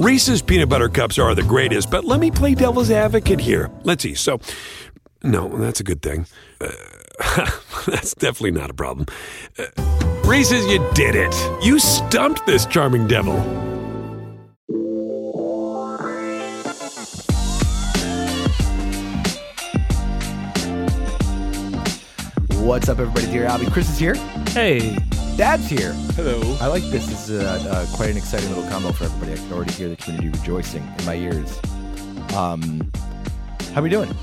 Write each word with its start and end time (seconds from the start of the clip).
Reese's 0.00 0.40
peanut 0.40 0.70
butter 0.70 0.88
cups 0.88 1.18
are 1.18 1.34
the 1.34 1.42
greatest, 1.42 1.90
but 1.90 2.06
let 2.06 2.20
me 2.20 2.30
play 2.30 2.54
devil's 2.54 2.90
advocate 2.90 3.38
here. 3.38 3.70
Let's 3.82 4.02
see. 4.02 4.14
So, 4.14 4.40
no, 5.22 5.46
that's 5.58 5.80
a 5.80 5.84
good 5.84 6.00
thing. 6.00 6.24
Uh, 6.58 6.70
that's 7.86 8.14
definitely 8.14 8.52
not 8.52 8.70
a 8.70 8.72
problem. 8.72 9.04
Uh, 9.58 9.66
Reese's, 10.24 10.64
you 10.68 10.78
did 10.94 11.14
it. 11.16 11.34
You 11.62 11.78
stumped 11.78 12.46
this 12.46 12.64
charming 12.64 13.08
devil. 13.08 13.38
What's 22.64 22.88
up, 22.88 23.00
everybody? 23.00 23.26
Dear 23.26 23.46
Albie, 23.48 23.70
Chris 23.70 23.90
is 23.90 23.98
here. 23.98 24.14
Hey, 24.54 24.96
Dad's 25.40 25.70
here. 25.70 25.94
hello. 26.16 26.38
I 26.60 26.66
like 26.66 26.82
this. 26.90 27.06
This 27.06 27.30
is 27.30 27.42
uh, 27.42 27.66
uh, 27.70 27.96
quite 27.96 28.10
an 28.10 28.18
exciting 28.18 28.50
little 28.50 28.68
combo 28.68 28.92
for 28.92 29.04
everybody. 29.04 29.32
I 29.32 29.36
can 29.36 29.50
already 29.54 29.72
hear 29.72 29.88
the 29.88 29.96
community 29.96 30.28
rejoicing 30.28 30.86
in 30.98 31.06
my 31.06 31.14
ears. 31.14 31.58
Um, 32.36 32.92
how 33.72 33.80
are 33.80 33.82
we 33.82 33.88
doing? 33.88 34.14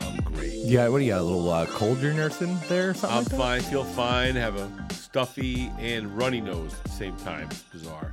I'm 0.00 0.16
great. 0.22 0.54
Yeah, 0.54 0.88
what 0.88 0.98
do 0.98 1.04
you 1.04 1.12
got? 1.12 1.20
A 1.20 1.22
little 1.22 1.48
uh, 1.48 1.66
cold 1.66 2.00
you're 2.00 2.14
nursing 2.14 2.58
there 2.68 2.90
or 2.90 2.94
something? 2.94 3.16
I'm 3.16 3.38
like 3.38 3.62
fine, 3.62 3.70
feel 3.70 3.84
fine, 3.84 4.34
have 4.34 4.56
a 4.56 4.68
stuffy 4.92 5.70
and 5.78 6.12
runny 6.18 6.40
nose 6.40 6.74
at 6.74 6.82
the 6.82 6.90
same 6.90 7.16
time. 7.18 7.46
It's 7.52 7.62
bizarre. 7.62 8.12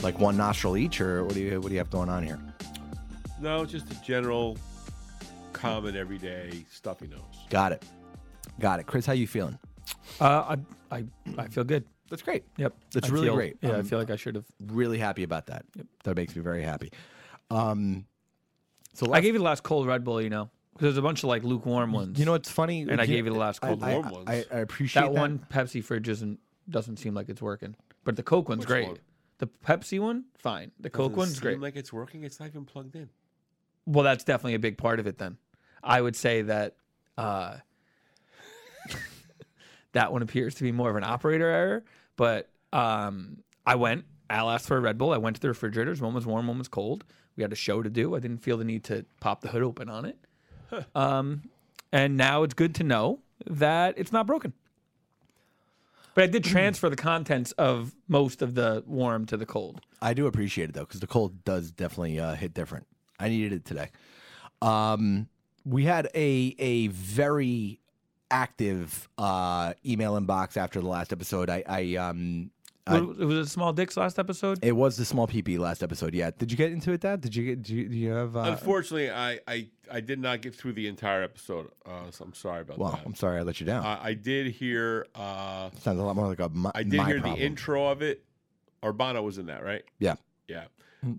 Like 0.00 0.18
one 0.18 0.38
nostril 0.38 0.78
each, 0.78 1.02
or 1.02 1.22
what 1.22 1.34
do 1.34 1.40
you 1.40 1.60
what 1.60 1.68
do 1.68 1.74
you 1.74 1.80
have 1.80 1.90
going 1.90 2.08
on 2.08 2.24
here? 2.24 2.40
No, 3.42 3.66
just 3.66 3.90
a 3.90 4.00
general, 4.00 4.56
common, 5.52 5.96
everyday 5.96 6.64
stuffy 6.70 7.08
nose. 7.08 7.20
Got 7.50 7.72
it. 7.72 7.84
Got 8.58 8.80
it. 8.80 8.86
Chris, 8.86 9.04
how 9.04 9.12
are 9.12 9.16
you 9.16 9.26
feeling? 9.26 9.58
Uh, 10.20 10.56
I, 10.90 10.96
I, 10.98 11.04
I 11.38 11.48
feel 11.48 11.64
good. 11.64 11.84
That's 12.08 12.22
great. 12.22 12.44
Yep, 12.56 12.74
That's 12.92 13.08
I 13.08 13.12
really 13.12 13.26
feel- 13.26 13.34
great. 13.34 13.56
Yeah, 13.60 13.70
I 13.70 13.78
Um, 13.80 13.84
feel 13.84 13.98
like 13.98 14.10
I 14.10 14.16
should 14.16 14.36
have. 14.36 14.44
Really 14.68 14.98
happy 14.98 15.22
about 15.24 15.46
that. 15.46 15.64
That 16.04 16.16
makes 16.16 16.36
me 16.36 16.42
very 16.42 16.62
happy. 16.62 16.92
Um, 17.50 18.06
so 18.94 19.12
I 19.12 19.20
gave 19.20 19.34
you 19.34 19.38
the 19.38 19.44
last 19.44 19.62
cold 19.62 19.86
Red 19.86 20.04
Bull, 20.04 20.22
you 20.22 20.30
know, 20.30 20.48
because 20.72 20.84
there's 20.84 20.96
a 20.98 21.02
bunch 21.02 21.20
of 21.22 21.28
like 21.28 21.42
lukewarm 21.44 21.92
ones. 21.92 22.18
You 22.18 22.24
know 22.24 22.32
what's 22.32 22.50
funny? 22.50 22.82
And 22.82 23.00
I 23.00 23.06
gave 23.06 23.26
you 23.26 23.32
the 23.32 23.38
last 23.38 23.60
cold 23.60 23.82
I, 23.82 23.94
warm 23.94 24.06
I, 24.06 24.10
ones. 24.10 24.24
I, 24.28 24.44
I 24.52 24.58
appreciate 24.60 25.02
that 25.02 25.12
one 25.12 25.44
Pepsi 25.50 25.82
fridge 25.82 26.08
isn't 26.08 26.38
doesn't 26.70 26.96
seem 26.98 27.14
like 27.14 27.28
it's 27.28 27.42
working, 27.42 27.76
but 28.04 28.16
the 28.16 28.22
Coke 28.22 28.48
one's 28.48 28.60
Which 28.60 28.68
great. 28.68 28.88
one? 28.88 28.98
The 29.38 29.46
Pepsi 29.46 30.00
one, 30.00 30.24
fine. 30.38 30.72
The 30.80 30.88
Coke 30.90 31.10
Doesn't 31.12 31.18
one's 31.18 31.32
seem 31.34 31.42
great. 31.42 31.60
like 31.60 31.76
it's 31.76 31.92
working. 31.92 32.24
It's 32.24 32.40
not 32.40 32.48
even 32.48 32.64
plugged 32.64 32.96
in. 32.96 33.10
well, 33.84 34.02
that's 34.04 34.24
definitely 34.24 34.54
a 34.54 34.58
big 34.58 34.78
part 34.78 34.98
of 34.98 35.06
it. 35.06 35.18
Then, 35.18 35.36
I 35.82 36.00
would 36.00 36.16
say 36.16 36.42
that 36.42 36.76
uh, 37.18 37.58
that 39.96 40.12
one 40.12 40.22
appears 40.22 40.54
to 40.56 40.62
be 40.62 40.72
more 40.72 40.90
of 40.90 40.96
an 40.96 41.04
operator 41.04 41.48
error. 41.48 41.84
But 42.16 42.48
um, 42.72 43.38
I 43.64 43.74
went. 43.74 44.04
Al 44.28 44.50
asked 44.50 44.66
for 44.66 44.76
a 44.76 44.80
Red 44.80 44.98
Bull. 44.98 45.12
I 45.12 45.18
went 45.18 45.36
to 45.36 45.42
the 45.42 45.48
refrigerators. 45.48 46.00
One 46.00 46.12
was 46.12 46.26
warm, 46.26 46.48
one 46.48 46.58
was 46.58 46.68
cold. 46.68 47.04
We 47.36 47.42
had 47.42 47.52
a 47.52 47.56
show 47.56 47.82
to 47.82 47.90
do. 47.90 48.16
I 48.16 48.18
didn't 48.18 48.38
feel 48.38 48.56
the 48.56 48.64
need 48.64 48.82
to 48.84 49.04
pop 49.20 49.40
the 49.40 49.48
hood 49.48 49.62
open 49.62 49.88
on 49.88 50.04
it. 50.04 50.18
Um, 50.96 51.42
and 51.92 52.16
now 52.16 52.42
it's 52.42 52.54
good 52.54 52.74
to 52.76 52.82
know 52.82 53.20
that 53.46 53.94
it's 53.96 54.12
not 54.12 54.26
broken. 54.26 54.52
But 56.14 56.24
I 56.24 56.26
did 56.26 56.42
transfer 56.44 56.88
the 56.88 56.96
contents 56.96 57.52
of 57.52 57.94
most 58.08 58.42
of 58.42 58.54
the 58.54 58.82
warm 58.86 59.26
to 59.26 59.36
the 59.36 59.46
cold. 59.46 59.80
I 60.02 60.12
do 60.14 60.26
appreciate 60.26 60.70
it 60.70 60.72
though, 60.72 60.80
because 60.80 61.00
the 61.00 61.06
cold 61.06 61.44
does 61.44 61.70
definitely 61.70 62.18
uh, 62.18 62.34
hit 62.34 62.52
different. 62.52 62.86
I 63.20 63.28
needed 63.28 63.52
it 63.52 63.64
today. 63.64 63.90
Um, 64.60 65.28
we 65.64 65.84
had 65.84 66.08
a 66.14 66.56
a 66.58 66.88
very 66.88 67.80
active 68.30 69.08
uh, 69.18 69.74
email 69.84 70.18
inbox 70.20 70.56
after 70.56 70.80
the 70.80 70.88
last 70.88 71.12
episode. 71.12 71.50
I, 71.50 71.62
I 71.66 71.96
um, 71.96 72.50
I- 72.86 73.00
Was- 73.00 73.18
was 73.18 73.48
it 73.48 73.50
Small 73.50 73.72
Dicks 73.72 73.96
last 73.96 74.18
episode? 74.18 74.58
it 74.62 74.72
was 74.72 74.96
the 74.96 75.04
small 75.04 75.26
PP 75.26 75.58
last 75.58 75.82
episode. 75.82 76.14
Yeah, 76.14 76.30
did 76.36 76.50
you 76.50 76.56
get 76.56 76.70
into 76.72 76.92
it? 76.92 77.00
Dad? 77.00 77.20
Did 77.20 77.34
you 77.34 77.44
get? 77.44 77.62
Do 77.62 77.74
you, 77.74 77.88
do 77.88 77.96
you 77.96 78.10
have? 78.12 78.36
Uh, 78.36 78.40
Unfortunately, 78.40 79.10
I, 79.10 79.40
I 79.48 79.68
I 79.90 80.00
did 80.00 80.20
not 80.20 80.40
get 80.42 80.54
through 80.54 80.74
the 80.74 80.86
entire 80.86 81.22
episode, 81.22 81.70
uh, 81.84 82.10
so 82.10 82.24
I'm 82.24 82.34
sorry 82.34 82.60
about 82.62 82.78
well, 82.78 82.90
that. 82.90 82.98
Well, 82.98 83.06
I'm 83.06 83.14
sorry 83.14 83.38
I 83.38 83.42
let 83.42 83.60
you 83.60 83.66
down. 83.66 83.84
Uh, 83.84 83.98
I 84.00 84.14
did 84.14 84.48
hear. 84.52 85.06
Uh, 85.14 85.70
Sounds 85.80 85.98
a 85.98 86.02
lot 86.02 86.14
more 86.16 86.28
like 86.28 86.40
a 86.40 86.48
my, 86.48 86.70
I 86.74 86.82
did 86.84 86.94
my 86.94 87.06
hear 87.06 87.20
problem. 87.20 87.38
the 87.40 87.44
intro 87.44 87.86
of 87.88 88.02
it. 88.02 88.22
Urbano 88.82 89.22
was 89.22 89.38
in 89.38 89.46
that, 89.46 89.64
right? 89.64 89.82
Yeah. 89.98 90.14
Yeah. 90.46 90.66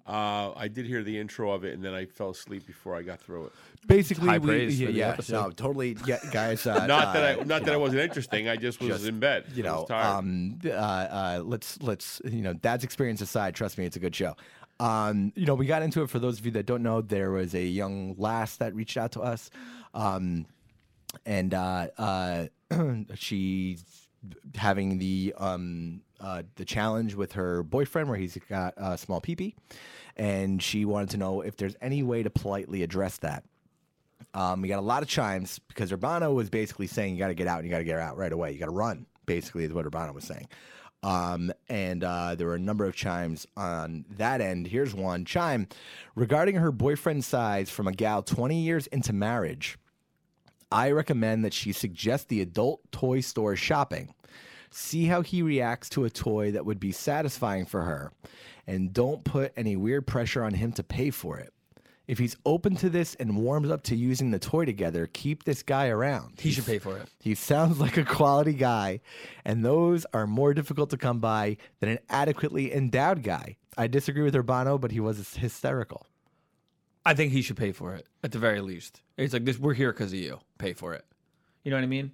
Uh, 0.07 0.51
I 0.55 0.67
did 0.67 0.85
hear 0.85 1.03
the 1.03 1.17
intro 1.19 1.51
of 1.51 1.63
it, 1.63 1.73
and 1.73 1.83
then 1.83 1.93
I 1.93 2.05
fell 2.05 2.31
asleep 2.31 2.65
before 2.67 2.95
I 2.95 3.01
got 3.01 3.19
through 3.19 3.45
it. 3.47 3.51
Basically, 3.87 4.27
High 4.27 4.37
we, 4.37 4.47
praise 4.47 4.79
yeah, 4.79 4.85
for 4.87 4.91
the 4.91 4.97
yeah, 4.99 5.09
episode. 5.09 5.41
no, 5.43 5.49
totally, 5.51 5.97
yeah, 6.05 6.19
guys. 6.31 6.65
Uh, 6.65 6.85
Not 6.87 7.13
that 7.13 7.37
uh, 7.37 7.41
I, 7.41 7.43
not 7.43 7.61
that 7.61 7.65
know, 7.67 7.73
it 7.73 7.79
wasn't 7.79 8.01
interesting. 8.01 8.47
I 8.49 8.55
just 8.55 8.79
was 8.79 8.89
just, 8.89 9.05
in 9.05 9.19
bed. 9.19 9.45
you 9.53 9.63
I 9.63 9.67
know, 9.67 9.79
was 9.81 9.87
tired. 9.89 10.17
um, 10.17 10.59
uh, 10.65 10.69
uh, 10.69 11.41
let's 11.45 11.81
let's 11.81 12.21
you 12.25 12.41
know, 12.41 12.53
dad's 12.53 12.83
experience 12.83 13.21
aside, 13.21 13.55
trust 13.55 13.77
me, 13.77 13.85
it's 13.85 13.95
a 13.95 13.99
good 13.99 14.15
show. 14.15 14.35
Um, 14.79 15.31
you 15.35 15.45
know, 15.45 15.55
we 15.55 15.65
got 15.65 15.81
into 15.81 16.03
it 16.03 16.09
for 16.09 16.19
those 16.19 16.37
of 16.39 16.45
you 16.45 16.51
that 16.51 16.65
don't 16.65 16.83
know. 16.83 17.01
There 17.01 17.31
was 17.31 17.55
a 17.55 17.63
young 17.63 18.15
lass 18.17 18.57
that 18.57 18.75
reached 18.75 18.97
out 18.97 19.13
to 19.13 19.21
us, 19.21 19.49
um, 19.93 20.45
and 21.25 21.53
uh, 21.53 21.87
uh, 21.97 22.45
she's 23.15 23.83
having 24.55 24.97
the 24.99 25.33
um, 25.37 26.01
uh, 26.19 26.43
the 26.55 26.65
challenge 26.65 27.15
with 27.15 27.33
her 27.33 27.63
boyfriend 27.63 28.09
where 28.09 28.17
he's 28.17 28.37
got 28.49 28.73
a 28.77 28.97
small 28.97 29.21
peepee, 29.21 29.55
and 30.15 30.61
she 30.61 30.85
wanted 30.85 31.09
to 31.11 31.17
know 31.17 31.41
if 31.41 31.57
there's 31.57 31.75
any 31.81 32.03
way 32.03 32.23
to 32.23 32.29
politely 32.29 32.83
address 32.83 33.17
that. 33.17 33.43
Um, 34.33 34.61
we 34.61 34.67
got 34.67 34.79
a 34.79 34.81
lot 34.81 35.03
of 35.03 35.09
chimes 35.09 35.59
because 35.67 35.91
Urbano 35.91 36.33
was 36.33 36.49
basically 36.49 36.87
saying 36.87 37.13
you 37.13 37.19
got 37.19 37.27
to 37.27 37.33
get 37.33 37.47
out 37.47 37.59
and 37.59 37.65
you 37.65 37.71
got 37.71 37.79
to 37.79 37.83
get 37.83 37.99
out 37.99 38.17
right 38.17 38.31
away. 38.31 38.51
You 38.51 38.59
got 38.59 38.65
to 38.65 38.71
run, 38.71 39.05
basically, 39.25 39.63
is 39.63 39.73
what 39.73 39.85
Urbano 39.85 40.13
was 40.13 40.25
saying. 40.25 40.47
Um, 41.03 41.51
and 41.69 42.03
uh, 42.03 42.35
there 42.35 42.47
were 42.47 42.55
a 42.55 42.59
number 42.59 42.85
of 42.85 42.95
chimes 42.95 43.45
on 43.55 44.05
that 44.17 44.41
end. 44.41 44.67
Here's 44.67 44.93
one 44.93 45.25
chime 45.25 45.67
regarding 46.15 46.55
her 46.55 46.71
boyfriend's 46.71 47.27
size 47.27 47.69
from 47.69 47.87
a 47.87 47.91
gal 47.91 48.23
20 48.23 48.59
years 48.59 48.87
into 48.87 49.13
marriage. 49.13 49.77
I 50.71 50.91
recommend 50.91 51.45
that 51.45 51.53
she 51.53 51.71
suggest 51.71 52.27
the 52.27 52.41
adult 52.41 52.81
toy 52.91 53.21
store 53.21 53.55
shopping. 53.55 54.13
See 54.69 55.05
how 55.05 55.21
he 55.21 55.41
reacts 55.41 55.89
to 55.89 56.05
a 56.05 56.09
toy 56.09 56.51
that 56.51 56.65
would 56.65 56.79
be 56.79 56.91
satisfying 56.91 57.65
for 57.65 57.81
her, 57.83 58.11
and 58.65 58.93
don't 58.93 59.23
put 59.23 59.53
any 59.55 59.75
weird 59.75 60.05
pressure 60.05 60.43
on 60.43 60.53
him 60.53 60.71
to 60.73 60.83
pay 60.83 61.09
for 61.09 61.39
it. 61.39 61.53
If 62.07 62.19
he's 62.19 62.37
open 62.45 62.77
to 62.77 62.89
this 62.89 63.15
and 63.15 63.35
warms 63.35 63.69
up 63.69 63.83
to 63.83 63.95
using 63.95 64.31
the 64.31 64.39
toy 64.39 64.63
together, 64.63 65.09
keep 65.11 65.43
this 65.43 65.61
guy 65.61 65.87
around. 65.87 66.39
He 66.39 66.51
should 66.51 66.65
pay 66.65 66.79
for 66.79 66.97
it. 66.97 67.09
He 67.19 67.35
sounds 67.35 67.79
like 67.79 67.97
a 67.97 68.05
quality 68.05 68.53
guy, 68.53 69.01
and 69.43 69.65
those 69.65 70.05
are 70.13 70.25
more 70.25 70.53
difficult 70.53 70.89
to 70.91 70.97
come 70.97 71.19
by 71.19 71.57
than 71.81 71.89
an 71.89 71.99
adequately 72.09 72.73
endowed 72.73 73.23
guy. 73.23 73.57
I 73.77 73.87
disagree 73.87 74.23
with 74.23 74.35
Urbano, 74.35 74.79
but 74.79 74.91
he 74.91 75.01
was 75.01 75.35
hysterical. 75.35 76.07
I 77.05 77.13
think 77.13 77.31
he 77.31 77.41
should 77.41 77.57
pay 77.57 77.73
for 77.73 77.93
it 77.93 78.07
at 78.23 78.31
the 78.31 78.39
very 78.39 78.61
least. 78.61 79.01
It's 79.17 79.33
like 79.33 79.43
this: 79.45 79.59
we're 79.59 79.73
here 79.73 79.91
because 79.91 80.13
of 80.13 80.19
you. 80.19 80.39
Pay 80.57 80.73
for 80.73 80.93
it. 80.93 81.05
You 81.63 81.71
know 81.71 81.77
what 81.77 81.83
I 81.83 81.87
mean? 81.87 82.13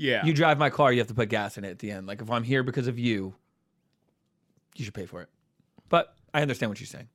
Yeah. 0.00 0.24
You 0.24 0.32
drive 0.32 0.58
my 0.58 0.70
car, 0.70 0.92
you 0.92 0.98
have 1.00 1.08
to 1.08 1.14
put 1.14 1.28
gas 1.28 1.58
in 1.58 1.64
it 1.64 1.70
at 1.70 1.78
the 1.78 1.90
end. 1.90 2.06
Like 2.06 2.20
if 2.22 2.30
I'm 2.30 2.42
here 2.42 2.62
because 2.62 2.86
of 2.88 2.98
you, 2.98 3.34
you 4.76 4.84
should 4.84 4.94
pay 4.94 5.06
for 5.06 5.20
it. 5.22 5.28
But 5.88 6.14
I 6.32 6.42
understand 6.42 6.70
what 6.70 6.80
you're 6.80 6.86
saying. 6.86 7.08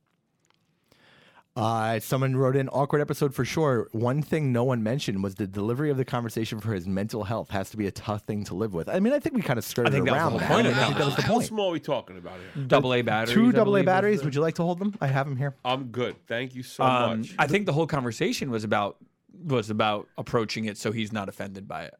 Uh, 1.56 1.98
someone 2.00 2.36
wrote 2.36 2.54
in 2.54 2.68
awkward 2.68 3.00
episode 3.00 3.34
for 3.34 3.42
sure. 3.42 3.88
One 3.92 4.20
thing 4.20 4.52
no 4.52 4.62
one 4.62 4.82
mentioned 4.82 5.22
was 5.22 5.36
the 5.36 5.46
delivery 5.46 5.88
of 5.88 5.96
the 5.96 6.04
conversation 6.04 6.60
for 6.60 6.74
his 6.74 6.86
mental 6.86 7.24
health 7.24 7.48
has 7.48 7.70
to 7.70 7.78
be 7.78 7.86
a 7.86 7.90
tough 7.90 8.24
thing 8.24 8.44
to 8.44 8.54
live 8.54 8.74
with. 8.74 8.90
I 8.90 9.00
mean, 9.00 9.14
I 9.14 9.18
think 9.20 9.34
we 9.36 9.40
kind 9.40 9.58
of 9.58 9.64
skirted 9.64 9.90
think 9.94 10.04
that 10.04 10.12
was 10.12 10.20
around 10.20 10.32
the 10.34 10.38
whole 10.40 10.54
point 10.56 10.66
I 10.66 10.70
of 10.70 10.76
mean, 10.76 10.82
I 10.82 10.82
it. 10.82 10.86
think 10.88 10.98
that 10.98 11.06
was 11.06 11.16
the 11.16 11.22
How 11.22 11.32
point. 11.34 11.46
small 11.46 11.68
are 11.70 11.72
we 11.72 11.80
talking 11.80 12.18
about 12.18 12.34
here? 12.54 12.64
Double 12.66 12.92
A 12.92 13.00
batteries. 13.00 13.34
Two 13.34 13.52
double 13.52 13.72
A 13.72 13.76
believe, 13.76 13.84
is 13.84 13.86
batteries. 13.86 14.18
the- 14.20 14.24
Would 14.26 14.34
you 14.34 14.42
like 14.42 14.54
to 14.56 14.64
hold 14.64 14.78
them? 14.80 14.94
I 15.00 15.06
have 15.06 15.26
them 15.26 15.38
here. 15.38 15.54
I'm 15.64 15.84
good. 15.84 16.16
Thank 16.26 16.54
you 16.54 16.62
so 16.62 16.84
Um, 16.84 17.20
much. 17.20 17.34
I 17.38 17.46
think 17.46 17.64
the 17.64 17.72
whole 17.72 17.86
conversation 17.86 18.50
was 18.50 18.62
about 18.62 18.98
was 19.42 19.70
about 19.70 20.08
approaching 20.18 20.66
it 20.66 20.76
so 20.76 20.92
he's 20.92 21.10
not 21.12 21.28
offended 21.30 21.66
by 21.68 21.84
it, 21.84 21.94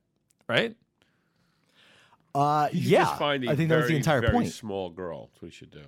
right? 0.48 0.76
Uh, 2.34 2.68
You 2.72 2.80
should 2.82 2.90
yeah, 2.90 3.04
just 3.04 3.18
find 3.18 3.44
a 3.44 3.50
I 3.50 3.56
think 3.56 3.68
that 3.70 3.76
was 3.78 3.88
the 3.88 3.96
entire 3.96 4.20
very 4.20 4.32
point. 4.32 4.52
small 4.52 4.90
girl. 4.90 5.30
That's 5.32 5.42
what 5.42 5.48
we 5.48 5.50
should 5.50 5.70
do. 5.70 5.82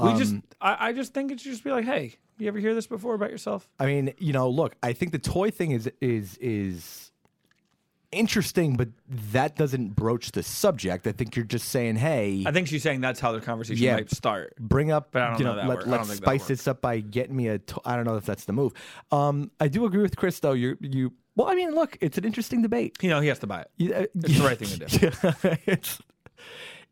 We 0.00 0.14
just, 0.14 0.32
Um, 0.32 0.42
I, 0.60 0.88
I 0.88 0.92
just 0.92 1.14
think 1.14 1.30
it 1.32 1.40
should 1.40 1.52
just 1.52 1.64
be 1.64 1.70
like, 1.70 1.84
hey, 1.84 2.16
you 2.38 2.48
ever 2.48 2.58
hear 2.58 2.74
this 2.74 2.86
before 2.86 3.14
about 3.14 3.30
yourself? 3.30 3.68
I 3.78 3.86
mean, 3.86 4.12
you 4.18 4.32
know, 4.32 4.50
look, 4.50 4.74
I 4.82 4.92
think 4.92 5.12
the 5.12 5.18
toy 5.18 5.50
thing 5.50 5.70
is 5.70 5.90
is 6.02 6.36
is 6.38 7.12
interesting, 8.12 8.76
but 8.76 8.88
that 9.32 9.56
doesn't 9.56 9.94
broach 9.96 10.32
the 10.32 10.42
subject. 10.42 11.06
I 11.06 11.12
think 11.12 11.34
you're 11.34 11.44
just 11.46 11.68
saying, 11.70 11.96
hey, 11.96 12.44
I 12.46 12.52
think 12.52 12.68
she's 12.68 12.82
saying 12.82 13.00
that's 13.00 13.20
how 13.20 13.32
the 13.32 13.40
conversation 13.40 13.82
Yeah. 13.82 13.94
might 13.94 14.10
start. 14.10 14.54
bring 14.58 14.90
up, 14.90 15.12
But 15.12 15.22
I 15.22 15.28
don't 15.30 15.38
you 15.38 15.44
know 15.44 15.50
know, 15.52 15.56
that 15.62 15.68
let, 15.68 15.78
work- 15.78 15.86
I 15.86 15.90
let's 15.90 16.00
don't 16.02 16.08
think 16.08 16.20
that 16.20 16.26
spice 16.26 16.48
this 16.48 16.68
up 16.68 16.80
by 16.82 17.00
getting 17.00 17.34
me 17.36 17.48
a. 17.48 17.58
To- 17.58 17.80
I 17.84 17.96
don't 17.96 18.04
know 18.04 18.16
if 18.16 18.26
that's 18.26 18.44
the 18.44 18.52
move. 18.52 18.72
Um, 19.10 19.50
I 19.60 19.68
do 19.68 19.86
agree 19.86 20.02
with 20.02 20.16
Chris 20.16 20.40
though. 20.40 20.52
You 20.52 20.76
you. 20.80 21.12
Well, 21.36 21.48
I 21.48 21.54
mean, 21.54 21.74
look, 21.74 21.96
it's 22.00 22.18
an 22.18 22.24
interesting 22.24 22.62
debate. 22.62 22.96
You 23.02 23.10
know, 23.10 23.20
he 23.20 23.28
has 23.28 23.38
to 23.40 23.46
buy 23.46 23.60
it. 23.62 23.70
You- 23.76 23.94
uh, 23.94 24.06
It's 24.14 24.38
the 24.38 24.44
right 24.44 24.58
thing 24.58 24.68
to 24.78 24.86
do. 24.86 25.58
it's 25.66 26.00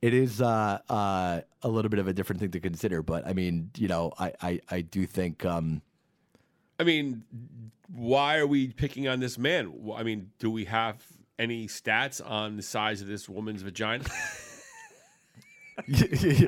it 0.03 0.13
is 0.15 0.41
uh, 0.43 0.79
uh, 0.89 1.41
a 1.63 1.69
little 1.69 1.89
bit 1.89 1.99
of 1.99 2.07
a 2.09 2.13
different 2.13 2.41
thing 2.41 2.51
to 2.51 2.61
consider, 2.61 3.03
but 3.03 3.27
I 3.27 3.33
mean, 3.33 3.71
you 3.77 3.89
know, 3.89 4.13
I 4.19 4.33
I, 4.43 4.61
I 4.71 4.81
do 4.83 5.07
think 5.07 5.45
um, 5.47 5.81
I 6.79 6.85
mean, 6.85 7.25
why 7.93 8.37
are 8.37 8.47
we 8.47 8.69
picking 8.69 9.09
on 9.09 9.21
this 9.21 9.39
man? 9.39 9.73
I 9.97 10.03
mean, 10.03 10.31
do 10.39 10.51
we 10.51 10.67
have 10.67 11.03
any 11.39 11.67
stats 11.67 12.21
on 12.25 12.57
the 12.57 12.63
size 12.63 13.01
of 13.01 13.09
this 13.09 13.29
woman's 13.29 13.63
vagina? 13.63 14.05
you 15.87 16.47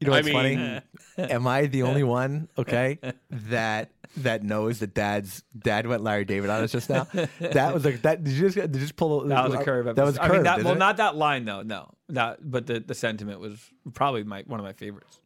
know 0.00 0.12
what's 0.12 0.28
I 0.28 0.32
funny? 0.32 0.80
Am 1.18 1.46
I 1.46 1.66
the 1.66 1.82
only 1.82 2.02
one? 2.04 2.48
Okay, 2.56 2.98
that 3.30 3.90
that 4.18 4.42
knows 4.44 4.78
that 4.80 4.94
dad's 4.94 5.42
dad 5.58 5.86
went 5.86 6.02
Larry 6.02 6.24
David 6.24 6.50
on 6.50 6.62
us 6.62 6.72
just 6.72 6.88
now. 6.88 7.06
That 7.40 7.74
was 7.74 7.84
like 7.84 8.02
that. 8.02 8.22
Did 8.22 8.34
you 8.34 8.48
just 8.48 8.56
did 8.56 8.74
you 8.74 8.80
just 8.80 8.96
pull? 8.96 9.24
That 9.26 9.44
was 9.44 9.54
a 9.54 9.64
curve. 9.64 9.86
That 9.96 10.04
was 10.04 10.18
I 10.18 10.22
mean, 10.22 10.30
curved, 10.30 10.46
that, 10.46 10.58
isn't 10.58 10.64
well, 10.64 10.74
it? 10.74 10.78
not 10.78 10.98
that 10.98 11.16
line 11.16 11.44
though. 11.44 11.62
No, 11.62 11.92
that. 12.10 12.38
But 12.48 12.66
the, 12.66 12.80
the 12.80 12.94
sentiment 12.94 13.40
was 13.40 13.58
probably 13.94 14.22
my 14.22 14.44
one 14.46 14.60
of 14.60 14.64
my 14.64 14.72
favorites. 14.72 15.20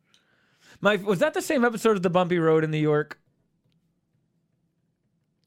My 0.80 0.96
was 0.96 1.18
that 1.18 1.34
the 1.34 1.42
same 1.42 1.64
episode 1.64 1.96
as 1.96 2.00
the 2.02 2.10
bumpy 2.10 2.38
road 2.38 2.64
in 2.64 2.70
New 2.70 2.78
York? 2.78 3.18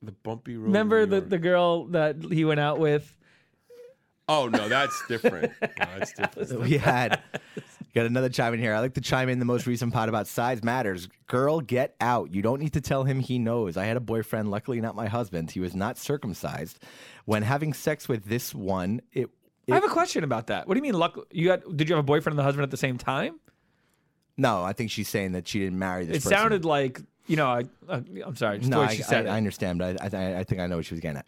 The 0.04 0.12
bumpy 0.12 0.58
road. 0.58 0.66
in 0.66 0.72
Remember 0.72 1.06
New 1.06 1.12
the, 1.12 1.16
York. 1.18 1.30
the 1.30 1.38
girl 1.38 1.86
that 1.88 2.18
he 2.32 2.46
went 2.46 2.60
out 2.60 2.80
with? 2.80 3.16
Oh 4.34 4.48
no, 4.48 4.70
that's 4.70 5.04
different. 5.08 5.52
No, 5.62 5.86
that's 5.98 6.14
different. 6.14 6.60
we 6.62 6.78
had 6.78 7.20
got 7.94 8.06
another 8.06 8.30
chime 8.30 8.54
in 8.54 8.60
here. 8.62 8.74
I 8.74 8.80
like 8.80 8.94
to 8.94 9.02
chime 9.02 9.28
in 9.28 9.40
the 9.40 9.46
most 9.46 9.68
recent 9.68 9.92
pod 9.92 10.08
about 10.08 10.26
size 10.28 10.64
matters. 10.64 11.10
Girl, 11.28 11.60
get 11.60 11.96
out. 12.00 12.34
You 12.34 12.42
don't 12.42 12.62
need 12.62 12.72
to 12.74 12.82
tell 12.82 13.04
him 13.04 13.20
he 13.20 13.40
knows. 13.40 13.76
I 13.76 13.86
had 13.86 13.98
a 13.98 14.02
boyfriend, 14.02 14.50
luckily 14.50 14.80
not 14.80 14.96
my 14.96 15.08
husband. 15.08 15.52
He 15.52 15.60
was 15.60 15.76
not 15.76 15.98
circumcised. 15.98 16.80
When 17.26 17.44
having 17.44 17.74
sex 17.74 18.08
with 18.08 18.24
this 18.26 18.56
one, 18.56 19.02
it, 19.12 19.30
I 19.70 19.76
have 19.76 19.84
a 19.84 19.90
question 19.90 20.24
about 20.24 20.48
that. 20.48 20.66
What 20.68 20.76
do 20.76 20.78
you 20.78 20.84
mean? 20.84 20.94
Luck? 20.94 21.18
You 21.32 21.50
had? 21.50 21.64
Did 21.76 21.90
you 21.90 21.96
have 21.96 22.04
a 22.04 22.08
boyfriend 22.08 22.34
and 22.34 22.40
the 22.40 22.44
husband 22.44 22.64
at 22.64 22.72
the 22.72 22.78
same 22.78 22.98
time? 22.98 23.40
no, 24.38 24.64
I 24.64 24.72
think 24.74 24.92
she's 24.92 25.10
saying 25.10 25.34
that 25.34 25.48
she 25.48 25.60
didn't 25.60 25.78
marry 25.78 26.06
this 26.06 26.18
It 26.18 26.24
person. 26.24 26.38
sounded 26.38 26.64
like 26.66 27.02
you 27.28 27.36
know. 27.36 27.48
I, 27.48 27.64
uh, 27.90 28.02
I'm 28.26 28.36
sorry. 28.38 28.60
Just 28.60 28.70
the 28.72 28.76
No, 28.78 28.82
way 28.82 28.88
I, 28.88 28.96
she 28.96 29.04
said 29.04 29.28
I, 29.28 29.34
I 29.34 29.38
understand, 29.38 29.78
but 29.80 30.02
I, 30.02 30.18
I, 30.18 30.40
I 30.40 30.44
think 30.46 30.62
I 30.62 30.68
know 30.68 30.78
what 30.78 30.86
she 30.86 30.94
was 30.94 31.02
getting 31.02 31.18
at. 31.18 31.26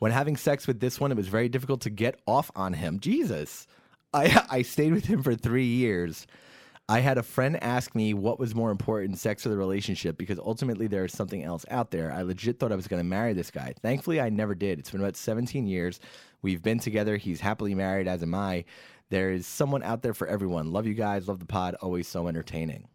When 0.00 0.10
having 0.12 0.36
sex 0.36 0.66
with 0.66 0.80
this 0.80 0.98
one, 0.98 1.12
it 1.12 1.16
was 1.16 1.28
very 1.28 1.48
difficult 1.48 1.82
to 1.82 1.90
get 1.90 2.18
off 2.26 2.50
on 2.56 2.72
him. 2.72 2.98
Jesus. 3.00 3.66
I, 4.12 4.44
I 4.50 4.62
stayed 4.62 4.92
with 4.92 5.04
him 5.04 5.22
for 5.22 5.34
three 5.36 5.66
years. 5.66 6.26
I 6.88 6.98
had 6.98 7.18
a 7.18 7.22
friend 7.22 7.62
ask 7.62 7.94
me 7.94 8.14
what 8.14 8.40
was 8.40 8.52
more 8.52 8.72
important, 8.72 9.18
sex 9.18 9.46
or 9.46 9.50
the 9.50 9.56
relationship, 9.56 10.18
because 10.18 10.40
ultimately 10.40 10.88
there 10.88 11.04
is 11.04 11.12
something 11.12 11.44
else 11.44 11.64
out 11.70 11.92
there. 11.92 12.10
I 12.12 12.22
legit 12.22 12.58
thought 12.58 12.72
I 12.72 12.76
was 12.76 12.88
going 12.88 12.98
to 12.98 13.04
marry 13.08 13.32
this 13.32 13.52
guy. 13.52 13.74
Thankfully, 13.80 14.20
I 14.20 14.28
never 14.28 14.56
did. 14.56 14.80
It's 14.80 14.90
been 14.90 15.00
about 15.00 15.14
17 15.14 15.68
years. 15.68 16.00
We've 16.42 16.60
been 16.60 16.80
together. 16.80 17.16
He's 17.16 17.40
happily 17.40 17.76
married, 17.76 18.08
as 18.08 18.24
am 18.24 18.34
I. 18.34 18.64
There 19.10 19.30
is 19.30 19.46
someone 19.46 19.84
out 19.84 20.02
there 20.02 20.14
for 20.14 20.26
everyone. 20.26 20.72
Love 20.72 20.86
you 20.86 20.94
guys. 20.94 21.28
Love 21.28 21.38
the 21.38 21.46
pod. 21.46 21.76
Always 21.80 22.08
so 22.08 22.26
entertaining, 22.26 22.88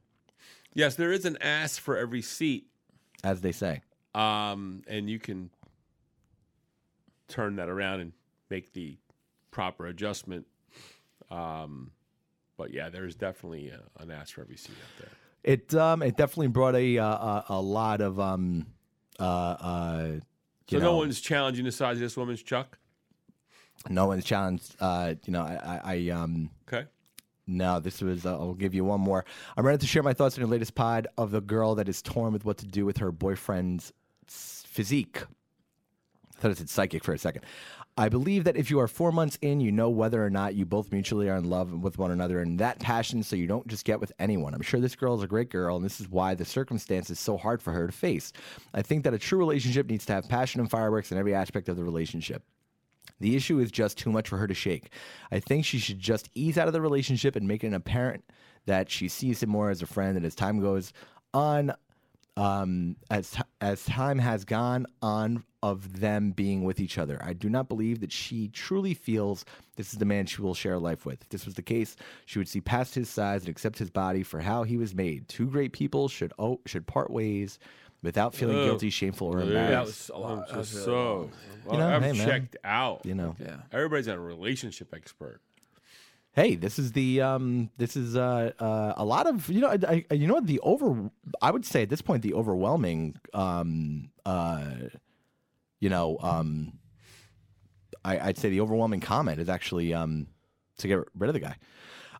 Yes, 0.74 0.96
there 0.96 1.14
is 1.14 1.24
an 1.24 1.38
ass 1.40 1.78
for 1.78 1.96
every 1.98 2.22
seat, 2.22 2.68
as 3.24 3.40
they 3.40 3.54
say. 3.54 3.82
um, 4.14 4.82
and 4.88 5.10
you 5.10 5.20
can 5.20 5.50
turn 7.28 7.56
that 7.58 7.70
around 7.70 8.00
and 8.02 8.12
make 8.50 8.74
the 8.74 8.98
proper 9.52 9.88
adjustment. 9.88 10.46
Um, 11.32 11.92
but 12.58 12.72
yeah, 12.72 12.90
there's 12.90 13.16
definitely 13.16 13.72
uh 13.72 13.78
an 14.04 14.12
ass 14.12 14.30
for 14.32 14.42
every 14.42 14.58
seat 14.58 14.76
out 14.84 14.98
there. 15.00 15.12
It 15.44 15.74
um 15.76 16.02
it 16.02 16.18
definitely 16.18 16.48
brought 16.48 16.76
a 16.76 16.98
uh, 16.98 17.08
a, 17.08 17.46
a 17.50 17.62
lot 17.62 18.02
of 18.02 18.20
um 18.20 18.68
uh 19.20 19.24
uh 19.24 20.08
So 20.70 20.78
you 20.78 20.80
no 20.80 20.96
one's 20.98 21.20
challenging 21.22 21.66
the 21.66 21.72
size 21.72 21.98
of 21.98 22.02
this 22.02 22.16
woman's 22.18 22.42
chuck. 22.44 22.78
no 23.90 24.08
one's 24.08 24.24
challenged 24.26 24.76
uh 24.80 25.14
you 25.26 25.34
know 25.34 25.42
I 25.42 25.80
I, 25.84 25.94
I 25.96 26.10
um 26.10 26.50
Okay. 26.72 26.88
no 27.48 27.80
this 27.80 28.02
was 28.02 28.26
uh, 28.26 28.32
I'll 28.34 28.54
give 28.54 28.74
you 28.74 28.84
one 28.84 29.02
more 29.02 29.26
I'm 29.58 29.66
ready 29.66 29.78
to 29.80 29.88
share 29.88 30.04
my 30.04 30.14
thoughts 30.14 30.36
on 30.38 30.42
your 30.42 30.50
latest 30.50 30.76
pod 30.76 31.08
of 31.18 31.32
the 31.32 31.42
girl 31.42 31.76
that 31.76 31.88
is 31.90 32.02
torn 32.02 32.34
with 32.34 32.46
what 32.46 32.58
to 32.60 32.66
do 32.66 32.86
with 32.86 32.98
her 32.98 33.12
boyfriend's 33.12 33.92
physique 34.28 35.24
I 36.38 36.42
thought 36.42 36.52
it 36.52 36.58
said 36.58 36.70
psychic 36.70 37.04
for 37.04 37.14
a 37.14 37.18
second. 37.18 37.44
I 37.98 38.10
believe 38.10 38.44
that 38.44 38.58
if 38.58 38.70
you 38.70 38.82
are 38.82 38.90
four 38.90 39.14
months 39.14 39.38
in, 39.42 39.62
you 39.62 39.72
know 39.72 39.90
whether 39.90 40.24
or 40.24 40.30
not 40.30 40.54
you 40.54 40.66
both 40.66 40.92
mutually 40.92 41.30
are 41.30 41.38
in 41.38 41.50
love 41.50 41.72
with 41.72 41.98
one 41.98 42.12
another 42.12 42.42
and 42.42 42.60
that 42.60 42.80
passion, 42.80 43.24
so 43.24 43.38
you 43.38 43.48
don't 43.48 43.68
just 43.68 43.86
get 43.86 44.02
with 44.02 44.12
anyone. 44.20 44.54
I'm 44.54 44.62
sure 44.62 44.82
this 44.82 44.98
girl 44.98 45.16
is 45.16 45.24
a 45.24 45.28
great 45.28 45.50
girl, 45.50 45.78
and 45.78 45.86
this 45.86 46.02
is 46.02 46.10
why 46.10 46.36
the 46.36 46.44
circumstance 46.44 47.10
is 47.10 47.20
so 47.20 47.38
hard 47.38 47.62
for 47.62 47.72
her 47.72 47.88
to 47.88 47.94
face. 47.94 48.34
I 48.74 48.82
think 48.82 49.06
that 49.06 49.14
a 49.14 49.20
true 49.20 49.40
relationship 49.40 49.90
needs 49.90 50.06
to 50.08 50.14
have 50.14 50.28
passion 50.28 50.60
and 50.60 50.70
fireworks 50.70 51.14
in 51.14 51.18
every 51.18 51.34
aspect 51.34 51.70
of 51.70 51.78
the 51.78 51.86
relationship. 51.86 52.44
The 53.22 53.38
issue 53.38 53.60
is 53.60 53.72
just 53.72 53.98
too 53.98 54.12
much 54.12 54.28
for 54.28 54.38
her 54.38 54.48
to 54.48 54.54
shake. 54.54 54.92
I 55.32 55.40
think 55.40 55.64
she 55.64 55.80
should 55.80 56.00
just 56.00 56.30
ease 56.34 56.58
out 56.58 56.68
of 56.68 56.74
the 56.74 56.82
relationship 56.82 57.38
and 57.38 57.48
make 57.48 57.64
it 57.64 57.74
apparent 57.74 58.26
that 58.66 58.90
she 58.90 59.08
sees 59.08 59.42
him 59.42 59.50
more 59.50 59.70
as 59.70 59.82
a 59.82 59.88
friend. 59.88 60.18
And 60.18 60.26
as 60.26 60.36
time 60.36 60.60
goes 60.60 60.92
on, 61.34 61.72
um, 62.36 62.98
as 63.10 63.38
as 63.62 63.86
time 63.86 64.20
has 64.20 64.44
gone 64.44 64.86
on 65.02 65.46
of 65.72 66.00
them 66.00 66.32
being 66.32 66.64
with 66.64 66.80
each 66.80 66.98
other, 66.98 67.18
I 67.24 67.34
do 67.34 67.50
not 67.50 67.68
believe 67.68 68.00
that 68.02 68.12
she 68.12 68.48
truly 68.50 68.94
feels 68.94 69.46
this 69.78 69.92
is 69.94 70.00
the 70.00 70.06
man 70.06 70.26
she 70.26 70.42
will 70.42 70.54
share 70.54 70.78
life 70.80 71.06
with. 71.06 71.22
If 71.22 71.30
this 71.30 71.46
was 71.46 71.56
the 71.56 71.62
case, 71.62 71.96
she 72.26 72.40
would 72.40 72.48
see 72.48 72.62
past 72.62 72.96
his 72.96 73.10
size 73.10 73.42
and 73.42 73.50
accept 73.50 73.78
his 73.80 73.90
body 73.90 74.24
for 74.24 74.40
how 74.42 74.64
he 74.64 74.78
was 74.78 74.94
made. 74.94 75.28
Two 75.28 75.48
great 75.48 75.72
people 75.74 76.08
should 76.08 76.34
oh, 76.40 76.60
should 76.66 76.86
part 76.88 77.10
ways 77.10 77.60
without 78.04 78.36
feeling 78.36 78.58
Ugh. 78.60 78.66
guilty, 78.66 78.90
shameful, 78.92 79.28
or 79.28 79.40
That 79.40 79.48
embarrassed. 79.48 80.10
was 80.10 80.12
a 80.14 80.18
lot. 80.20 80.32
I'm 80.32 80.38
That 80.48 80.58
was 80.58 80.74
really 80.74 80.86
so. 80.86 80.92
long. 80.94 81.32
Well, 81.66 81.80
know, 81.80 81.96
I've 81.96 82.04
hey, 82.04 82.12
man. 82.14 82.28
checked 82.28 82.58
out. 82.64 83.06
you 83.06 83.16
know. 83.16 83.36
Yeah. 83.40 83.58
Everybody's 83.72 84.08
a 84.08 84.20
relationship 84.20 84.94
expert. 84.94 85.40
hey 86.34 86.56
this 86.56 86.78
is 86.78 86.92
the 86.92 87.22
um 87.22 87.70
this 87.78 87.96
is 87.96 88.16
uh, 88.16 88.52
uh 88.60 88.94
a 88.98 89.06
lot 89.06 89.26
of 89.26 89.48
you 89.50 89.62
know 89.62 89.70
I, 89.70 90.06
I 90.12 90.14
you 90.14 90.28
know 90.28 90.34
what 90.40 90.48
the 90.48 90.60
over 90.72 91.10
i 91.42 91.50
would 91.50 91.66
say 91.66 91.84
at 91.84 91.90
this 91.90 92.02
point 92.02 92.24
the 92.24 92.34
overwhelming 92.34 93.16
um 93.34 94.10
uh 94.26 94.66
you 95.80 95.90
know 95.90 96.18
um 96.22 96.74
I, 98.04 98.20
i'd 98.20 98.38
say 98.38 98.50
the 98.50 98.62
overwhelming 98.62 99.00
comment 99.02 99.40
is 99.40 99.50
actually 99.50 99.94
um 99.94 100.28
to 100.78 100.88
get 100.88 101.00
rid 101.16 101.28
of 101.30 101.34
the 101.34 101.40
guy 101.40 101.56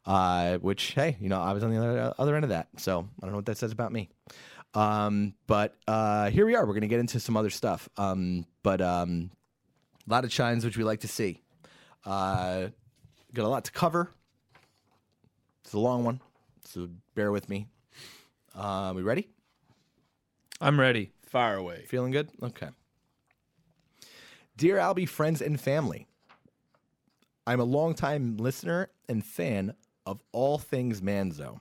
uh 0.06 0.58
which 0.58 0.94
hey 0.94 1.18
you 1.20 1.30
know 1.30 1.42
i 1.42 1.52
was 1.54 1.64
on 1.64 1.72
the 1.72 1.78
other 1.78 2.14
other 2.18 2.36
end 2.36 2.44
of 2.44 2.50
that 2.50 2.68
so 2.78 3.00
i 3.00 3.26
don't 3.26 3.32
know 3.32 3.38
what 3.38 3.46
that 3.46 3.58
says 3.58 3.72
about 3.72 3.92
me 3.92 4.10
um 4.74 5.34
but 5.48 5.76
uh 5.88 6.30
here 6.30 6.46
we 6.46 6.56
are 6.56 6.66
we're 6.66 6.74
gonna 6.74 6.88
get 6.88 7.00
into 7.00 7.20
some 7.20 7.38
other 7.38 7.50
stuff 7.50 7.90
um 7.98 8.46
but 8.64 8.82
um 8.82 9.32
a 10.08 10.12
lot 10.12 10.24
of 10.24 10.32
shines 10.32 10.64
which 10.64 10.78
we 10.78 10.84
like 10.84 11.00
to 11.00 11.08
see 11.08 11.42
uh 12.06 12.68
got 13.36 13.46
a 13.46 13.50
lot 13.50 13.66
to 13.66 13.72
cover. 13.72 14.10
It's 15.64 15.74
a 15.74 15.80
long 15.80 16.04
one, 16.04 16.22
so 16.64 16.88
bear 17.16 17.32
with 17.32 17.50
me. 17.50 17.68
Uh, 18.56 18.94
we 18.96 19.02
ready? 19.02 19.28
I'm 20.62 20.80
ready. 20.80 21.12
Fire 21.26 21.58
away. 21.58 21.86
Feeling 21.88 22.12
good? 22.12 22.30
Okay. 22.42 22.70
Dear 24.58 24.78
Albie, 24.78 25.10
friends, 25.10 25.42
and 25.42 25.60
family, 25.60 26.08
I'm 27.46 27.60
a 27.60 27.66
longtime 27.66 28.38
listener 28.38 28.88
and 29.10 29.22
fan 29.22 29.74
of 30.06 30.22
all 30.32 30.58
things 30.58 31.02
Manzo. 31.02 31.60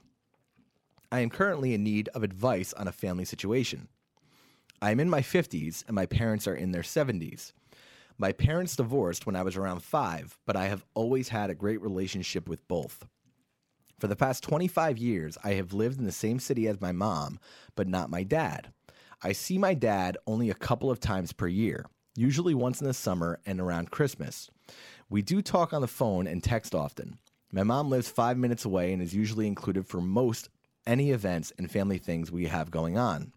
I 1.11 1.19
am 1.19 1.29
currently 1.29 1.75
in 1.75 1.83
need 1.83 2.09
of 2.11 2.23
advice 2.23 2.73
on 2.73 2.87
a 2.87 2.93
family 2.93 3.25
situation. 3.25 3.89
I 4.81 4.93
am 4.93 5.01
in 5.01 5.11
my 5.11 5.23
50s 5.23 5.85
and 5.89 5.97
my 5.97 6.07
parents 6.07 6.47
are 6.47 6.55
in 6.55 6.71
their 6.71 6.83
70s. 6.83 7.53
My 8.17 8.31
parents 8.31 8.77
divorced 8.77 9.27
when 9.27 9.35
I 9.35 9.43
was 9.43 9.57
around 9.57 9.83
five, 9.83 10.39
but 10.47 10.55
I 10.55 10.69
have 10.69 10.85
always 10.95 11.31
had 11.31 11.51
a 11.51 11.55
great 11.57 11.83
relationship 11.83 12.49
with 12.49 12.69
both. 12.69 13.05
For 13.99 14.07
the 14.07 14.15
past 14.15 14.45
25 14.45 14.99
years, 14.99 15.37
I 15.43 15.55
have 15.55 15.73
lived 15.73 15.99
in 15.99 16.05
the 16.05 16.13
same 16.13 16.39
city 16.39 16.69
as 16.69 16.81
my 16.81 16.93
mom, 16.93 17.41
but 17.75 17.89
not 17.89 18.09
my 18.09 18.23
dad. 18.23 18.73
I 19.21 19.33
see 19.33 19.59
my 19.59 19.75
dad 19.75 20.17
only 20.29 20.49
a 20.49 20.55
couple 20.55 20.93
of 20.93 21.01
times 21.01 21.33
per 21.33 21.49
year, 21.49 21.87
usually 22.17 22.55
once 22.55 22.81
in 22.81 22.87
the 22.87 22.95
summer 22.95 23.41
and 23.45 23.61
around 23.61 23.91
Christmas. 23.91 24.51
We 25.11 25.23
do 25.23 25.43
talk 25.43 25.73
on 25.73 25.81
the 25.81 25.89
phone 25.89 26.27
and 26.27 26.43
text 26.43 26.75
often. 26.75 27.19
My 27.53 27.63
mom 27.63 27.91
lives 27.91 28.09
five 28.09 28.37
minutes 28.37 28.65
away 28.65 28.93
and 28.93 29.03
is 29.03 29.15
usually 29.15 29.47
included 29.47 29.87
for 29.87 30.01
most 30.01 30.49
any 30.87 31.11
events 31.11 31.53
and 31.59 31.71
family 31.71 31.99
things 31.99 32.31
we 32.31 32.47
have 32.47 32.71
going 32.71 32.99
on. 32.99 33.33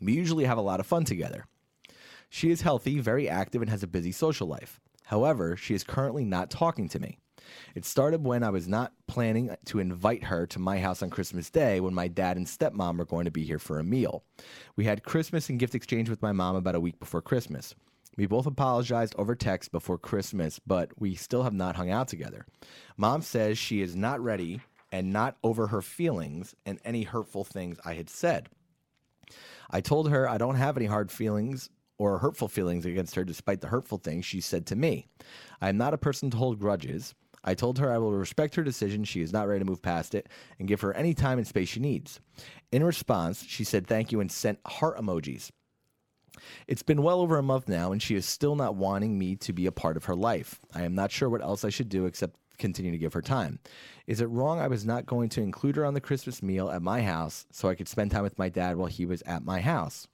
We 0.00 0.12
usually 0.12 0.44
have 0.44 0.58
a 0.58 0.62
lot 0.62 0.80
of 0.80 0.86
fun 0.86 1.04
together. 1.04 1.46
She 2.28 2.50
is 2.50 2.62
healthy, 2.62 2.98
very 2.98 3.28
active, 3.28 3.62
and 3.62 3.70
has 3.70 3.82
a 3.82 3.88
busy 3.88 4.12
social 4.12 4.46
life. 4.46 4.80
However, 5.04 5.56
she 5.56 5.74
is 5.74 5.84
currently 5.84 6.24
not 6.24 6.50
talking 6.50 6.88
to 6.88 6.98
me. 6.98 7.18
It 7.74 7.84
started 7.84 8.24
when 8.24 8.42
I 8.42 8.50
was 8.50 8.66
not 8.66 8.92
planning 9.06 9.56
to 9.66 9.78
invite 9.78 10.24
her 10.24 10.46
to 10.48 10.58
my 10.58 10.78
house 10.80 11.02
on 11.02 11.10
Christmas 11.10 11.48
Day 11.48 11.78
when 11.80 11.94
my 11.94 12.08
dad 12.08 12.36
and 12.36 12.46
stepmom 12.46 12.98
were 12.98 13.04
going 13.04 13.24
to 13.24 13.30
be 13.30 13.44
here 13.44 13.60
for 13.60 13.78
a 13.78 13.84
meal. 13.84 14.24
We 14.74 14.84
had 14.84 15.04
Christmas 15.04 15.48
and 15.48 15.58
gift 15.58 15.74
exchange 15.74 16.08
with 16.08 16.22
my 16.22 16.32
mom 16.32 16.56
about 16.56 16.74
a 16.74 16.80
week 16.80 16.98
before 16.98 17.22
Christmas. 17.22 17.74
We 18.16 18.26
both 18.26 18.46
apologized 18.46 19.14
over 19.18 19.34
text 19.34 19.72
before 19.72 19.98
Christmas, 19.98 20.58
but 20.66 20.90
we 20.98 21.14
still 21.14 21.42
have 21.42 21.52
not 21.52 21.76
hung 21.76 21.90
out 21.90 22.08
together. 22.08 22.46
Mom 22.96 23.22
says 23.22 23.58
she 23.58 23.82
is 23.82 23.94
not 23.94 24.20
ready 24.20 24.60
and 24.90 25.12
not 25.12 25.36
over 25.42 25.66
her 25.66 25.82
feelings 25.82 26.54
and 26.64 26.78
any 26.84 27.02
hurtful 27.02 27.44
things 27.44 27.78
I 27.84 27.94
had 27.94 28.08
said. 28.08 28.48
I 29.70 29.80
told 29.80 30.10
her 30.10 30.28
I 30.28 30.38
don't 30.38 30.56
have 30.56 30.76
any 30.76 30.86
hard 30.86 31.10
feelings 31.10 31.68
or 31.98 32.18
hurtful 32.18 32.48
feelings 32.48 32.86
against 32.86 33.14
her 33.14 33.24
despite 33.24 33.60
the 33.60 33.68
hurtful 33.68 33.98
things 33.98 34.24
she 34.24 34.40
said 34.40 34.66
to 34.66 34.76
me. 34.76 35.08
I 35.60 35.68
am 35.68 35.76
not 35.76 35.94
a 35.94 35.98
person 35.98 36.30
to 36.30 36.36
hold 36.36 36.60
grudges. 36.60 37.14
I 37.44 37.54
told 37.54 37.78
her 37.78 37.92
I 37.92 37.98
will 37.98 38.12
respect 38.12 38.54
her 38.56 38.64
decision. 38.64 39.04
She 39.04 39.20
is 39.20 39.32
not 39.32 39.46
ready 39.46 39.60
to 39.60 39.64
move 39.64 39.82
past 39.82 40.14
it 40.14 40.28
and 40.58 40.68
give 40.68 40.80
her 40.80 40.92
any 40.94 41.14
time 41.14 41.38
and 41.38 41.46
space 41.46 41.68
she 41.68 41.80
needs. 41.80 42.20
In 42.72 42.82
response, 42.82 43.44
she 43.46 43.64
said 43.64 43.86
thank 43.86 44.12
you 44.12 44.20
and 44.20 44.30
sent 44.30 44.58
heart 44.66 44.98
emojis. 44.98 45.50
It's 46.66 46.82
been 46.82 47.02
well 47.02 47.20
over 47.20 47.38
a 47.38 47.42
month 47.42 47.68
now, 47.68 47.92
and 47.92 48.02
she 48.02 48.14
is 48.14 48.26
still 48.26 48.56
not 48.56 48.76
wanting 48.76 49.18
me 49.18 49.36
to 49.36 49.52
be 49.52 49.66
a 49.66 49.72
part 49.72 49.96
of 49.96 50.04
her 50.04 50.14
life. 50.14 50.60
I 50.74 50.82
am 50.82 50.94
not 50.94 51.10
sure 51.10 51.28
what 51.28 51.42
else 51.42 51.64
I 51.64 51.70
should 51.70 51.88
do 51.88 52.06
except 52.06 52.36
continue 52.58 52.92
to 52.92 52.98
give 52.98 53.12
her 53.12 53.22
time. 53.22 53.58
Is 54.06 54.20
it 54.20 54.26
wrong 54.26 54.58
I 54.58 54.68
was 54.68 54.86
not 54.86 55.06
going 55.06 55.28
to 55.30 55.42
include 55.42 55.76
her 55.76 55.84
on 55.84 55.94
the 55.94 56.00
Christmas 56.00 56.42
meal 56.42 56.70
at 56.70 56.82
my 56.82 57.02
house 57.02 57.46
so 57.52 57.68
I 57.68 57.74
could 57.74 57.88
spend 57.88 58.10
time 58.10 58.22
with 58.22 58.38
my 58.38 58.48
dad 58.48 58.76
while 58.76 58.88
he 58.88 59.06
was 59.06 59.22
at 59.22 59.44
my 59.44 59.60
house? 59.60 60.06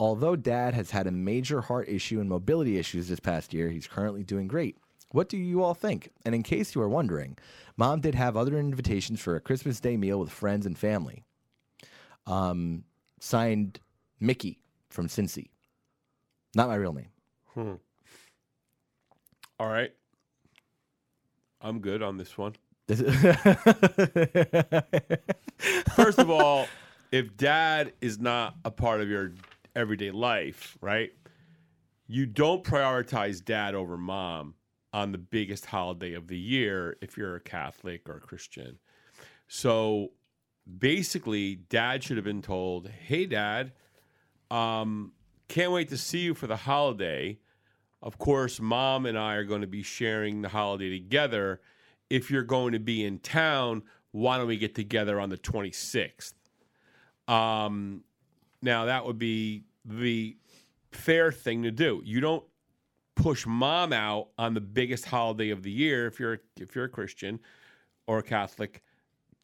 Although 0.00 0.36
dad 0.36 0.74
has 0.74 0.90
had 0.90 1.06
a 1.06 1.12
major 1.12 1.60
heart 1.60 1.88
issue 1.88 2.20
and 2.20 2.28
mobility 2.28 2.78
issues 2.78 3.08
this 3.08 3.20
past 3.20 3.54
year, 3.54 3.70
he's 3.70 3.86
currently 3.86 4.24
doing 4.24 4.48
great. 4.48 4.76
What 5.12 5.28
do 5.28 5.36
you 5.36 5.62
all 5.62 5.74
think? 5.74 6.10
And 6.24 6.34
in 6.34 6.42
case 6.42 6.74
you 6.74 6.80
are 6.80 6.88
wondering, 6.88 7.38
mom 7.76 8.00
did 8.00 8.16
have 8.16 8.36
other 8.36 8.58
invitations 8.58 9.20
for 9.20 9.36
a 9.36 9.40
Christmas 9.40 9.78
Day 9.78 9.96
meal 9.96 10.18
with 10.18 10.30
friends 10.30 10.66
and 10.66 10.76
family. 10.76 11.22
Um, 12.26 12.82
signed 13.20 13.78
Mickey 14.18 14.58
from 14.90 15.06
Cincy. 15.06 15.50
Not 16.54 16.68
my 16.68 16.76
real 16.76 16.92
name. 16.92 17.08
All 19.58 19.68
right. 19.68 19.92
I'm 21.60 21.80
good 21.80 22.02
on 22.02 22.16
this 22.18 22.36
one. 22.36 22.54
First 25.94 26.18
of 26.18 26.28
all, 26.28 26.66
if 27.10 27.36
dad 27.36 27.92
is 28.00 28.18
not 28.18 28.56
a 28.64 28.70
part 28.70 29.00
of 29.00 29.08
your 29.08 29.32
everyday 29.74 30.10
life, 30.10 30.76
right? 30.80 31.10
You 32.06 32.26
don't 32.26 32.62
prioritize 32.62 33.42
dad 33.42 33.74
over 33.74 33.96
mom 33.96 34.54
on 34.92 35.12
the 35.12 35.18
biggest 35.18 35.66
holiday 35.66 36.12
of 36.12 36.28
the 36.28 36.38
year 36.38 36.96
if 37.00 37.16
you're 37.16 37.36
a 37.36 37.40
Catholic 37.40 38.08
or 38.08 38.16
a 38.16 38.20
Christian. 38.20 38.78
So 39.48 40.10
basically, 40.78 41.54
dad 41.56 42.04
should 42.04 42.16
have 42.16 42.24
been 42.24 42.42
told, 42.42 42.88
"Hey, 42.88 43.24
dad, 43.26 43.72
um, 44.50 45.12
can't 45.48 45.72
wait 45.72 45.88
to 45.90 45.96
see 45.96 46.20
you 46.20 46.34
for 46.34 46.46
the 46.46 46.56
holiday. 46.56 47.38
Of 48.02 48.18
course, 48.18 48.60
mom 48.60 49.06
and 49.06 49.18
I 49.18 49.34
are 49.34 49.44
going 49.44 49.62
to 49.62 49.66
be 49.66 49.82
sharing 49.82 50.42
the 50.42 50.48
holiday 50.48 50.90
together. 50.90 51.60
If 52.10 52.30
you're 52.30 52.42
going 52.42 52.72
to 52.72 52.78
be 52.78 53.04
in 53.04 53.18
town, 53.18 53.82
why 54.12 54.36
don't 54.36 54.46
we 54.46 54.56
get 54.56 54.74
together 54.74 55.20
on 55.20 55.30
the 55.30 55.38
26th?" 55.38 56.34
Um, 57.26 58.04
now 58.60 58.84
that 58.84 59.06
would 59.06 59.18
be 59.18 59.64
the 59.84 60.36
fair 60.92 61.32
thing 61.32 61.62
to 61.62 61.70
do. 61.70 62.02
You 62.04 62.20
don't 62.20 62.44
push 63.16 63.46
mom 63.46 63.92
out 63.92 64.28
on 64.38 64.54
the 64.54 64.60
biggest 64.60 65.06
holiday 65.06 65.50
of 65.50 65.62
the 65.62 65.70
year 65.70 66.06
if 66.06 66.18
you're 66.18 66.40
if 66.58 66.74
you're 66.74 66.86
a 66.86 66.90
Christian 66.90 67.40
or 68.06 68.18
a 68.18 68.22
Catholic 68.22 68.82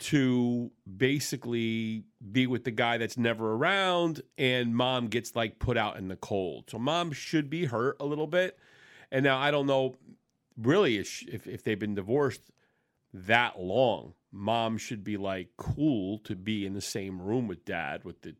to 0.00 0.71
basically 0.97 2.04
be 2.33 2.47
with 2.47 2.64
the 2.64 2.71
guy 2.71 2.97
that's 2.97 3.19
never 3.19 3.52
around 3.52 4.23
and 4.38 4.75
mom 4.75 5.09
gets 5.09 5.37
like 5.37 5.59
put 5.59 5.76
out 5.76 5.99
in 5.99 6.09
the 6.09 6.16
cold. 6.16 6.71
So 6.71 6.78
mom 6.78 7.12
should 7.12 7.50
be 7.50 7.66
hurt 7.66 7.97
a 8.00 8.07
little 8.07 8.26
bit. 8.26 8.59
And 9.12 9.25
now 9.25 9.38
I 9.38 9.50
don't 9.50 9.66
know 9.66 9.97
really 10.57 10.97
if 10.97 11.23
if, 11.28 11.62
they've 11.64 11.78
been 11.78 11.95
divorced 11.95 12.50
that 13.12 13.61
long. 13.61 14.14
Mom 14.33 14.78
should 14.78 15.04
be 15.04 15.16
like 15.16 15.49
cool 15.59 16.19
to 16.21 16.35
be 16.35 16.64
in 16.64 16.73
the 16.73 16.80
same 16.80 17.21
room 17.21 17.47
with 17.47 17.64
dad 17.64 18.04
with 18.04 18.23
the 18.23 18.35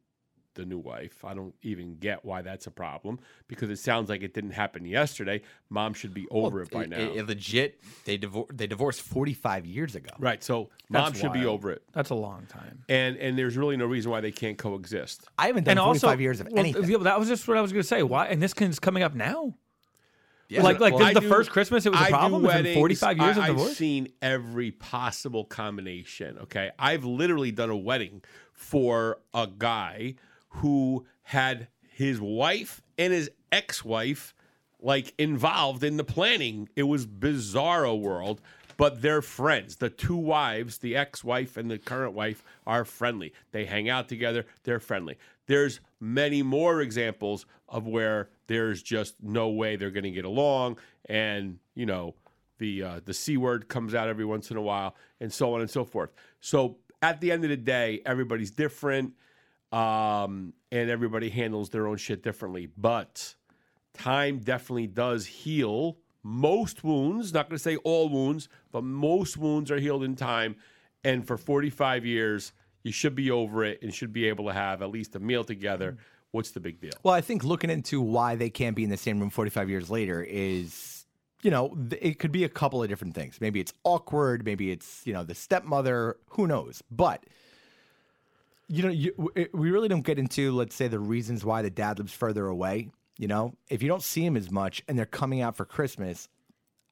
the 0.61 0.67
new 0.67 0.79
wife. 0.79 1.25
I 1.25 1.35
don't 1.35 1.55
even 1.63 1.97
get 1.97 2.25
why 2.25 2.43
that's 2.43 2.67
a 2.67 2.71
problem 2.71 3.19
because 3.49 3.71
it 3.71 3.79
sounds 3.79 4.09
like 4.09 4.23
it 4.23 4.35
didn't 4.35 4.51
happen 4.53 4.85
yesterday. 4.85 5.41
Mom 5.71 5.95
should 5.95 6.15
be 6.15 6.27
over 6.31 6.61
it 6.63 6.71
by 6.71 6.87
now. 6.87 6.99
It- 6.99 7.17
it 7.17 7.27
legit, 7.27 7.81
they 8.05 8.19
divor- 8.19 8.47
they 8.57 8.67
divorced 8.67 9.01
45 9.03 9.67
years 9.67 9.95
ago. 9.97 10.11
right. 10.19 10.43
So 10.45 10.71
mom 10.89 11.07
That's 11.07 11.21
should 11.21 11.33
be 11.33 11.45
over 11.47 11.71
it. 11.73 11.83
That's 11.93 12.11
a 12.11 12.15
long 12.15 12.47
time. 12.47 12.85
And 12.89 13.17
and 13.17 13.37
there's 13.39 13.57
really 13.57 13.77
no 13.77 13.87
reason 13.87 14.11
why 14.11 14.21
they 14.21 14.33
can't 14.33 14.57
coexist. 14.59 15.27
I 15.39 15.47
haven't 15.49 15.65
done 15.65 15.79
And 15.79 15.85
45 15.85 16.09
also, 16.11 16.21
years 16.21 16.41
of 16.41 16.49
well, 16.49 16.59
anything. 16.61 16.85
yeah, 16.85 16.99
That 16.99 17.19
was 17.19 17.29
just 17.29 17.49
what 17.49 17.57
I 17.57 17.61
was 17.63 17.73
going 17.73 17.83
to 17.83 17.89
say. 17.89 18.03
Why? 18.03 18.27
And 18.27 18.41
this 18.43 18.53
is 18.55 18.79
coming 18.79 19.03
up 19.03 19.15
now. 19.15 19.55
Yeah, 20.49 20.63
like, 20.65 20.81
like 20.81 20.93
well, 20.95 20.99
this 20.99 21.09
is 21.11 21.15
the 21.15 21.21
do- 21.21 21.29
first 21.29 21.51
Christmas 21.53 21.87
it 21.87 21.91
was 21.91 22.01
a 22.01 22.03
I 22.03 22.07
do 22.07 22.11
problem. 22.13 22.45
It's 22.45 22.55
weddings. 22.55 22.75
45 22.75 23.19
years 23.19 23.39
I, 23.39 23.41
of 23.41 23.47
divorce. 23.55 23.71
I've 23.71 23.77
seen 23.77 24.09
every 24.21 24.73
possible 24.73 25.45
combination. 25.45 26.39
Okay, 26.39 26.73
I've 26.77 27.05
literally 27.05 27.53
done 27.53 27.71
a 27.71 27.77
wedding 27.77 28.23
for 28.53 29.19
a 29.33 29.47
guy 29.47 30.17
who 30.51 31.07
had 31.23 31.69
his 31.89 32.21
wife 32.21 32.83
and 32.99 33.13
his 33.13 33.31
ex-wife 33.51 34.35
like 34.81 35.15
involved 35.19 35.85
in 35.85 35.97
the 35.97 36.05
planning. 36.05 36.69
It 36.77 36.85
was 36.85 37.07
bizarro 37.07 38.01
world. 38.01 38.41
But 38.77 39.03
they're 39.03 39.21
friends. 39.21 39.77
The 39.77 39.91
two 39.91 40.17
wives, 40.17 40.79
the 40.79 40.97
ex-wife 40.97 41.59
and 41.59 41.71
the 41.71 41.77
current 41.77 42.15
wife, 42.15 42.43
are 42.67 42.87
friendly. 42.87 43.35
They 43.53 43.67
hang 43.67 43.91
out 43.91 44.09
together. 44.09 44.47
They're 44.63 44.81
friendly. 44.81 45.19
There's 45.47 45.81
many 46.01 46.43
more 46.43 46.81
examples 46.81 47.45
of 47.69 47.87
where 47.87 48.31
there's 48.47 48.83
just 48.83 49.17
no 49.23 49.51
way 49.51 49.77
they're 49.77 49.91
going 49.91 50.05
to 50.05 50.11
get 50.11 50.25
along, 50.25 50.79
and 51.11 51.59
you 51.75 51.85
know 51.85 52.15
the 52.57 52.83
uh, 52.83 53.01
the 53.05 53.13
c 53.13 53.37
word 53.37 53.69
comes 53.69 53.95
out 53.95 54.09
every 54.09 54.25
once 54.25 54.51
in 54.51 54.57
a 54.57 54.63
while, 54.63 54.97
and 55.21 55.31
so 55.31 55.53
on 55.53 55.61
and 55.61 55.69
so 55.69 55.85
forth. 55.85 56.11
So 56.41 56.79
at 57.03 57.21
the 57.21 57.33
end 57.33 57.45
of 57.45 57.51
the 57.51 57.59
day, 57.59 58.01
everybody's 58.07 58.51
different, 58.51 59.13
um, 59.73 60.53
and 60.73 60.91
everybody 60.91 61.31
handles 61.31 61.71
their 61.71 61.87
own 61.87 61.97
shit 61.97 62.23
differently. 62.23 62.69
But 62.77 63.35
time 63.95 64.39
definitely 64.39 64.87
does 64.87 65.27
heal 65.27 65.99
most 66.23 66.85
wounds. 66.85 67.33
Not 67.33 67.49
going 67.49 67.57
to 67.57 67.63
say 67.63 67.77
all 67.77 68.09
wounds, 68.09 68.49
but 68.73 68.85
most 68.85 69.37
wounds 69.37 69.71
are 69.71 69.79
healed 69.79 70.05
in 70.05 70.17
time. 70.17 70.57
And 71.05 71.27
for 71.27 71.37
45 71.37 72.05
years, 72.05 72.53
you 72.83 72.93
should 72.93 73.15
be 73.15 73.31
over 73.31 73.65
it 73.65 73.83
and 73.83 73.93
should 73.95 74.13
be 74.13 74.29
able 74.29 74.47
to 74.47 74.53
have 74.53 74.83
at 74.83 74.91
least 74.91 75.15
a 75.17 75.21
meal 75.21 75.45
together. 75.45 75.99
What's 76.33 76.51
the 76.53 76.61
big 76.61 76.81
deal? 76.81 76.93
Well, 77.03 77.15
I 77.15 77.21
think 77.21 77.43
looking 77.43 77.71
into 77.71 78.01
why 78.01 78.37
they 78.37 78.51
can't 78.51 78.77
be 78.77 78.85
in 78.85 78.91
the 78.91 78.97
same 78.97 79.19
room 79.19 79.31
45 79.31 79.69
years 79.69 79.91
later 79.91 80.23
is, 80.23 81.07
you 81.43 81.51
know, 81.51 81.77
it 82.01 82.19
could 82.19 82.33
be 82.33 82.45
a 82.45 82.49
couple 82.49 82.83
of 82.83 82.89
different 82.89 83.15
things. 83.15 83.41
Maybe 83.41 83.61
it's 83.61 83.73
awkward. 83.85 84.45
Maybe 84.45 84.71
it's, 84.71 85.03
you 85.05 85.13
know, 85.13 85.25
the 85.25 85.35
stepmother. 85.35 86.19
Who 86.31 86.47
knows? 86.47 86.83
But, 86.91 87.25
you 88.71 88.83
know, 88.85 88.89
you, 88.89 89.33
it- 89.35 89.55
we 89.55 89.71
really 89.71 89.89
don't 89.89 90.05
get 90.05 90.19
into, 90.19 90.53
let's 90.53 90.75
say, 90.75 90.89
the 90.89 90.99
reasons 91.01 91.45
why 91.45 91.63
the 91.63 91.71
dad 91.71 91.99
lives 91.99 92.13
further 92.13 92.47
away. 92.47 92.89
You 93.19 93.29
know, 93.29 93.55
if 93.69 93.83
you 93.83 93.89
don't 93.89 94.03
see 94.03 94.25
him 94.25 94.37
as 94.37 94.51
much 94.51 94.83
and 94.89 94.97
they're 94.99 95.05
coming 95.05 95.43
out 95.43 95.57
for 95.57 95.65
Christmas, 95.67 96.29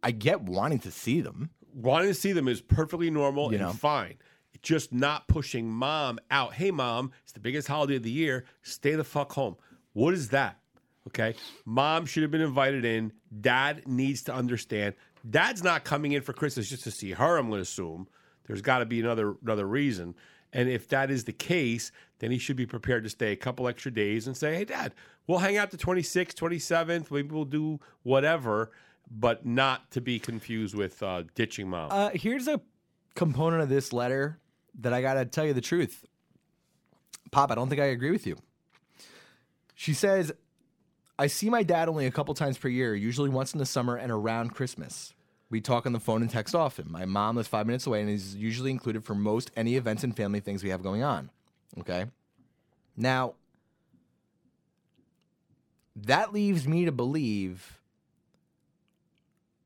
I 0.03 0.11
get 0.11 0.43
wanting 0.43 0.81
to 0.81 0.91
see 0.91 1.21
them. 1.23 1.51
wanting 1.75 2.09
to 2.09 2.15
see 2.15 2.33
them 2.33 2.49
is 2.49 2.61
perfectly 2.61 3.11
normal 3.11 3.51
You 3.53 3.59
and 3.59 3.67
know. 3.69 3.73
fine. 3.73 4.17
Just 4.61 4.93
not 4.93 5.29
pushing 5.29 5.71
mom 5.71 6.19
out. 6.31 6.53
Hey, 6.53 6.71
mom, 6.73 7.13
it's 7.23 7.33
the 7.33 7.41
biggest 7.41 7.69
holiday 7.69 7.97
of 7.97 8.03
the 8.03 8.11
year. 8.11 8.45
Stay 8.63 8.95
the 8.97 9.05
fuck 9.05 9.33
home. 9.33 9.57
What 9.93 10.13
is 10.15 10.29
that? 10.31 10.59
Okay. 11.07 11.35
Mom 11.65 12.05
should 12.07 12.23
have 12.25 12.33
been 12.33 12.41
invited 12.41 12.85
in. 12.85 13.13
Dad 13.41 13.87
needs 13.87 14.23
to 14.25 14.35
understand. 14.35 14.95
Dad's 15.31 15.63
not 15.63 15.85
coming 15.85 16.13
in 16.13 16.23
for 16.23 16.33
Christmas 16.33 16.69
just 16.69 16.85
to 16.85 16.91
see 16.91 17.13
her, 17.13 17.37
I'm 17.39 17.49
going 17.49 17.59
to 17.59 17.63
assume. 17.63 18.09
There's 18.47 18.61
got 18.63 18.79
to 18.79 18.87
be 18.87 19.01
another 19.01 19.37
another 19.43 19.67
reason. 19.67 20.15
And 20.53 20.69
if 20.69 20.89
that 20.89 21.11
is 21.11 21.25
the 21.25 21.33
case, 21.33 21.93
then 22.21 22.31
he 22.31 22.39
should 22.39 22.57
be 22.57 22.67
prepared 22.67 23.05
to 23.05 23.11
stay 23.11 23.33
a 23.33 23.37
couple 23.37 23.69
extra 23.69 23.91
days 23.91 24.27
and 24.27 24.37
say, 24.37 24.55
hey, 24.55 24.65
dad, 24.65 24.95
we'll 25.27 25.39
hang 25.39 25.57
out 25.57 25.71
the 25.71 25.77
26th, 25.77 26.35
27th. 26.35 27.11
Maybe 27.11 27.29
we'll 27.35 27.45
do 27.45 27.81
whatever, 28.03 28.71
but 29.11 29.45
not 29.45 29.91
to 29.93 30.01
be 30.01 30.19
confused 30.19 30.75
with 30.75 31.03
uh, 31.03 31.25
ditching 31.35 31.69
mom. 31.69 31.91
Uh, 31.91 32.11
here's 32.15 32.49
a 32.49 32.61
component 33.15 33.63
of 33.63 33.69
this 33.69 33.93
letter 33.93 34.39
that 34.81 34.93
I 34.93 35.03
got 35.03 35.15
to 35.15 35.25
tell 35.25 35.45
you 35.45 35.53
the 35.53 35.61
truth. 35.61 36.05
Pop, 37.31 37.51
I 37.51 37.55
don't 37.55 37.69
think 37.69 37.81
I 37.81 37.87
agree 37.87 38.11
with 38.11 38.27
you. 38.27 38.37
She 39.75 39.93
says, 39.93 40.33
I 41.19 41.27
see 41.27 41.51
my 41.51 41.63
dad 41.63 41.89
only 41.89 42.07
a 42.07 42.11
couple 42.11 42.33
times 42.35 42.57
per 42.59 42.69
year, 42.69 42.95
usually 42.95 43.29
once 43.29 43.53
in 43.53 43.59
the 43.59 43.67
summer 43.67 43.97
and 43.97 44.11
around 44.11 44.55
Christmas. 44.55 45.13
We 45.51 45.61
talk 45.61 45.87
on 45.87 45.93
the 45.93 46.01
phone 46.01 46.23
and 46.23 46.31
text 46.31 46.55
often. 46.55 46.91
My 46.91 47.07
mom 47.07 47.37
lives 47.37 47.49
five 47.49 47.67
minutes 47.67 47.87
away 47.87 48.03
and 48.03 48.11
is 48.11 48.35
usually 48.35 48.71
included 48.71 49.05
for 49.05 49.15
most 49.15 49.51
any 49.57 49.77
events 49.77 50.05
and 50.05 50.15
family 50.15 50.41
things 50.41 50.63
we 50.63 50.71
have 50.71 50.83
going 50.83 51.03
on. 51.03 51.31
Okay. 51.79 52.07
Now, 52.97 53.35
that 55.97 56.33
leaves 56.33 56.69
me 56.69 56.85
to 56.85 56.93
believe 56.93 57.81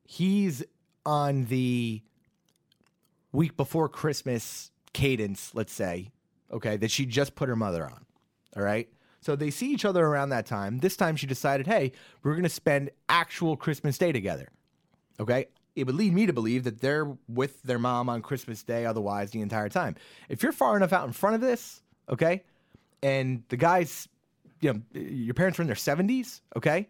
he's 0.04 0.62
on 1.04 1.46
the 1.46 2.02
week 3.32 3.56
before 3.56 3.88
Christmas 3.88 4.70
cadence, 4.92 5.52
let's 5.54 5.72
say, 5.72 6.10
okay, 6.52 6.76
that 6.76 6.90
she 6.90 7.06
just 7.06 7.34
put 7.34 7.48
her 7.48 7.56
mother 7.56 7.84
on. 7.84 8.04
All 8.56 8.62
right. 8.62 8.88
So 9.20 9.36
they 9.36 9.50
see 9.50 9.72
each 9.72 9.84
other 9.84 10.04
around 10.04 10.30
that 10.30 10.46
time. 10.46 10.78
This 10.78 10.96
time 10.96 11.16
she 11.16 11.26
decided, 11.26 11.66
hey, 11.66 11.92
we're 12.22 12.32
going 12.32 12.42
to 12.42 12.48
spend 12.48 12.90
actual 13.08 13.56
Christmas 13.56 13.96
Day 13.96 14.12
together. 14.12 14.48
Okay. 15.18 15.46
It 15.74 15.86
would 15.86 15.94
lead 15.94 16.12
me 16.12 16.26
to 16.26 16.32
believe 16.32 16.64
that 16.64 16.80
they're 16.80 17.16
with 17.28 17.62
their 17.62 17.78
mom 17.78 18.08
on 18.08 18.20
Christmas 18.20 18.62
Day 18.62 18.84
otherwise 18.84 19.30
the 19.30 19.40
entire 19.40 19.68
time. 19.68 19.96
If 20.28 20.42
you're 20.42 20.52
far 20.52 20.76
enough 20.76 20.92
out 20.92 21.06
in 21.06 21.12
front 21.12 21.34
of 21.34 21.40
this, 21.40 21.82
okay, 22.10 22.44
and 23.02 23.42
the 23.48 23.56
guys, 23.56 24.08
you 24.60 24.72
know, 24.72 24.82
your 25.00 25.34
parents 25.34 25.58
are 25.58 25.62
in 25.62 25.68
their 25.68 25.76
70s, 25.76 26.40
okay, 26.56 26.88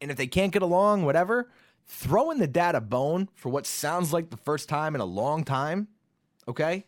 and 0.00 0.10
if 0.10 0.16
they 0.16 0.26
can't 0.26 0.52
get 0.52 0.62
along, 0.62 1.04
whatever, 1.04 1.50
throwing 1.86 2.38
the 2.38 2.46
dad 2.46 2.74
a 2.74 2.80
bone 2.80 3.28
for 3.34 3.48
what 3.48 3.66
sounds 3.66 4.12
like 4.12 4.30
the 4.30 4.36
first 4.36 4.68
time 4.68 4.94
in 4.94 5.00
a 5.00 5.06
long 5.06 5.44
time, 5.44 5.88
okay? 6.46 6.84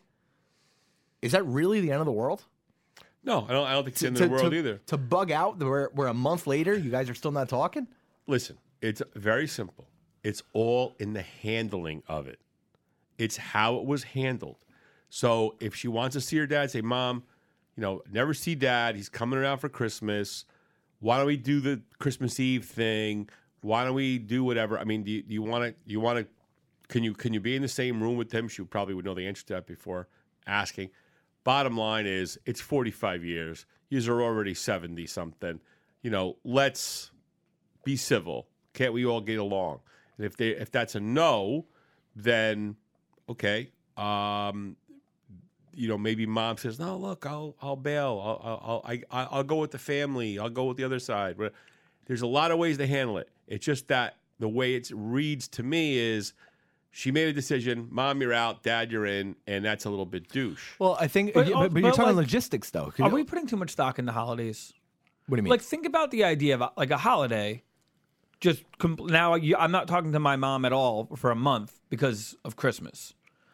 Is 1.21 1.31
that 1.31 1.43
really 1.45 1.81
the 1.81 1.91
end 1.91 1.99
of 1.99 2.05
the 2.05 2.11
world? 2.11 2.43
No, 3.23 3.45
I 3.49 3.53
don't. 3.53 3.67
I 3.67 3.73
don't 3.73 3.83
think 3.83 3.93
it's 3.95 4.01
the 4.01 4.07
end 4.07 4.21
of 4.21 4.29
the 4.29 4.29
world 4.29 4.51
to, 4.51 4.57
either. 4.57 4.77
To 4.87 4.97
bug 4.97 5.31
out 5.31 5.59
where, 5.59 5.89
where 5.93 6.07
a 6.07 6.13
month 6.13 6.47
later 6.47 6.75
you 6.75 6.89
guys 6.89 7.09
are 7.09 7.15
still 7.15 7.31
not 7.31 7.49
talking? 7.49 7.87
Listen, 8.27 8.57
it's 8.81 9.01
very 9.15 9.47
simple. 9.47 9.87
It's 10.23 10.43
all 10.53 10.95
in 10.99 11.13
the 11.13 11.21
handling 11.21 12.03
of 12.07 12.27
it. 12.27 12.39
It's 13.17 13.37
how 13.37 13.77
it 13.77 13.85
was 13.85 14.03
handled. 14.03 14.57
So 15.09 15.55
if 15.59 15.75
she 15.75 15.87
wants 15.87 16.13
to 16.13 16.21
see 16.21 16.37
her 16.37 16.47
dad, 16.47 16.71
say, 16.71 16.81
Mom, 16.81 17.23
you 17.75 17.81
know, 17.81 18.01
never 18.11 18.33
see 18.33 18.55
dad. 18.55 18.95
He's 18.95 19.09
coming 19.09 19.39
around 19.39 19.59
for 19.59 19.69
Christmas. 19.69 20.45
Why 20.99 21.17
don't 21.17 21.27
we 21.27 21.37
do 21.37 21.59
the 21.59 21.81
Christmas 21.99 22.39
Eve 22.39 22.65
thing? 22.65 23.29
Why 23.61 23.83
don't 23.83 23.93
we 23.93 24.17
do 24.17 24.43
whatever? 24.43 24.77
I 24.77 24.83
mean, 24.83 25.03
do 25.03 25.11
you, 25.11 25.23
you 25.27 25.41
want 25.41 25.63
to? 25.63 25.75
You 25.85 25.99
want 25.99 26.19
to? 26.19 26.27
Can 26.87 27.03
you 27.03 27.13
can 27.13 27.33
you 27.33 27.39
be 27.39 27.55
in 27.55 27.61
the 27.61 27.67
same 27.67 28.01
room 28.01 28.17
with 28.17 28.31
him? 28.31 28.47
She 28.47 28.63
probably 28.63 28.93
would 28.93 29.05
know 29.05 29.13
the 29.13 29.27
answer 29.27 29.45
to 29.47 29.53
that 29.53 29.67
before 29.67 30.07
asking. 30.45 30.89
Bottom 31.43 31.77
line 31.77 32.05
is, 32.05 32.37
it's 32.45 32.59
45 32.59 33.23
years. 33.23 33.65
Yous 33.89 34.07
are 34.07 34.21
already 34.21 34.53
70 34.53 35.05
something. 35.05 35.61
You 36.01 36.11
know, 36.11 36.37
let's 36.43 37.11
be 37.85 37.95
civil. 37.95 38.47
Can't 38.73 38.91
we 38.91 39.05
all 39.05 39.21
get 39.21 39.39
along? 39.39 39.79
And 40.17 40.25
if 40.25 40.35
they 40.37 40.49
if 40.49 40.71
that's 40.71 40.95
a 40.95 40.99
no, 40.99 41.65
then 42.15 42.75
okay. 43.29 43.69
Um, 43.95 44.75
you 45.73 45.87
know, 45.87 45.97
maybe 45.97 46.25
mom 46.25 46.57
says, 46.57 46.79
"No, 46.79 46.97
look, 46.97 47.25
I'll 47.25 47.55
I'll 47.61 47.75
bail. 47.75 48.19
I'll 48.23 48.61
I'll 48.63 48.81
I, 48.85 49.01
I- 49.11 49.27
I'll 49.31 49.43
go 49.43 49.57
with 49.57 49.71
the 49.71 49.77
family. 49.79 50.39
I'll 50.39 50.49
go 50.49 50.65
with 50.65 50.77
the 50.77 50.83
other 50.83 50.99
side." 50.99 51.35
But 51.37 51.53
There's 52.05 52.21
a 52.23 52.27
lot 52.27 52.51
of 52.51 52.57
ways 52.57 52.77
to 52.77 52.87
handle 52.87 53.17
it. 53.19 53.29
It's 53.47 53.65
just 53.65 53.87
that 53.89 54.15
the 54.39 54.49
way 54.49 54.75
it 54.75 54.89
reads 54.93 55.47
to 55.49 55.63
me 55.63 55.97
is 55.97 56.33
she 56.91 57.11
made 57.11 57.27
a 57.27 57.33
decision. 57.33 57.87
Mom, 57.91 58.21
you're 58.21 58.33
out. 58.33 58.63
Dad, 58.63 58.91
you're 58.91 59.05
in, 59.05 59.35
and 59.45 59.63
that's 59.63 59.85
a 59.85 59.89
little 59.89 60.05
bit 60.05 60.27
douche. 60.29 60.71
Well, 60.79 60.97
I 60.99 61.07
think, 61.07 61.33
But 61.33 61.45
but, 61.45 61.53
al- 61.53 61.69
but, 61.69 61.81
you're 61.81 61.91
but, 61.91 61.95
talking 61.97 62.15
like, 62.15 62.25
logistics, 62.25 62.71
though. 62.71 62.91
Are 62.99 63.09
we 63.09 63.23
putting 63.23 63.45
too 63.45 63.57
much 63.57 63.69
stock 63.71 63.99
in 63.99 64.05
the 64.05 64.11
holidays? 64.13 64.73
what 65.27 65.35
do 65.35 65.39
you 65.39 65.43
mean? 65.43 65.51
Like, 65.51 65.61
think 65.61 65.85
about 65.85 66.09
the 66.11 66.23
idea 66.23 66.55
of 66.57 66.71
like 66.77 66.89
a 66.91 66.97
holiday. 66.97 67.61
Just 68.39 68.63
com- 68.77 68.99
now, 69.01 69.33
I'm 69.33 69.71
not 69.71 69.87
talking 69.87 70.11
to 70.13 70.19
my 70.19 70.35
mom 70.35 70.65
at 70.65 70.73
all 70.73 71.09
for 71.15 71.31
a 71.31 71.35
month 71.35 71.79
because 71.89 72.35
of 72.45 72.55
Christmas. 72.55 73.13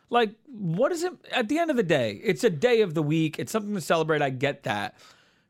Like, 0.09 0.35
what 0.45 0.91
is 0.91 1.03
it? 1.03 1.13
At 1.31 1.49
the 1.49 1.57
end 1.57 1.71
of 1.71 1.77
the 1.77 1.83
day, 1.83 2.19
it's 2.23 2.43
a 2.43 2.49
day 2.49 2.81
of 2.81 2.93
the 2.93 3.01
week. 3.01 3.39
It's 3.39 3.51
something 3.51 3.73
to 3.73 3.81
celebrate. 3.81 4.21
I 4.21 4.29
get 4.29 4.63
that. 4.63 4.95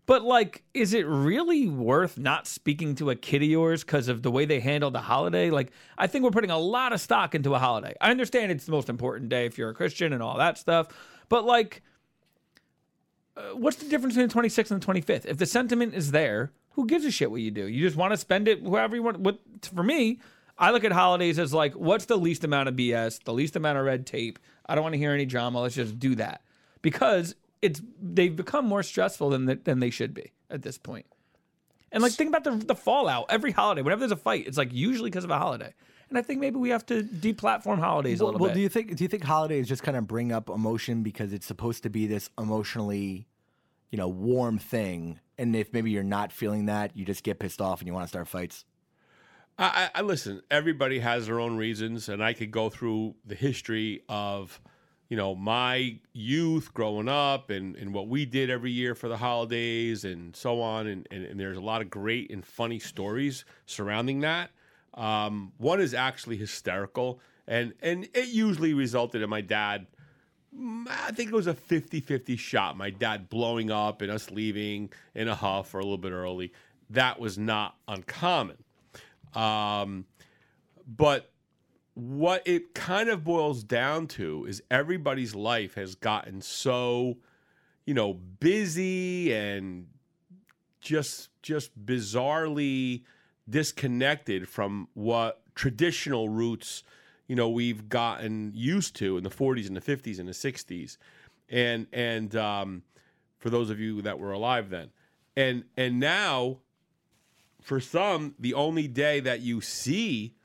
But 0.06 0.24
like, 0.24 0.64
is 0.74 0.94
it 0.94 1.06
really 1.08 1.68
worth 1.68 2.18
not 2.18 2.46
speaking 2.46 2.96
to 2.96 3.10
a 3.10 3.16
kid 3.16 3.42
of 3.42 3.48
yours 3.48 3.84
because 3.84 4.10
of 4.10 4.22
the 4.22 4.32
way 4.32 4.46
they 4.46 4.60
handle 4.60 4.92
the 4.92 5.02
holiday? 5.02 5.50
Like, 5.50 5.72
I 5.98 6.08
think 6.08 6.24
we're 6.24 6.32
putting 6.32 6.52
a 6.52 6.58
lot 6.58 6.92
of 6.92 7.00
stock 7.00 7.36
into 7.36 7.56
a 7.56 7.60
holiday. 7.60 7.96
I 8.02 8.12
understand 8.12 8.52
it's 8.52 8.66
the 8.66 8.74
most 8.74 8.90
important 8.90 9.30
day 9.30 9.46
if 9.46 9.58
you're 9.58 9.70
a 9.70 9.74
Christian 9.74 10.12
and 10.12 10.22
all 10.22 10.38
that 10.38 10.58
stuff, 10.58 10.88
but 11.30 11.46
like, 11.46 11.82
uh, 13.38 13.56
what's 13.56 13.78
the 13.78 13.90
difference 13.90 14.16
between 14.16 14.28
the 14.28 14.50
26th 14.50 14.72
and 14.72 14.82
the 14.82 14.86
25th? 14.86 15.26
If 15.26 15.38
the 15.38 15.46
sentiment 15.46 15.94
is 15.94 16.12
there, 16.12 16.52
who 16.74 16.88
gives 16.88 17.06
a 17.06 17.12
shit 17.12 17.32
what 17.32 17.42
you 17.42 17.52
do? 17.52 17.68
You 17.68 17.86
just 17.86 17.96
want 17.98 18.12
to 18.12 18.18
spend 18.18 18.48
it 18.48 18.62
whoever 18.62 18.96
you 18.96 19.04
want. 19.04 19.20
What 19.20 19.40
for 19.74 19.84
me, 19.84 20.20
I 20.58 20.72
look 20.72 20.84
at 20.84 20.92
holidays 20.92 21.40
as 21.40 21.54
like, 21.54 21.74
what's 21.74 22.06
the 22.06 22.18
least 22.18 22.44
amount 22.44 22.70
of 22.70 22.76
BS, 22.76 23.24
the 23.24 23.34
least 23.34 23.56
amount 23.56 23.78
of 23.78 23.86
red 23.86 24.06
tape? 24.06 24.40
I 24.66 24.76
don't 24.76 24.84
want 24.84 24.94
to 24.94 25.00
hear 25.00 25.12
any 25.12 25.26
drama. 25.26 25.62
Let's 25.62 25.76
just 25.76 26.00
do 26.00 26.16
that 26.16 26.42
because 26.82 27.36
it's 27.62 27.82
they've 28.02 28.36
become 28.36 28.66
more 28.66 28.84
stressful 28.84 29.30
than 29.30 29.46
the, 29.46 29.56
than 29.56 29.80
they 29.80 29.90
should 29.90 30.14
be 30.14 30.32
at 30.50 30.62
this 30.62 30.78
point. 30.78 31.06
And 31.92 32.02
like, 32.02 32.14
think 32.14 32.30
about 32.30 32.44
the 32.44 32.66
the 32.66 32.76
fallout. 32.76 33.28
Every 33.30 33.52
holiday, 33.52 33.82
whenever 33.82 34.00
there's 34.00 34.12
a 34.12 34.16
fight, 34.16 34.48
it's 34.48 34.58
like 34.58 34.74
usually 34.74 35.10
because 35.10 35.24
of 35.24 35.30
a 35.30 35.38
holiday. 35.38 35.74
And 36.10 36.18
I 36.18 36.22
think 36.22 36.40
maybe 36.40 36.58
we 36.58 36.70
have 36.70 36.86
to 36.88 37.04
deplatform 37.04 37.80
holidays 37.80 38.20
a 38.20 38.24
well, 38.24 38.34
little 38.34 38.46
well, 38.46 38.50
bit. 38.52 38.56
do 38.56 38.62
you 38.62 38.70
think 38.70 38.96
do 38.96 39.04
you 39.04 39.08
think 39.08 39.24
holidays 39.24 39.68
just 39.68 39.84
kind 39.84 39.98
of 39.98 40.08
bring 40.08 40.32
up 40.32 40.50
emotion 40.50 41.02
because 41.02 41.34
it's 41.34 41.46
supposed 41.46 41.84
to 41.84 41.90
be 41.90 42.06
this 42.08 42.30
emotionally, 42.38 43.28
you 43.90 43.98
know, 43.98 44.08
warm 44.08 44.58
thing, 44.60 45.20
and 45.44 45.56
if 45.56 45.74
maybe 45.74 45.92
you're 45.92 46.04
not 46.04 46.32
feeling 46.32 46.68
that, 46.68 46.96
you 46.96 47.04
just 47.04 47.22
get 47.22 47.38
pissed 47.38 47.62
off 47.62 47.82
and 47.82 47.88
you 47.88 47.94
want 47.94 48.06
to 48.06 48.08
start 48.08 48.28
fights? 48.30 48.64
I, 49.60 49.90
I 49.94 50.02
listen. 50.02 50.42
Everybody 50.50 51.00
has 51.00 51.28
their 51.28 51.40
own 51.40 51.58
reasons, 51.58 52.10
and 52.10 52.24
I 52.24 52.34
could 52.34 52.50
go 52.50 52.70
through 52.70 53.16
the 53.26 53.36
history 53.36 54.02
of, 54.08 54.60
you 55.10 55.18
know, 55.18 55.36
my 55.36 56.00
youth 56.14 56.74
growing 56.74 57.10
up 57.10 57.50
and, 57.50 57.76
and 57.76 57.94
what 57.94 58.08
we 58.08 58.26
did 58.26 58.50
every 58.50 58.72
year 58.72 58.96
for 58.96 59.10
the 59.10 59.18
holidays 59.18 60.06
and 60.06 60.36
so 60.36 60.62
on. 60.62 60.88
And, 60.88 61.08
and, 61.12 61.24
and 61.26 61.40
there's 61.40 61.58
a 61.58 61.62
lot 61.62 61.82
of 61.82 61.90
great 61.90 62.32
and 62.32 62.44
funny 62.44 62.80
stories 62.80 63.46
surrounding 63.66 64.22
that. 64.22 64.50
Um, 64.96 65.52
one 65.58 65.82
is 65.82 65.94
actually 65.94 66.38
hysterical, 66.38 67.20
and 67.48 67.74
and 67.82 68.08
it 68.14 68.30
usually 68.30 68.74
resulted 68.74 69.22
in 69.22 69.30
my 69.30 69.42
dad. 69.42 69.88
I 70.90 71.12
think 71.12 71.32
it 71.32 71.36
was 71.36 71.48
a 71.48 71.54
50 71.54 72.02
50 72.02 72.36
shot. 72.38 72.78
My 72.78 72.90
dad 72.90 73.30
blowing 73.30 73.72
up 73.72 74.02
and 74.02 74.12
us 74.12 74.30
leaving 74.30 74.92
in 75.16 75.28
a 75.28 75.36
huff 75.36 75.74
or 75.74 75.80
a 75.80 75.84
little 75.84 75.98
bit 75.98 76.12
early. 76.12 76.54
That 76.90 77.20
was 77.20 77.38
not 77.38 77.76
uncommon. 77.88 78.58
Um, 79.34 80.06
but 80.86 81.32
what 81.96 82.44
it 82.46 82.74
kind 82.74 83.10
of 83.10 83.24
boils 83.24 83.64
down 83.64 84.08
to 84.08 84.46
is 84.46 84.62
everybody's 84.70 85.36
life 85.36 85.76
has 85.76 85.96
gotten 85.96 86.42
so, 86.42 87.18
you 87.86 87.94
know, 87.94 88.14
busy 88.14 89.34
and 89.34 89.88
just 90.82 91.30
just 91.42 91.86
bizarrely 91.86 93.04
disconnected 93.50 94.48
from 94.48 94.88
what 94.94 95.42
traditional 95.56 96.30
roots, 96.30 96.84
you 97.34 97.36
know, 97.36 97.50
we've 97.50 97.90
gotten 97.90 98.52
used 98.54 98.96
to 98.98 99.18
in 99.18 99.24
the 99.24 99.30
40s 99.32 99.66
and 99.66 99.76
the 99.76 99.82
50s 99.82 100.20
and 100.20 100.30
the 100.30 100.34
60s. 100.34 100.98
And 101.50 101.88
and 101.92 102.36
um, 102.36 102.84
for 103.40 103.50
those 103.50 103.72
of 103.72 103.80
you 103.80 104.04
that 104.04 104.20
were 104.20 104.32
alive 104.32 104.70
then. 104.70 104.92
And 105.36 105.64
and 105.76 106.00
now 106.00 106.60
for 107.64 107.80
some, 107.80 108.36
the 108.38 108.54
only 108.54 108.88
day 108.88 109.20
that 109.22 109.42
you 109.42 109.62
see 109.62 110.36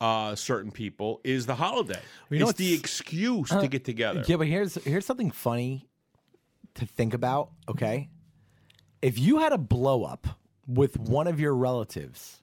uh, 0.00 0.34
certain 0.34 0.70
people 0.70 1.20
is 1.24 1.44
the 1.44 1.56
holiday. 1.56 2.00
you 2.30 2.38
know 2.38 2.48
it's 2.48 2.58
the 2.58 2.70
what's- 2.72 2.80
excuse 2.80 3.50
to 3.50 3.68
get 3.68 3.84
together. 3.84 4.24
Yeah, 4.26 4.36
but 4.36 4.46
here's 4.46 4.76
here's 4.84 5.04
something 5.04 5.30
funny 5.30 5.90
to 6.76 6.86
think 6.86 7.12
about. 7.12 7.50
Okay, 7.68 8.08
if 9.02 9.18
you 9.18 9.40
had 9.40 9.52
a 9.52 9.58
blow 9.58 10.04
up 10.04 10.26
with 10.66 10.98
one 10.98 11.26
of 11.26 11.38
your 11.38 11.54
relatives 11.54 12.40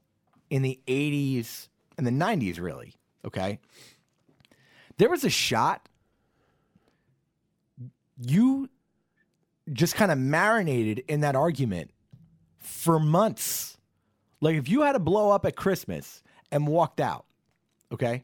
in 0.52 0.62
the 0.62 0.80
'80s 0.86 1.70
and 1.98 2.06
the 2.06 2.12
'90s, 2.12 2.60
really, 2.60 2.94
okay, 3.28 3.60
there 4.98 5.10
was 5.10 5.24
a 5.24 5.30
shot 5.30 5.88
you 8.20 8.70
just 9.72 9.96
kind 9.96 10.12
of 10.12 10.18
marinated 10.18 11.04
in 11.08 11.22
that 11.22 11.36
argument 11.36 11.92
for 12.58 13.00
months. 13.00 13.78
Like 14.42 14.56
if 14.56 14.70
you 14.70 14.82
had 14.82 14.96
a 14.96 15.00
blow 15.00 15.32
up 15.32 15.46
at 15.46 15.56
Christmas 15.56 16.24
and 16.52 16.68
walked 16.68 17.00
out, 17.00 17.26
okay, 17.92 18.24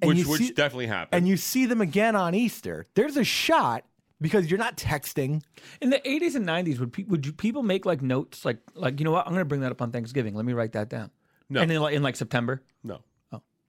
and 0.00 0.08
which 0.08 0.18
you 0.18 0.28
which 0.28 0.40
see- 0.40 0.52
definitely 0.52 0.86
happened. 0.86 1.18
and 1.18 1.28
you 1.28 1.36
see 1.36 1.66
them 1.66 1.80
again 1.80 2.16
on 2.16 2.34
Easter, 2.34 2.86
there's 2.94 3.16
a 3.16 3.24
shot 3.24 3.84
because 4.20 4.50
you're 4.50 4.58
not 4.58 4.76
texting. 4.76 5.42
In 5.80 5.90
the 5.90 5.98
80s 5.98 6.34
and 6.34 6.46
90s, 6.46 6.78
would 6.78 6.92
pe- 6.92 7.04
would 7.04 7.26
you, 7.26 7.32
people 7.32 7.62
make 7.62 7.84
like 7.84 8.00
notes, 8.02 8.44
like 8.44 8.58
like 8.74 8.98
you 8.98 9.04
know 9.04 9.12
what? 9.12 9.26
I'm 9.26 9.32
going 9.32 9.40
to 9.42 9.48
bring 9.48 9.60
that 9.62 9.72
up 9.72 9.82
on 9.82 9.92
Thanksgiving. 9.92 10.34
Let 10.34 10.44
me 10.44 10.52
write 10.52 10.72
that 10.72 10.88
down. 10.88 11.10
No. 11.50 11.60
And 11.60 11.70
in 11.70 11.80
like 11.80 11.94
in 11.94 12.02
like 12.02 12.16
September. 12.16 12.62
no. 12.82 13.00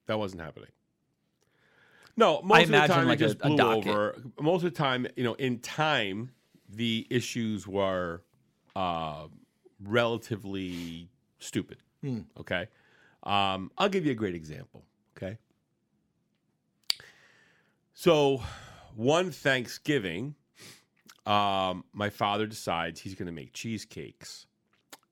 That 0.07 0.17
wasn't 0.17 0.41
happening. 0.41 0.69
No, 2.17 2.41
most 2.43 2.63
of 2.63 2.69
the 2.69 2.87
time 2.87 3.07
like 3.07 3.19
it 3.19 3.23
just 3.23 3.37
a 3.41 3.47
blew 3.47 3.57
docket. 3.57 3.87
over. 3.87 4.15
Most 4.39 4.63
of 4.63 4.73
the 4.73 4.77
time, 4.77 5.07
you 5.15 5.23
know, 5.23 5.33
in 5.33 5.59
time, 5.59 6.31
the 6.69 7.05
issues 7.09 7.67
were 7.67 8.23
uh, 8.75 9.27
relatively 9.83 11.09
stupid. 11.39 11.77
Okay, 12.39 12.67
um, 13.23 13.71
I'll 13.77 13.89
give 13.89 14.05
you 14.05 14.11
a 14.11 14.15
great 14.15 14.35
example. 14.35 14.83
Okay, 15.17 15.37
so 17.93 18.41
one 18.95 19.31
Thanksgiving, 19.31 20.35
um, 21.25 21.83
my 21.91 22.09
father 22.09 22.45
decides 22.45 23.01
he's 23.01 23.15
going 23.15 23.25
to 23.25 23.33
make 23.33 23.51
cheesecakes 23.51 24.45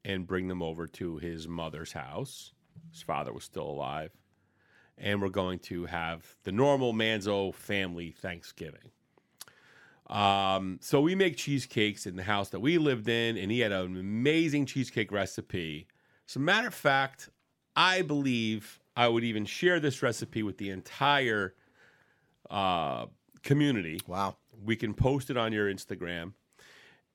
and 0.06 0.26
bring 0.28 0.48
them 0.48 0.62
over 0.62 0.88
to 0.88 1.18
his 1.18 1.48
mother's 1.48 1.92
house. 1.92 2.54
His 2.92 3.02
father 3.02 3.34
was 3.34 3.44
still 3.44 3.70
alive 3.70 4.12
and 4.98 5.22
we're 5.22 5.30
going 5.30 5.60
to 5.60 5.86
have 5.86 6.36
the 6.44 6.52
normal 6.52 6.94
Manzo 6.94 7.54
family 7.54 8.12
Thanksgiving. 8.12 8.92
Um, 10.08 10.80
so 10.82 11.02
we 11.02 11.16
make 11.16 11.38
cheesecakes 11.38 12.06
in 12.06 12.16
the 12.16 12.24
house 12.24 12.50
that 12.50 12.60
we 12.60 12.78
lived 12.78 13.08
in, 13.08 13.38
and 13.38 13.52
he 13.52 13.62
had 13.62 13.72
an 13.72 13.98
amazing 13.98 14.66
cheesecake 14.66 15.12
recipe. 15.12 15.88
As 16.28 16.36
a 16.36 16.40
matter 16.40 16.68
of 16.68 16.74
fact, 16.74 17.30
I 17.76 18.02
believe 18.02 18.80
I 18.96 19.08
would 19.08 19.24
even 19.24 19.46
share 19.46 19.80
this 19.80 20.04
recipe 20.04 20.44
with 20.44 20.58
the 20.58 20.70
entire 20.70 21.56
uh, 22.50 23.08
community. 23.44 24.00
Wow. 24.08 24.38
We 24.64 24.76
can 24.76 24.94
post 24.94 25.30
it 25.30 25.38
on 25.38 25.52
your 25.52 25.74
Instagram. 25.74 26.34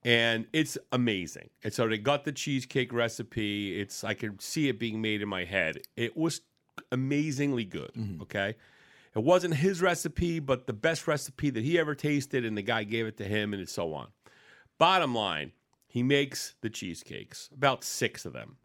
And 0.03 0.47
it's 0.53 0.77
amazing. 0.91 1.49
And 1.63 1.73
so 1.73 1.87
they 1.87 1.97
got 1.97 2.23
the 2.23 2.31
cheesecake 2.31 2.93
recipe. 2.93 3.79
It's 3.79 4.03
I 4.03 4.13
could 4.13 4.41
see 4.41 4.69
it 4.69 4.79
being 4.79 5.01
made 5.01 5.21
in 5.21 5.27
my 5.27 5.43
head. 5.43 5.79
It 5.97 6.15
was 6.15 6.41
amazingly 6.91 7.65
good. 7.65 7.91
Mm-hmm. 7.97 8.21
Okay. 8.23 8.55
It 9.15 9.23
wasn't 9.23 9.55
his 9.55 9.81
recipe, 9.81 10.39
but 10.39 10.67
the 10.67 10.73
best 10.73 11.07
recipe 11.07 11.49
that 11.49 11.63
he 11.63 11.79
ever 11.79 11.95
tasted, 11.95 12.45
and 12.45 12.55
the 12.57 12.61
guy 12.61 12.83
gave 12.83 13.07
it 13.07 13.17
to 13.17 13.25
him, 13.25 13.53
and 13.53 13.67
so 13.67 13.93
on. 13.93 14.09
Bottom 14.77 15.15
line, 15.15 15.51
he 15.87 16.03
makes 16.03 16.55
the 16.61 16.69
cheesecakes, 16.69 17.49
about 17.53 17.83
six 17.83 18.25
of 18.25 18.33
them. 18.33 18.57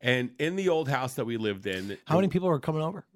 And 0.00 0.30
in 0.38 0.56
the 0.56 0.68
old 0.68 0.88
house 0.88 1.14
that 1.14 1.24
we 1.24 1.38
lived 1.38 1.66
in, 1.66 1.96
How 2.04 2.16
many 2.16 2.28
people 2.28 2.48
were 2.48 2.60
coming 2.60 2.82
over? 2.82 3.06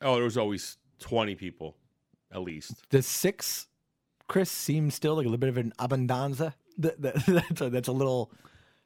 Oh, 0.00 0.16
there 0.16 0.24
was 0.24 0.36
always 0.36 0.76
twenty 0.98 1.36
people, 1.36 1.76
at 2.32 2.42
least. 2.42 2.72
Does 2.90 3.06
six, 3.06 3.68
Chris, 4.26 4.50
seem 4.50 4.90
still 4.90 5.14
like 5.14 5.24
a 5.24 5.28
little 5.28 5.38
bit 5.38 5.50
of 5.50 5.56
an 5.56 5.72
abundanza? 5.78 6.54
Th- 6.80 6.94
th- 7.00 7.14
That's 7.26 7.60
a, 7.60 7.70
that's 7.70 7.88
a 7.88 7.92
little 7.92 8.32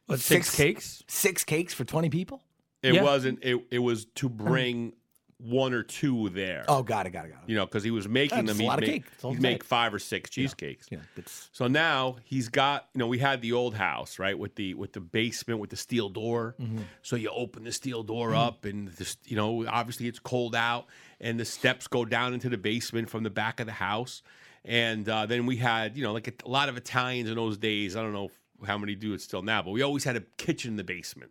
What, 0.06 0.20
six 0.20 0.54
cakes? 0.54 1.02
Six 1.08 1.44
cakes 1.44 1.72
for 1.72 1.84
twenty 1.84 2.10
people. 2.10 2.42
It 2.82 2.94
Yeah. 2.94 3.02
wasn't. 3.02 3.42
It 3.42 3.64
it 3.70 3.78
was 3.80 4.04
to 4.16 4.28
bring 4.28 4.92
one 5.38 5.74
or 5.74 5.82
two 5.82 6.30
there. 6.30 6.64
Oh, 6.66 6.82
got 6.82 7.06
it, 7.06 7.10
got 7.10 7.26
it, 7.26 7.28
got 7.28 7.42
it. 7.42 7.48
You 7.50 7.56
know, 7.56 7.66
because 7.66 7.84
he 7.84 7.90
was 7.90 8.08
making 8.08 8.46
That's 8.46 8.56
them. 8.56 8.64
a 8.64 8.68
lot 8.68 8.78
he'd 8.82 8.88
of 8.88 8.90
make, 8.94 9.04
cake. 9.20 9.30
He'd 9.32 9.42
make 9.42 9.64
five 9.64 9.92
or 9.92 9.98
six 9.98 10.30
cheesecakes. 10.30 10.86
Yeah, 10.90 11.00
it's 11.14 11.50
So 11.52 11.66
now 11.66 12.16
he's 12.24 12.48
got, 12.48 12.88
you 12.94 13.00
know, 13.00 13.06
we 13.06 13.18
had 13.18 13.42
the 13.42 13.52
old 13.52 13.74
house, 13.74 14.18
right, 14.18 14.38
with 14.38 14.54
the 14.54 14.72
with 14.74 14.94
the 14.94 15.00
basement 15.00 15.60
with 15.60 15.68
the 15.68 15.76
steel 15.76 16.08
door. 16.08 16.54
Mm-hmm. 16.58 16.78
So 17.02 17.16
you 17.16 17.28
open 17.28 17.64
the 17.64 17.72
steel 17.72 18.02
door 18.02 18.34
up, 18.34 18.64
and 18.64 18.88
this, 18.88 19.18
you 19.26 19.36
know, 19.36 19.66
obviously 19.68 20.06
it's 20.08 20.18
cold 20.18 20.54
out, 20.54 20.86
and 21.20 21.38
the 21.38 21.44
steps 21.44 21.86
go 21.86 22.06
down 22.06 22.32
into 22.32 22.48
the 22.48 22.58
basement 22.58 23.10
from 23.10 23.22
the 23.22 23.30
back 23.30 23.60
of 23.60 23.66
the 23.66 23.72
house. 23.72 24.22
And 24.64 25.06
uh, 25.08 25.26
then 25.26 25.44
we 25.44 25.56
had, 25.56 25.96
you 25.98 26.02
know, 26.02 26.12
like 26.14 26.28
a, 26.28 26.32
a 26.46 26.48
lot 26.48 26.68
of 26.70 26.76
Italians 26.78 27.28
in 27.28 27.36
those 27.36 27.58
days. 27.58 27.94
I 27.94 28.00
don't 28.02 28.14
know 28.14 28.30
how 28.66 28.78
many 28.78 28.94
do 28.94 29.12
it 29.12 29.20
still 29.20 29.42
now, 29.42 29.60
but 29.60 29.72
we 29.72 29.82
always 29.82 30.02
had 30.04 30.16
a 30.16 30.22
kitchen 30.38 30.70
in 30.72 30.76
the 30.76 30.82
basement, 30.84 31.30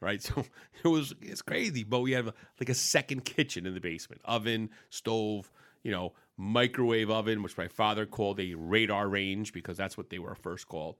right? 0.00 0.22
So 0.36 0.44
it 0.84 0.88
was 0.88 1.14
it's 1.20 1.42
crazy, 1.42 1.84
but 1.84 2.00
we 2.00 2.12
have 2.12 2.28
a, 2.28 2.34
like 2.60 2.68
a 2.68 2.74
second 2.74 3.24
kitchen 3.24 3.66
in 3.66 3.74
the 3.74 3.80
basement, 3.80 4.20
oven, 4.24 4.70
stove, 4.90 5.50
you 5.82 5.90
know, 5.90 6.12
microwave 6.36 7.10
oven, 7.10 7.42
which 7.42 7.56
my 7.56 7.68
father 7.68 8.06
called 8.06 8.38
a 8.40 8.54
radar 8.54 9.08
range 9.08 9.52
because 9.52 9.76
that's 9.76 9.96
what 9.96 10.10
they 10.10 10.18
were 10.18 10.34
first 10.34 10.68
called. 10.68 10.96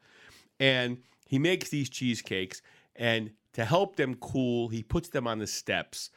And 0.58 0.98
he 1.26 1.38
makes 1.38 1.68
these 1.68 1.90
cheesecakes, 1.90 2.62
and 2.94 3.32
to 3.52 3.64
help 3.64 3.96
them 3.96 4.14
cool, 4.16 4.68
he 4.68 4.82
puts 4.82 5.08
them 5.08 5.26
on 5.26 5.38
the 5.38 5.46
steps 5.46 6.10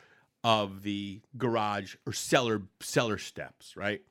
of 0.43 0.83
the 0.83 1.21
garage 1.37 1.95
or 2.05 2.13
cellar 2.13 2.61
cellar 2.79 3.17
steps, 3.17 3.75
right? 3.75 4.01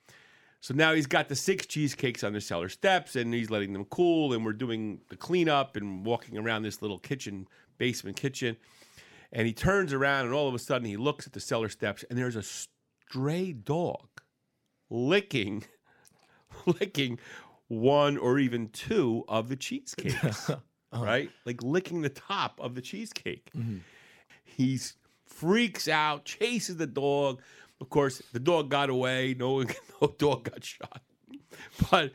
So 0.60 0.74
now 0.74 0.92
he's 0.92 1.06
got 1.06 1.28
the 1.28 1.36
six 1.36 1.66
cheesecakes 1.66 2.24
on 2.24 2.32
the 2.32 2.40
cellar 2.40 2.68
steps, 2.68 3.14
and 3.16 3.32
he's 3.32 3.48
letting 3.48 3.72
them 3.72 3.84
cool, 3.86 4.32
and 4.32 4.44
we're 4.44 4.52
doing 4.52 5.00
the 5.08 5.16
cleanup 5.16 5.76
and 5.76 6.04
walking 6.04 6.36
around 6.36 6.62
this 6.62 6.82
little 6.82 6.98
kitchen, 6.98 7.46
basement 7.78 8.16
kitchen. 8.16 8.56
And 9.32 9.46
he 9.46 9.52
turns 9.52 9.92
around, 9.92 10.26
and 10.26 10.34
all 10.34 10.48
of 10.48 10.54
a 10.54 10.58
sudden 10.58 10.86
he 10.86 10.96
looks 10.96 11.26
at 11.26 11.32
the 11.32 11.40
cellar 11.40 11.68
steps, 11.68 12.04
and 12.08 12.18
there's 12.18 12.36
a 12.36 12.42
stray 12.42 13.52
dog 13.52 14.08
licking, 14.90 15.64
licking 16.66 17.18
one 17.68 18.16
or 18.16 18.38
even 18.38 18.68
two 18.68 19.24
of 19.28 19.48
the 19.48 19.56
cheesecakes, 19.56 20.50
uh-huh. 20.50 21.04
right? 21.04 21.30
Like 21.44 21.62
licking 21.62 22.00
the 22.02 22.08
top 22.08 22.58
of 22.60 22.74
the 22.74 22.80
cheesecake. 22.80 23.50
Mm-hmm. 23.56 23.78
He 24.44 24.80
freaks 25.26 25.88
out, 25.88 26.24
chases 26.24 26.76
the 26.76 26.86
dog. 26.86 27.42
Of 27.80 27.90
course, 27.90 28.22
the 28.32 28.40
dog 28.40 28.70
got 28.70 28.90
away. 28.90 29.36
No, 29.38 29.62
no 30.02 30.14
dog 30.18 30.50
got 30.50 30.64
shot. 30.64 31.02
But 31.90 32.12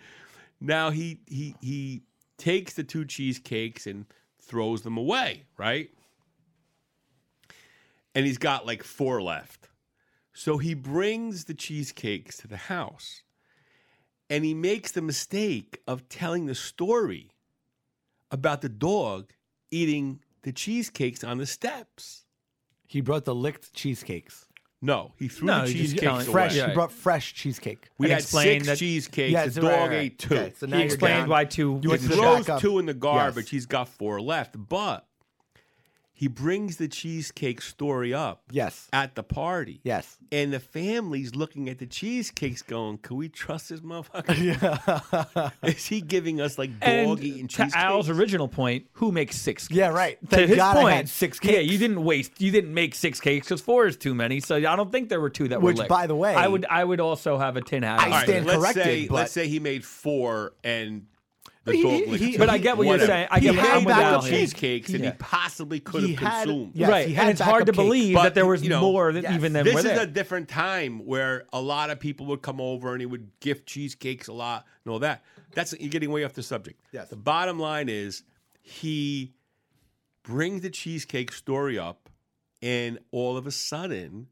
now 0.60 0.90
he 0.90 1.20
he 1.28 1.56
he 1.62 2.02
takes 2.38 2.74
the 2.74 2.84
two 2.84 3.06
cheesecakes 3.06 3.88
and 3.88 4.06
throws 4.46 4.82
them 4.82 4.98
away, 4.98 5.46
right? 5.58 5.90
And 8.16 8.26
he's 8.26 8.38
got 8.38 8.66
like 8.66 8.84
four 8.84 9.22
left. 9.22 9.70
So 10.34 10.58
he 10.58 10.74
brings 10.74 11.46
the 11.46 11.54
cheesecakes 11.54 12.38
to 12.38 12.48
the 12.48 12.58
house 12.58 13.24
and 14.30 14.44
he 14.44 14.54
makes 14.54 14.92
the 14.92 15.02
mistake 15.02 15.82
of 15.88 16.10
telling 16.10 16.46
the 16.46 16.56
story 16.56 17.30
about 18.32 18.62
the 18.62 18.70
dog 18.70 19.32
eating 19.70 20.20
the 20.42 20.52
cheesecakes 20.52 21.24
on 21.24 21.38
the 21.38 21.46
steps. 21.46 22.26
he 22.88 23.02
brought 23.02 23.26
the 23.26 23.34
licked 23.34 23.74
cheesecakes. 23.74 24.48
No, 24.86 25.14
he 25.18 25.30
threw 25.30 25.48
No, 25.48 25.62
the 25.62 25.68
he's 25.68 25.72
just 25.72 25.82
cheesecakes 25.94 26.02
telling- 26.04 26.26
away. 26.28 26.34
Fresh. 26.34 26.56
Yeah. 26.56 26.68
He 26.68 26.74
brought 26.74 26.92
fresh 26.92 27.34
cheesecake. 27.34 27.90
We 27.98 28.08
And 28.08 28.12
had 28.14 28.22
explained 28.22 28.66
six 28.66 28.68
that- 28.68 28.78
cheesecakes. 28.80 29.32
Yeah, 29.32 29.46
the 29.46 29.52
so 29.52 29.62
dog 29.62 29.72
right, 29.72 29.88
right, 29.90 29.94
ate 30.02 30.20
two. 30.20 30.36
okay, 30.36 30.54
so 30.58 30.66
now 30.66 30.76
He 30.76 30.84
you're 30.84 30.86
explained 30.92 31.22
down- 31.22 31.30
why 31.30 31.46
two. 31.46 31.62
You 31.62 31.80
he 31.82 31.88
went 31.88 32.02
to 32.02 32.08
the 32.10 32.16
the 32.16 32.22
throws 32.22 32.46
back 32.46 32.50
up. 32.56 32.62
two 32.62 32.80
in 32.80 32.86
the 32.86 32.94
garbage. 32.94 33.46
Yes. 33.46 33.52
He's 33.52 33.66
got 33.66 33.88
four 33.88 34.20
left, 34.22 34.56
but 34.70 35.06
he 36.16 36.28
brings 36.28 36.78
the 36.78 36.88
cheesecake 36.88 37.62
story 37.62 38.14
up 38.14 38.44
Yes. 38.52 38.88
at 38.94 39.16
the 39.16 39.24
party. 39.24 39.82
Yes. 39.84 40.18
And 40.32 40.54
the 40.54 40.60
family's 40.60 41.36
looking 41.36 41.70
at 41.70 41.80
the 41.80 41.88
cheesecakes 41.88 42.62
going, 42.62 43.00
Can 43.00 43.18
we 43.18 43.30
trust 43.30 43.70
this 43.70 43.82
motherfucker? 43.82 45.52
Is 45.64 45.86
he 45.86 46.02
giving 46.02 46.40
us 46.40 46.58
like 46.58 46.70
And 46.82 47.08
dog 47.08 47.24
eating 47.24 47.48
to 47.48 47.56
cheesecakes? 47.58 47.76
Al's 47.76 48.10
original 48.10 48.48
point, 48.48 48.86
who 48.94 49.12
makes 49.12 49.36
six? 49.40 49.68
Cakes? 49.68 49.76
Yeah, 49.78 49.90
right. 49.90 50.18
To 50.30 50.48
his 50.48 50.56
God 50.58 50.78
I 50.78 50.82
point, 50.82 50.96
had 50.96 51.10
six 51.10 51.40
Yeah, 51.44 51.60
you 51.60 51.78
didn't 51.78 52.04
waste. 52.04 52.40
You 52.40 52.52
didn't 52.52 52.74
make 52.74 52.96
six 52.96 53.20
cakes 53.20 53.48
because 53.48 53.62
four 53.62 53.88
is 53.88 53.98
too 53.98 54.14
many. 54.14 54.40
So 54.40 54.56
I 54.56 54.76
don't 54.76 54.92
think 54.92 55.10
there 55.10 55.20
were 55.22 55.30
two 55.30 55.48
that 55.50 55.62
were. 55.62 55.68
Which, 55.68 55.78
licked. 55.78 55.90
by 55.90 56.08
the 56.08 56.16
way- 56.16 56.36
I 56.36 56.48
would. 56.48 56.66
I 56.70 56.84
would 56.84 57.00
also 57.00 57.38
have 57.38 57.58
a 57.58 57.62
tin 57.62 57.84
hat. 57.84 58.00
I 58.00 58.04
on. 58.06 58.12
All 58.12 58.18
right, 58.20 58.28
stand 58.28 58.46
let's 58.46 58.60
corrected, 58.60 58.84
Say, 58.84 59.08
but- 59.08 59.16
let's 59.16 59.32
say 59.32 59.48
he 59.48 59.60
made 59.60 59.84
four 59.84 60.54
and 60.64 61.08
the 61.66 61.74
He- 61.74 61.82
dog 61.84 61.92
he- 61.92 62.06
licked 62.08 62.24
he- 62.24 62.38
But 62.38 62.50
I 62.50 62.58
get 62.58 62.78
what 62.78 62.88
you're 62.88 63.00
saying. 63.00 63.28
I 63.32 63.40
He 63.40 63.46
get 63.48 63.56
what 63.56 63.66
had 63.66 63.78
I'm 63.78 63.84
with 63.86 63.96
back 63.96 64.04
Al 64.04 64.16
up 64.20 64.26
here. 64.26 64.40
cheesecakes 64.40 64.92
that 64.92 65.02
he 65.02 65.12
possibly 65.12 65.80
could 65.80 66.10
have 66.10 66.18
consumed. 66.18 66.72
Yes, 66.76 66.90
right, 66.90 67.08
and 67.10 67.30
it's 67.30 67.40
hard 67.42 67.66
to 67.68 67.74
believe 67.74 68.16
But, 68.16 68.24
that 68.24 68.34
there 68.36 68.46
was 68.46 68.64
you 68.64 68.70
know, 68.70 68.82
more 68.82 69.14
than 69.14 69.24
yes. 69.24 69.34
even 69.34 69.54
than 69.54 69.64
this 69.64 69.78
is 69.78 69.84
there. 69.84 70.02
a 70.02 70.06
different 70.06 70.50
time 70.50 71.06
where 71.06 71.46
a 71.54 71.62
lot 71.62 71.90
of 71.90 72.00
people 72.00 72.26
would 72.28 72.42
come 72.42 72.60
over 72.60 72.92
and 72.92 73.02
he 73.02 73.06
would 73.06 73.30
gift 73.40 73.66
cheesecakes 73.66 74.28
a 74.28 74.34
lot 74.34 74.66
and 74.84 74.92
all 74.92 75.00
that. 75.00 75.24
That's 75.54 75.74
you're 75.80 75.90
getting 75.90 76.12
way 76.12 76.24
off 76.26 76.34
the 76.34 76.44
subject. 76.44 76.82
Yes. 76.92 77.10
The 77.10 77.16
bottom 77.16 77.60
line 77.60 77.88
is 77.88 78.24
he 78.62 79.34
brings 80.24 80.62
the 80.62 80.70
cheesecake 80.70 81.32
story 81.32 81.78
up, 81.80 82.10
and 82.62 82.98
all 83.12 83.38
of 83.38 83.46
a 83.48 83.52
sudden, 83.52 84.28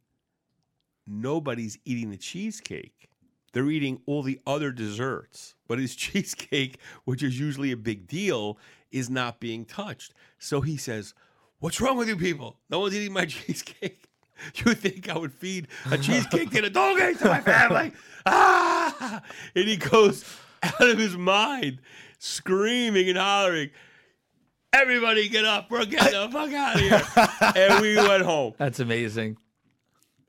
nobody's 1.07 1.77
eating 1.85 2.09
the 2.09 2.17
cheesecake. 2.17 3.09
They're 3.53 3.69
eating 3.69 4.01
all 4.05 4.23
the 4.23 4.39
other 4.47 4.71
desserts, 4.71 5.55
but 5.67 5.79
his 5.79 5.95
cheesecake, 6.03 6.77
which 7.05 7.23
is 7.23 7.39
usually 7.39 7.71
a 7.71 7.77
big 7.77 8.07
deal, 8.07 8.57
is 8.91 9.09
not 9.09 9.39
being 9.39 9.65
touched. 9.65 10.13
So 10.39 10.61
he 10.61 10.77
says, 10.77 11.13
What's 11.59 11.79
wrong 11.79 11.97
with 11.97 12.07
you 12.07 12.17
people? 12.17 12.57
No 12.69 12.79
one's 12.79 12.95
eating 12.95 13.13
my 13.13 13.25
cheesecake. 13.27 14.07
You 14.55 14.73
think 14.73 15.07
I 15.07 15.17
would 15.17 15.33
feed 15.33 15.67
a 15.91 15.97
cheesecake 15.99 16.49
to 16.51 16.61
the 16.61 16.69
dog 16.69 16.97
to 16.97 17.25
my 17.25 17.41
family? 17.41 17.91
Ah! 18.25 19.21
And 19.55 19.67
he 19.67 19.77
goes 19.77 20.23
out 20.61 20.79
of 20.87 20.97
his 20.99 21.17
mind, 21.17 21.79
screaming 22.19 23.09
and 23.09 23.17
hollering, 23.17 23.71
Everybody 24.73 25.27
get 25.27 25.43
up. 25.43 25.69
We're 25.69 25.85
getting 25.85 26.19
the 26.19 26.29
fuck 26.29 26.53
out 26.53 26.75
of 26.75 26.81
here. 26.81 27.01
and 27.55 27.81
we 27.81 27.95
went 27.97 28.23
home. 28.23 28.53
That's 28.57 28.79
amazing. 28.79 29.37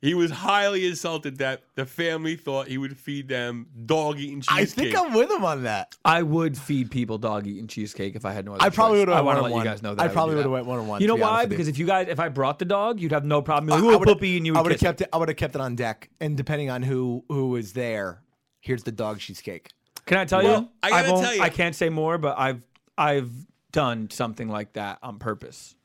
He 0.03 0.15
was 0.15 0.33
highly 0.33 0.85
insulted 0.87 1.39
that 1.39 1.63
the 1.77 1.87
family 1.87 2.35
thought 2.35 2.67
he 2.67 2.77
would 2.77 2.97
feed 2.99 3.29
them 3.29 3.69
dog 3.87 4.19
eating 4.19 4.41
cheesecake. 4.41 4.59
I 4.59 4.65
think 4.65 4.99
I'm 4.99 5.15
with 5.15 5.31
him 5.31 5.45
on 5.45 5.63
that. 5.63 5.95
I 6.05 6.23
would 6.23 6.59
feed 6.59 6.91
people 6.91 7.19
dog 7.19 7.47
eating 7.47 7.69
cheesecake 7.69 8.17
if 8.17 8.25
I 8.25 8.33
had 8.33 8.45
no 8.45 8.55
other 8.55 8.65
I 8.65 8.71
probably 8.71 8.97
choice. 8.99 9.07
would 9.07 9.09
have 9.15 9.19
I 9.19 9.21
went 9.21 9.27
want 9.27 9.37
to 9.39 9.43
one 9.43 9.45
let 9.45 9.45
on 9.45 9.51
you 9.53 9.57
one. 9.59 9.65
guys 9.75 9.83
know 9.83 9.95
that. 9.95 10.03
I 10.03 10.07
would 10.09 10.13
probably 10.13 10.33
do 10.33 10.37
would 10.39 10.43
have 10.43 10.51
that. 10.51 10.55
went 10.55 10.67
one 10.67 10.79
on 10.81 10.87
one. 10.89 11.01
You 11.03 11.07
know 11.07 11.15
to 11.15 11.19
be 11.19 11.23
honest 11.23 11.39
why? 11.39 11.47
Because 11.47 11.69
if 11.69 11.79
you 11.79 11.87
guys, 11.87 12.09
if 12.11 12.19
I 12.19 12.29
brought 12.31 12.59
the 12.59 12.65
dog, 12.65 12.99
you'd 13.01 13.13
have 13.13 13.25
no 13.25 13.43
problem. 13.43 13.69
You're 13.69 13.79
I 13.93 13.95
like, 13.97 14.03
Ooh, 14.09 14.13
puppy, 14.15 14.37
and 14.37 14.45
you 14.45 14.55
I 14.55 14.59
would 14.59 14.63
would 14.65 14.73
have 14.73 14.81
kiss 14.81 14.87
kept 14.89 15.01
it. 15.03 15.09
I 15.13 15.17
would 15.19 15.29
have 15.29 15.37
kept 15.37 15.55
it 15.55 15.61
on 15.61 15.77
deck, 15.77 16.11
and 16.21 16.37
depending 16.37 16.69
on 16.69 16.83
who 16.83 17.25
who 17.29 17.51
was 17.51 17.73
there, 17.73 18.23
here's 18.61 18.83
the 18.83 18.91
dog 18.93 19.21
cheesecake. 19.21 19.67
it. 19.67 20.05
Can 20.07 20.19
I 20.19 20.25
tell 20.25 20.43
Well, 20.43 20.63
you? 20.63 20.69
I 20.83 20.91
gotta 20.91 21.13
won't- 21.13 21.25
tell 21.25 21.35
you- 21.37 21.43
I 21.43 21.49
can't 21.49 21.77
say 21.77 21.91
more, 21.91 22.19
but 22.19 22.37
I've 22.37 22.67
I've 22.99 23.31
done 23.71 24.11
something 24.11 24.49
like 24.49 24.73
that 24.73 24.99
on 25.01 25.21
purpose. 25.21 25.77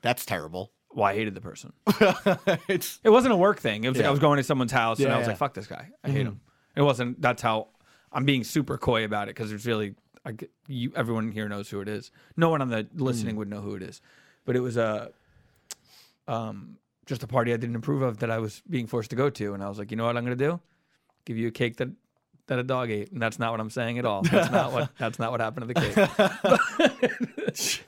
That's 0.00 0.24
terrible. 0.24 0.70
Well, 0.94 1.04
I 1.04 1.14
hated 1.14 1.34
the 1.34 1.40
person. 1.40 1.72
it's 2.68 3.00
It 3.02 3.10
wasn't 3.10 3.34
a 3.34 3.36
work 3.36 3.58
thing. 3.58 3.84
It 3.84 3.88
was 3.88 3.96
like 3.96 4.04
Yeah. 4.04 4.08
I 4.08 4.10
was 4.12 4.20
going 4.20 4.36
to 4.36 4.44
someone's 4.44 4.72
house 4.72 5.00
and 5.00 5.12
I 5.12 5.18
was 5.18 5.24
yeah. 5.24 5.30
like, 5.30 5.38
"Fuck 5.38 5.54
this 5.54 5.66
guy, 5.66 5.90
I 6.02 6.10
hate 6.10 6.26
him." 6.26 6.40
It 6.76 6.82
wasn't. 6.82 7.20
That's 7.20 7.42
how 7.42 7.68
I'm 8.12 8.24
being 8.24 8.44
super 8.44 8.78
coy 8.78 9.04
about 9.04 9.28
it 9.28 9.34
because 9.34 9.50
there's 9.50 9.66
really. 9.66 9.94
I, 10.26 10.34
you, 10.68 10.90
everyone 10.96 11.32
here 11.32 11.48
knows 11.50 11.68
who 11.68 11.80
it 11.82 11.88
is. 11.88 12.10
No 12.36 12.48
one 12.48 12.62
on 12.62 12.70
the 12.70 12.86
listening 12.94 13.36
would 13.36 13.50
know 13.50 13.60
who 13.60 13.74
it 13.74 13.82
is, 13.82 14.00
but 14.46 14.56
it 14.56 14.60
was 14.60 14.78
a, 14.78 15.10
um, 16.26 16.78
just 17.04 17.22
a 17.22 17.26
party 17.26 17.52
I 17.52 17.58
didn't 17.58 17.76
approve 17.76 18.00
of 18.00 18.20
that 18.20 18.30
I 18.30 18.38
was 18.38 18.62
being 18.70 18.86
forced 18.86 19.10
to 19.10 19.16
go 19.16 19.28
to, 19.28 19.52
and 19.52 19.62
I 19.62 19.68
was 19.68 19.78
like, 19.78 19.90
you 19.90 19.98
know 19.98 20.06
what 20.06 20.16
I'm 20.16 20.24
gonna 20.24 20.36
do? 20.36 20.60
Give 21.26 21.36
you 21.36 21.48
a 21.48 21.50
cake 21.50 21.76
that 21.76 21.88
that 22.46 22.58
a 22.58 22.62
dog 22.62 22.90
ate, 22.90 23.10
and 23.12 23.20
that's 23.20 23.38
not 23.38 23.50
what 23.50 23.60
I'm 23.60 23.70
saying 23.70 23.98
at 23.98 24.04
all. 24.04 24.22
That's 24.22 24.50
not 24.50 24.72
what 24.72 24.90
that's 24.98 25.18
not 25.18 25.30
what 25.30 25.40
happened 25.40 25.68
to 25.68 25.74
the 25.74 25.80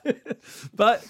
cake. 0.03 0.17
but 0.75 1.05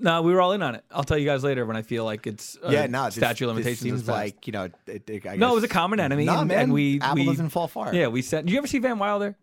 no, 0.00 0.22
we 0.22 0.32
were 0.32 0.40
all 0.40 0.52
in 0.52 0.62
on 0.62 0.74
it. 0.74 0.84
I'll 0.90 1.04
tell 1.04 1.18
you 1.18 1.26
guys 1.26 1.42
later 1.42 1.66
when 1.66 1.76
I 1.76 1.82
feel 1.82 2.04
like 2.04 2.26
it's 2.26 2.56
uh, 2.62 2.70
yeah, 2.70 2.86
no. 2.86 3.06
this- 3.06 3.16
statute 3.16 3.46
this 3.46 3.54
limitations. 3.54 3.80
seems 3.80 4.02
is 4.02 4.08
like 4.08 4.46
you 4.46 4.52
know. 4.52 4.70
It, 4.86 5.08
it, 5.08 5.26
I 5.26 5.36
no, 5.36 5.52
it 5.52 5.54
was 5.54 5.64
a 5.64 5.68
common 5.68 6.00
enemy. 6.00 6.24
Nah, 6.24 6.40
and, 6.40 6.48
man. 6.48 6.58
and 6.58 6.72
we 6.72 7.00
apple 7.00 7.16
we, 7.16 7.26
doesn't 7.26 7.50
fall 7.50 7.68
far. 7.68 7.94
Yeah, 7.94 8.08
we 8.08 8.22
said. 8.22 8.46
Did 8.46 8.52
you 8.52 8.58
ever 8.58 8.66
see 8.66 8.78
Van 8.78 8.98
Wilder? 8.98 9.36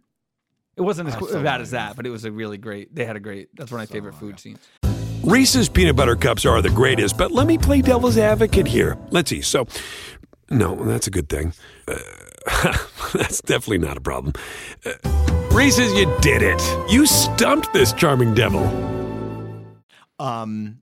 It 0.77 0.81
wasn't 0.81 1.07
as 1.09 1.15
I 1.15 1.19
cool- 1.19 1.27
saw 1.29 1.41
bad 1.41 1.61
as 1.61 1.71
that, 1.71 1.95
but 1.95 2.05
it 2.05 2.09
was 2.09 2.25
a 2.25 2.31
really 2.31 2.57
great. 2.57 2.93
They 2.93 3.05
had 3.05 3.15
a 3.15 3.19
great. 3.19 3.49
That's 3.55 3.71
one 3.71 3.81
of 3.81 3.89
my 3.89 3.93
favorite 3.93 4.15
food 4.15 4.39
scenes. 4.39 4.59
Reese's 5.23 5.69
peanut 5.69 5.95
butter 5.95 6.15
cups 6.15 6.45
are 6.45 6.61
the 6.61 6.69
greatest, 6.69 7.17
but 7.17 7.31
let 7.31 7.47
me 7.47 7.57
play 7.57 7.81
devil's 7.81 8.17
advocate 8.17 8.67
here. 8.67 8.95
Let's 9.09 9.31
see. 9.31 9.41
So, 9.41 9.65
no, 10.51 10.75
that's 10.75 11.07
a 11.07 11.11
good 11.11 11.29
thing. 11.29 11.53
Uh, 11.87 11.97
that's 13.13 13.41
definitely 13.41 13.79
not 13.79 13.97
a 13.97 14.01
problem. 14.01 14.33
Uh, 14.85 14.91
Reese's, 15.51 15.93
you 15.93 16.13
did 16.21 16.43
it. 16.43 16.61
You 16.91 17.07
stumped 17.07 17.73
this 17.73 17.91
charming 17.93 18.35
devil. 18.35 18.94
Um, 20.19 20.79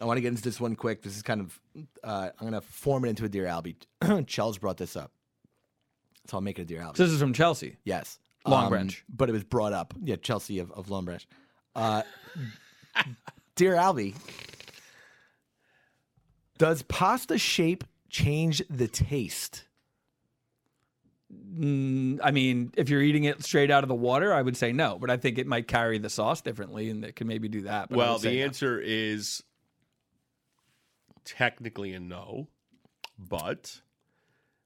I 0.00 0.04
want 0.04 0.16
to 0.16 0.20
get 0.22 0.28
into 0.28 0.42
this 0.42 0.60
one 0.60 0.76
quick. 0.76 1.02
This 1.02 1.16
is 1.16 1.22
kind 1.22 1.40
of, 1.40 1.60
uh, 2.02 2.30
I'm 2.40 2.48
going 2.48 2.52
to 2.60 2.66
form 2.66 3.04
it 3.04 3.08
into 3.10 3.24
a 3.24 3.28
Dear 3.28 3.44
Albie. 3.44 3.76
Chels 4.02 4.58
brought 4.60 4.76
this 4.78 4.96
up. 4.96 5.12
So 6.28 6.36
I'll 6.36 6.40
make 6.40 6.58
it 6.58 6.62
a 6.62 6.64
Dear 6.64 6.80
Albie. 6.80 6.96
So 6.96 7.04
this 7.04 7.12
is 7.12 7.20
from 7.20 7.32
Chelsea. 7.32 7.76
yes. 7.84 8.18
Long 8.46 8.64
Um, 8.64 8.70
Branch. 8.70 9.04
But 9.08 9.28
it 9.28 9.32
was 9.32 9.44
brought 9.44 9.74
up. 9.74 9.92
Yeah, 10.02 10.16
Chelsea 10.16 10.58
of, 10.60 10.70
of 10.72 10.88
Long 10.88 11.04
Branch. 11.04 11.26
Uh, 11.76 12.02
Dear 13.56 13.74
Albie, 13.74 14.14
does 16.58 16.82
pasta 16.82 17.36
shape 17.38 17.84
change 18.08 18.62
the 18.70 18.88
taste? 18.88 19.64
Mm, 21.32 22.20
I 22.22 22.30
mean, 22.30 22.72
if 22.76 22.88
you're 22.88 23.02
eating 23.02 23.24
it 23.24 23.42
straight 23.44 23.70
out 23.70 23.84
of 23.84 23.88
the 23.88 23.94
water, 23.94 24.32
I 24.32 24.42
would 24.42 24.56
say 24.56 24.72
no, 24.72 24.98
but 24.98 25.10
I 25.10 25.16
think 25.16 25.38
it 25.38 25.46
might 25.46 25.68
carry 25.68 25.98
the 25.98 26.10
sauce 26.10 26.40
differently, 26.40 26.90
and 26.90 27.04
it 27.04 27.16
can 27.16 27.26
maybe 27.26 27.48
do 27.48 27.62
that. 27.62 27.88
But 27.88 27.98
Well, 27.98 28.12
would 28.14 28.22
say 28.22 28.30
the 28.30 28.38
no. 28.38 28.44
answer 28.44 28.80
is 28.80 29.42
technically 31.24 31.92
a 31.94 32.00
no, 32.00 32.48
but 33.18 33.80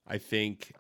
I 0.07 0.19
think 0.19 0.73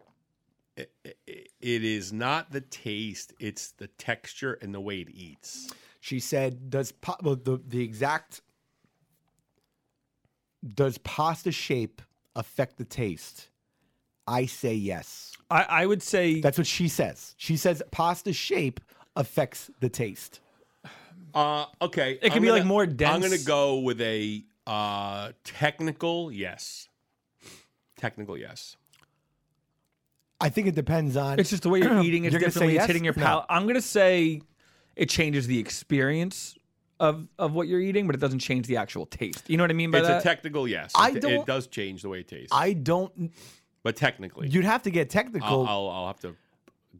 it, 0.76 0.92
it, 1.04 1.48
it 1.60 1.84
is 1.84 2.12
not 2.12 2.50
the 2.52 2.60
taste; 2.60 3.34
it's 3.38 3.72
the 3.72 3.88
texture 3.88 4.58
and 4.62 4.74
the 4.74 4.80
way 4.80 5.00
it 5.00 5.10
eats. 5.10 5.72
She 6.00 6.20
said, 6.20 6.70
"Does 6.70 6.92
pa- 6.92 7.18
well, 7.22 7.36
the 7.36 7.60
the 7.66 7.82
exact 7.82 8.40
does 10.66 10.98
pasta 10.98 11.52
shape 11.52 12.00
affect 12.36 12.78
the 12.78 12.84
taste?" 12.84 13.48
I 14.26 14.46
say 14.46 14.74
yes. 14.74 15.32
I, 15.50 15.62
I 15.68 15.86
would 15.86 16.02
say 16.02 16.40
That's 16.40 16.58
what 16.58 16.66
she 16.66 16.88
says. 16.88 17.34
She 17.36 17.56
says 17.56 17.82
pasta 17.90 18.32
shape 18.32 18.80
affects 19.16 19.70
the 19.80 19.88
taste. 19.88 20.40
Uh, 21.34 21.66
okay, 21.82 22.12
It 22.22 22.28
can 22.30 22.32
I'm 22.34 22.42
be, 22.42 22.50
like, 22.50 22.60
gonna- 22.60 22.68
more 22.68 22.82
I'm 22.84 23.20
going 23.20 23.32
to 23.38 23.44
go 23.44 23.78
with 23.80 24.00
a 24.00 24.42
uh, 24.66 25.32
technical 25.44 26.30
yes. 26.32 26.88
Technical 27.98 28.38
yes. 28.38 28.76
I 30.40 30.48
think 30.48 30.66
it 30.68 30.74
depends 30.74 31.16
on. 31.16 31.38
it's 31.38 31.50
just 31.50 31.62
the 31.62 31.68
way 31.70 31.80
you're 31.80 32.00
eating. 32.02 32.24
It's 32.24 32.32
You're 32.32 32.40
gonna 32.40 32.50
say 32.50 32.60
differently. 32.60 32.76
It's 32.78 32.86
hitting 32.86 33.04
your 33.04 33.14
No. 33.16 33.22
palate. 33.22 33.46
I'm 33.48 33.66
gonna 33.66 33.80
say 33.80 34.42
it 34.96 35.08
changes 35.08 35.46
the 35.46 35.58
experience 35.58 36.56
of 37.00 37.28
of 37.38 37.52
what 37.54 37.66
you're 37.68 37.80
eating, 37.80 38.06
but 38.06 38.14
it 38.14 38.18
doesn't 38.20 38.40
change 38.40 38.66
the 38.66 38.76
actual 38.76 39.06
taste. 39.06 39.48
You 39.48 39.56
know 39.56 39.62
what 39.62 39.70
I 39.70 39.74
mean 39.74 39.90
by 39.90 39.98
It's 39.98 40.08
that? 40.08 40.20
a 40.20 40.22
technical 40.22 40.68
yes. 40.68 40.92
I 40.94 41.10
It- 41.12 41.20
don't- 41.22 41.32
It 41.32 41.46
does 41.46 41.66
change 41.68 42.02
the 42.02 42.08
way 42.10 42.20
it 42.20 42.28
tastes, 42.28 42.50
I 42.52 42.72
don't. 42.74 43.32
But 43.84 43.94
technically, 43.94 44.48
You'd 44.48 44.64
have 44.64 44.82
to 44.82 44.90
get 44.90 45.10
technical. 45.10 45.66
I'll, 45.66 45.66
I'll, 45.68 45.90
I'll 45.90 46.06
have 46.08 46.18
to 46.20 46.34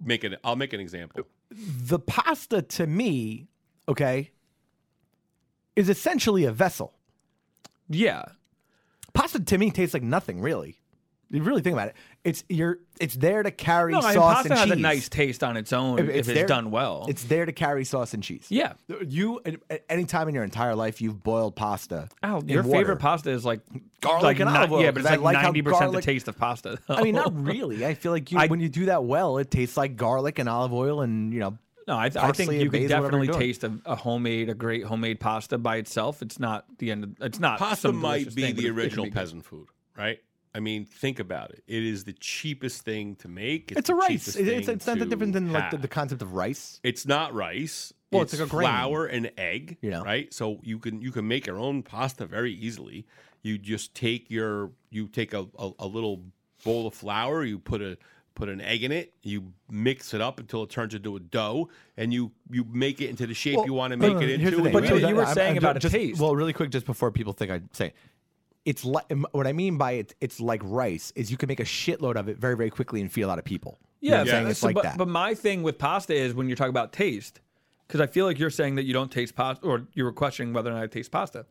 make 0.01 0.23
it. 0.23 0.39
I'll 0.45 0.55
make 0.55 0.73
an 0.73 0.79
example. 0.81 1.25
the 1.51 1.99
pasta 1.99 2.63
to 2.63 2.87
me, 2.87 3.49
okay, 3.89 4.31
is 5.75 5.89
essentially 5.89 6.45
a 6.45 6.53
vessel. 6.53 6.95
yeah. 7.89 8.25
Pasta 9.15 9.39
to 9.39 9.59
me 9.59 9.71
tastes 9.71 9.95
like 9.95 10.03
nothing 10.03 10.41
really. 10.41 10.77
You 11.31 11.43
really 11.43 11.63
think 11.63 11.73
about 11.75 11.89
it. 11.89 11.97
It's 12.23 12.45
you're. 12.49 12.79
It's 13.01 13.15
there 13.17 13.43
to 13.43 13.51
carry 13.51 13.93
No, 13.93 13.99
I 14.01 14.03
mean, 14.03 14.13
sauce 14.15 14.35
pasta 14.37 14.51
and 14.53 14.59
has 14.61 14.71
a 14.71 14.77
nice 14.77 15.09
taste 15.09 15.43
on 15.43 15.57
its 15.57 15.73
own 15.73 15.99
if, 15.99 16.09
it's 16.09 16.29
there- 16.29 16.47
done 16.47 16.71
well. 16.71 17.07
It's 17.09 17.25
there 17.25 17.45
to 17.45 17.53
carry 17.53 17.85
sauce 17.85 18.15
and 18.15 18.23
cheese. 18.23 18.47
yeah. 18.51 18.75
You 19.07 19.41
at 19.45 19.85
any 19.89 20.05
time 20.05 20.29
in 20.29 20.35
your 20.35 20.45
entire 20.45 20.75
life 20.75 21.01
you've 21.01 21.23
boiled 21.23 21.57
pasta. 21.57 22.09
Al, 22.23 22.41
in 22.41 22.49
your 22.49 22.63
water. 22.63 22.79
favorite 22.79 22.97
pasta 22.99 23.31
is 23.31 23.45
like 23.45 23.61
Garlic 24.01 24.23
like 24.23 24.41
and 24.41 24.49
not- 24.51 24.57
olive 24.61 24.73
oil, 24.73 24.83
Yeah, 24.83 24.91
but 24.93 25.01
it's 25.01 25.09
I 25.11 25.17
like 25.17 25.35
like 25.35 25.43
ninety 25.43 25.63
percent 25.63 25.93
the 25.93 26.03
taste 26.03 26.29
of 26.29 26.39
pasta. 26.39 26.79
I 26.89 27.03
mean, 27.03 27.15
not 27.17 27.33
really. 27.35 27.85
I 27.85 27.95
feel 27.95 28.13
like 28.13 28.31
you, 28.31 28.39
I- 28.39 28.47
when 28.47 28.61
you 28.61 28.69
do 28.69 28.87
that 28.87 29.05
well, 29.05 29.39
it 29.39 29.51
tastes 29.51 29.77
like 29.77 29.97
garlic 29.97 30.39
and 30.39 30.49
olive 30.49 30.73
oil, 30.73 31.01
and 31.01 31.33
you 31.33 31.41
know, 31.41 31.59
No, 31.89 31.99
I, 31.99 32.09
th- 32.09 32.25
I 32.25 32.31
think 32.33 32.53
you 32.53 32.71
could 32.71 32.89
definitely 32.89 33.29
taste 33.29 33.65
a, 33.65 33.73
a 33.85 33.97
homemade, 33.97 34.49
a 34.49 34.55
great 34.55 34.85
homemade 34.85 35.19
pasta 35.21 35.59
by 35.59 35.77
itself. 35.77 36.23
It's 36.23 36.39
not 36.39 36.65
the 36.79 36.91
end. 36.93 37.05
Of, 37.05 37.11
it's 37.21 37.41
not 37.41 37.59
Pasta 37.59 37.89
some 37.89 37.97
might 37.97 38.35
be 38.35 38.43
thing, 38.43 38.55
the 38.55 38.63
it- 38.63 38.67
it 38.67 38.71
can 38.71 38.79
original 38.79 39.05
be 39.07 39.11
good. 39.11 39.17
peasant 39.17 39.45
food, 39.45 39.67
right? 39.97 40.21
I 40.55 40.61
mean, 40.61 40.85
think 40.85 41.19
about 41.19 41.51
it. 41.51 41.65
It 41.67 41.83
is 41.83 42.05
the 42.05 42.13
cheapest 42.13 42.83
thing 42.83 43.17
to 43.17 43.29
make. 43.29 43.73
It's, 43.73 43.81
it's 43.81 43.89
a 43.91 43.95
rice. 43.95 44.09
cheapest 44.09 44.37
It- 44.39 44.49
it's 44.49 44.69
it's 44.69 44.87
not 44.87 44.99
that 45.01 45.09
different 45.09 45.33
than 45.33 45.53
like 45.53 45.71
the, 45.71 45.79
the 45.79 45.89
concept 45.89 46.23
of 46.23 46.33
rice. 46.35 46.81
It's 46.83 47.07
not 47.07 47.35
rice. 47.35 47.93
Well, 48.13 48.23
it's, 48.23 48.33
it's 48.35 48.41
like 48.41 48.49
a 48.49 48.51
grain. 48.51 48.69
flour 48.69 49.07
and 49.07 49.33
egg. 49.37 49.79
You 49.81 49.91
know. 49.91 50.03
right? 50.05 50.33
So 50.33 50.61
you 50.63 50.79
can 50.79 51.01
you 51.03 51.11
can 51.11 51.27
make 51.27 51.47
your 51.47 51.59
own 51.59 51.83
pasta 51.83 52.27
very 52.27 52.53
easily. 52.53 53.07
You 53.43 53.59
just 53.59 53.95
take 53.95 54.31
your 54.31 54.71
you 54.91 55.09
take 55.09 55.35
a, 55.35 55.47
a, 55.59 55.71
a 55.81 55.87
little 55.87 56.23
bowl 56.65 56.87
of 56.87 56.95
flour. 56.95 57.43
You 57.45 57.59
put 57.59 57.83
a 57.83 57.99
put 58.37 58.49
an 58.49 58.61
egg 58.61 58.85
in 58.85 58.93
it. 58.93 59.13
You 59.23 59.53
mix 59.69 60.15
it 60.15 60.21
up 60.21 60.39
until 60.39 60.63
it 60.63 60.71
turns 60.71 60.95
into 60.95 61.17
a 61.17 61.21
dough, 61.21 61.69
and 61.97 62.13
you 62.13 62.31
you 62.51 62.65
make 62.71 63.01
it 63.01 63.11
into 63.11 63.27
the 63.27 63.35
shape 63.35 63.59
you 63.67 63.75
want 63.75 63.91
to 63.91 63.97
make 63.97 64.15
uh, 64.15 64.21
it 64.21 64.31
into. 64.31 64.45
But 64.45 64.51
you 64.53 64.57
you- 64.59 64.93
make 64.93 65.03
that- 65.03 65.09
you 65.09 65.17
were 65.17 65.25
I'm- 65.25 65.35
saying 65.35 65.51
I'm 65.53 65.59
about 65.59 65.77
a 65.77 65.81
just, 65.81 65.93
taste. 65.95 66.21
Well, 66.21 66.37
really 66.37 66.53
quick, 66.53 66.71
just 66.71 66.87
before 66.87 67.11
people 67.11 67.33
think 67.33 67.51
I 67.51 67.61
say, 67.73 67.87
it, 67.89 67.95
it's 68.65 68.85
like 68.85 69.05
um, 69.11 69.27
what 69.33 69.47
I 69.47 69.53
mean 69.53 69.77
by 69.77 69.93
it. 69.93 70.15
It's 70.21 70.41
like 70.41 70.61
rice. 70.65 71.13
Is 71.17 71.31
you 71.31 71.37
can 71.37 71.49
make 71.49 71.61
a 71.61 71.65
shitload 71.65 72.17
of 72.17 72.29
it 72.29 72.39
very 72.39 72.57
very 72.57 72.71
quickly 72.71 73.01
and 73.01 73.11
feed 73.11 73.23
a 73.23 73.27
lot 73.27 73.39
of 73.39 73.45
people. 73.45 73.79
You 74.01 74.11
know 74.11 74.17
Yeah, 74.17 74.21
what 74.21 74.29
I'm 74.29 74.33
saying? 74.33 74.45
so- 74.45 74.51
it's 74.51 74.61
so- 74.61 74.67
like 74.67 74.75
but, 74.75 74.83
that. 74.85 74.99
But 74.99 75.09
my 75.09 75.35
thing 75.35 75.63
with 75.63 75.79
pasta 75.79 76.15
is 76.15 76.35
when 76.35 76.49
you're 76.49 76.57
talking 76.57 76.71
about 76.71 76.93
taste, 76.93 77.41
because 77.87 78.01
I 78.01 78.07
feel 78.07 78.27
like 78.27 78.39
you're 78.39 78.51
saying 78.51 78.75
that 78.77 78.85
you 78.85 78.93
don't 78.93 79.11
taste 79.11 79.35
pasta, 79.35 79.65
or 79.67 79.87
you 79.95 80.05
were 80.05 80.13
questioning 80.13 80.53
whether 80.53 80.71
or 80.71 80.75
not 80.75 80.83
I 80.83 80.87
taste 80.87 81.11
pasta. 81.11 81.47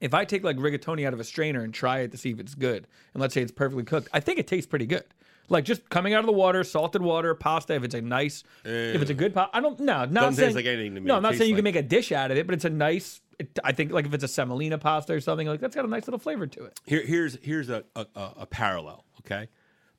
If 0.00 0.12
I 0.12 0.24
take 0.24 0.44
like 0.44 0.56
rigatoni 0.56 1.06
out 1.06 1.14
of 1.14 1.20
a 1.20 1.24
strainer 1.24 1.62
and 1.62 1.72
try 1.72 2.00
it 2.00 2.10
to 2.12 2.18
see 2.18 2.30
if 2.30 2.40
it's 2.40 2.54
good, 2.54 2.86
and 3.14 3.20
let's 3.20 3.32
say 3.34 3.42
it's 3.42 3.52
perfectly 3.52 3.84
cooked, 3.84 4.08
I 4.12 4.20
think 4.20 4.38
it 4.38 4.46
tastes 4.46 4.66
pretty 4.66 4.86
good. 4.86 5.04
Like 5.48 5.64
just 5.64 5.88
coming 5.90 6.14
out 6.14 6.20
of 6.20 6.26
the 6.26 6.32
water, 6.32 6.64
salted 6.64 7.02
water, 7.02 7.34
pasta. 7.34 7.74
If 7.74 7.84
it's 7.84 7.94
a 7.94 8.00
nice, 8.00 8.44
if 8.64 9.00
it's 9.02 9.10
a 9.10 9.14
eh. 9.14 9.16
good 9.16 9.34
pasta, 9.34 9.56
I 9.56 9.60
don't. 9.60 9.78
No, 9.78 10.04
not 10.04 10.14
Doesn't 10.14 10.28
taste 10.30 10.38
saying 10.38 10.54
like 10.54 10.66
anything 10.66 10.94
to 10.94 11.00
me. 11.00 11.06
No, 11.06 11.16
I'm 11.16 11.22
not 11.22 11.30
tastes 11.30 11.40
saying 11.40 11.50
you 11.50 11.56
can 11.56 11.64
make 11.64 11.76
a 11.76 11.82
dish 11.82 12.12
out 12.12 12.30
of 12.30 12.38
it, 12.38 12.46
but 12.46 12.54
it's 12.54 12.64
a 12.64 12.70
nice. 12.70 13.20
It, 13.38 13.58
I 13.64 13.72
think 13.72 13.92
like 13.92 14.06
if 14.06 14.14
it's 14.14 14.24
a 14.24 14.28
semolina 14.28 14.78
pasta 14.78 15.12
or 15.12 15.20
something 15.20 15.46
like 15.46 15.60
that's 15.60 15.74
got 15.74 15.84
a 15.84 15.88
nice 15.88 16.06
little 16.06 16.18
flavor 16.18 16.46
to 16.46 16.64
it. 16.64 16.80
Here, 16.86 17.02
here's 17.02 17.38
here's 17.42 17.68
a, 17.68 17.84
a, 17.96 18.06
a 18.14 18.46
parallel. 18.46 19.04
Okay, 19.20 19.48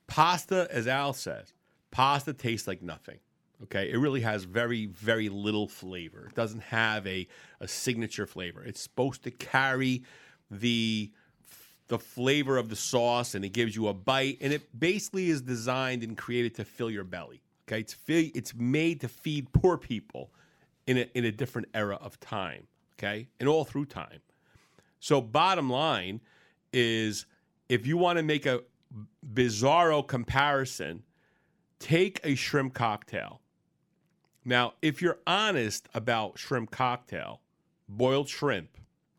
pasta, 0.08 0.68
as 0.72 0.88
Al 0.88 1.14
says, 1.14 1.54
pasta 1.92 2.34
tastes 2.34 2.68
like 2.68 2.82
nothing. 2.82 3.20
Okay, 3.64 3.90
it 3.90 3.98
really 3.98 4.22
has 4.22 4.44
very 4.44 4.86
very 4.86 5.30
little 5.30 5.68
flavor. 5.68 6.28
It 6.28 6.36
doesn't 6.36 6.64
have 6.64 7.06
a 7.08 7.28
a 7.60 7.68
signature 7.68 8.26
flavor. 8.26 8.64
It's 8.64 8.82
supposed 8.82 9.24
to 9.24 9.32
carry 9.32 10.04
the 10.52 11.12
the 11.88 12.00
flavor 12.00 12.58
of 12.58 12.70
the 12.70 12.76
sauce, 12.76 13.36
and 13.36 13.46
it 13.46 13.50
gives 13.50 13.76
you 13.76 13.88
a 13.88 13.94
bite. 13.94 14.38
And 14.42 14.52
it 14.52 14.78
basically 14.78 15.30
is 15.30 15.42
designed 15.42 16.04
and 16.04 16.18
created 16.18 16.56
to 16.56 16.66
fill 16.66 16.90
your 16.90 17.04
belly. 17.04 17.42
Okay, 17.68 17.80
it's 17.80 17.96
it's 18.08 18.54
made 18.54 19.02
to 19.02 19.08
feed 19.08 19.52
poor 19.54 19.78
people 19.78 20.32
in 20.88 20.98
a 20.98 21.08
in 21.14 21.26
a 21.26 21.32
different 21.32 21.68
era 21.74 21.98
of 22.02 22.20
time. 22.20 22.68
Okay, 22.98 23.28
and 23.40 23.50
all 23.50 23.66
through 23.66 23.86
time. 23.86 24.20
So, 25.00 25.22
bottom 25.22 25.70
line 25.70 26.22
is 26.72 27.26
if 27.70 27.86
you 27.86 27.98
want 27.98 28.18
to 28.18 28.24
make 28.24 28.46
a 28.46 28.62
bizarro 29.34 30.06
comparison, 30.08 31.04
take 31.80 32.20
a 32.24 32.36
shrimp 32.36 32.74
cocktail. 32.74 33.42
Now, 34.46 34.74
if 34.82 35.02
you're 35.02 35.18
honest 35.26 35.90
about 35.94 36.38
shrimp 36.38 36.72
cocktail, 36.72 37.42
boiled 37.90 38.30
shrimp, 38.30 38.70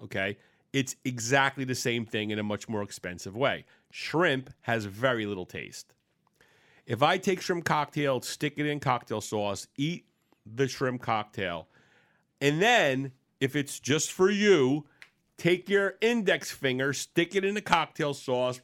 okay, 0.03 0.39
it's 0.73 0.95
exactly 1.05 1.65
the 1.65 1.75
same 1.75 2.07
thing 2.07 2.31
in 2.31 2.39
a 2.39 2.43
much 2.43 2.69
more 2.69 2.83
expensive 2.83 3.37
way. 3.37 3.65
Shrimp 3.91 4.51
has 4.63 4.85
very 4.85 5.27
little 5.27 5.47
taste. 5.47 5.93
If 6.87 7.03
I 7.03 7.19
take 7.19 7.41
shrimp 7.41 7.65
cocktail, 7.65 8.21
stick 8.21 8.55
it 8.57 8.67
in 8.67 8.79
cocktail 8.79 9.21
sauce, 9.21 9.67
eat 9.77 10.07
the 10.45 10.69
shrimp 10.69 11.03
cocktail, 11.03 11.67
and 12.41 12.63
then 12.63 13.13
if 13.41 13.57
it's 13.57 13.79
just 13.79 14.13
for 14.13 14.31
you, 14.31 14.85
take 15.39 15.69
your 15.69 15.95
index 16.01 16.51
finger, 16.51 16.93
stick 16.93 17.35
it 17.35 17.45
in 17.45 17.55
the 17.55 17.61
cocktail 17.61 18.15
sauce, 18.15 18.61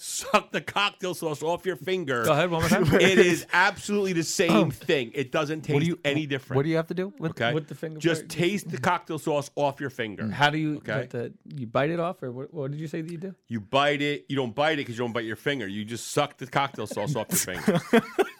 suck 0.00 0.52
the 0.52 0.60
cocktail 0.60 1.12
sauce 1.14 1.42
off 1.42 1.66
your 1.66 1.76
finger. 1.76 2.24
Go 2.24 2.32
ahead 2.32 2.50
one 2.50 2.62
more 2.62 2.68
time. 2.68 2.84
It 3.00 3.18
is 3.18 3.46
absolutely 3.52 4.12
the 4.12 4.22
same 4.22 4.52
oh. 4.52 4.70
thing. 4.70 5.10
It 5.14 5.32
doesn't 5.32 5.62
taste 5.62 5.84
you 5.84 5.98
any 6.04 6.26
different. 6.26 6.56
What 6.56 6.62
do 6.62 6.68
you 6.68 6.76
have 6.76 6.86
to 6.88 6.94
do? 6.94 7.12
With, 7.18 7.32
okay? 7.32 7.52
with 7.52 7.68
the 7.68 7.74
finger 7.74 7.98
Just 7.98 8.22
part? 8.22 8.30
taste 8.30 8.70
the 8.70 8.78
cocktail 8.78 9.18
sauce 9.18 9.50
off 9.56 9.80
your 9.80 9.90
finger. 9.90 10.28
How 10.30 10.50
do 10.50 10.58
you 10.58 10.76
Okay. 10.76 11.00
get 11.00 11.10
the, 11.10 11.32
you 11.54 11.66
bite 11.66 11.90
it 11.90 12.00
off, 12.00 12.22
or 12.22 12.30
what, 12.30 12.54
what 12.54 12.70
did 12.70 12.80
you 12.80 12.86
say 12.86 13.00
that 13.02 13.10
you 13.10 13.18
do? 13.18 13.34
You 13.48 13.60
bite 13.60 14.00
it. 14.02 14.26
You 14.28 14.36
don't 14.36 14.54
bite 14.54 14.74
it 14.74 14.76
because 14.78 14.96
you 14.96 15.04
don't 15.04 15.12
bite 15.12 15.24
your 15.24 15.36
finger. 15.36 15.66
You 15.66 15.84
just 15.84 16.12
suck 16.12 16.36
the 16.38 16.46
cocktail 16.46 16.86
sauce 16.86 17.16
off 17.16 17.26
your 17.30 17.56
finger. 17.56 17.80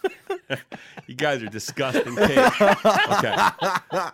you 1.07 1.15
guys 1.15 1.43
are 1.43 1.47
disgusting 1.49 2.17
kids. 2.17 2.53
Okay. 2.61 3.37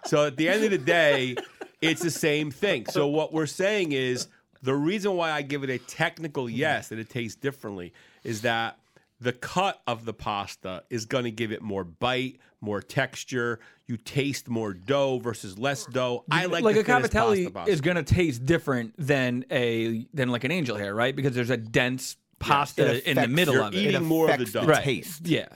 So 0.07 0.27
at 0.27 0.37
the 0.37 0.49
end 0.49 0.65
of 0.65 0.71
the 0.71 0.79
day, 0.79 1.37
it's 1.81 2.03
the 2.03 2.11
same 2.11 2.51
thing. 2.51 2.87
So 2.87 3.07
what 3.09 3.33
we're 3.33 3.47
saying 3.47 3.93
is 3.93 4.29
the 4.63 4.75
reason 4.75 5.17
why 5.17 5.31
I 5.31 5.43
give 5.43 5.63
it 5.65 5.71
a 5.71 5.79
technical 5.79 6.49
yes 6.49 6.89
that 6.89 6.99
it 6.99 7.11
tastes 7.11 7.37
differently 7.41 7.93
is 8.23 8.43
that 8.43 8.79
the 9.21 9.33
cut 9.33 9.81
of 9.87 10.05
the 10.05 10.13
pasta 10.13 10.83
is 10.91 11.05
going 11.07 11.25
to 11.25 11.31
give 11.31 11.53
it 11.53 11.63
more 11.63 11.85
bite, 11.85 12.39
more 12.61 12.81
texture. 12.83 13.61
You 13.87 13.97
taste 13.97 14.49
more 14.49 14.73
dough 14.75 15.19
versus 15.19 15.59
less 15.59 15.87
dough. 15.87 16.25
I 16.31 16.47
like, 16.47 16.65
like 16.65 16.75
the 16.75 16.81
a 16.81 16.85
thinnest 16.85 17.13
cavatelli 17.13 17.45
pasta 17.45 17.51
pasta. 17.53 17.73
is 17.73 17.81
going 17.81 17.97
to 17.97 18.03
taste 18.03 18.45
different 18.45 18.95
than 18.99 19.45
a 19.51 20.07
than 20.15 20.31
like 20.31 20.45
an 20.45 20.51
angel 20.51 20.77
hair, 20.77 20.95
right? 20.95 21.15
Because 21.15 21.35
there's 21.35 21.51
a 21.51 21.57
dense 21.57 22.17
pasta 22.39 22.97
It 22.97 23.05
in 23.05 23.17
the 23.17 23.29
middle 23.29 23.55
You're 23.55 23.65
of 23.65 23.75
it. 23.75 23.79
eating 23.79 23.95
it 23.95 24.01
more 24.01 24.31
of 24.31 24.39
the 24.39 24.45
dough. 24.47 24.65
right. 24.65 24.83
taste. 24.83 25.27
Yeah. 25.27 25.47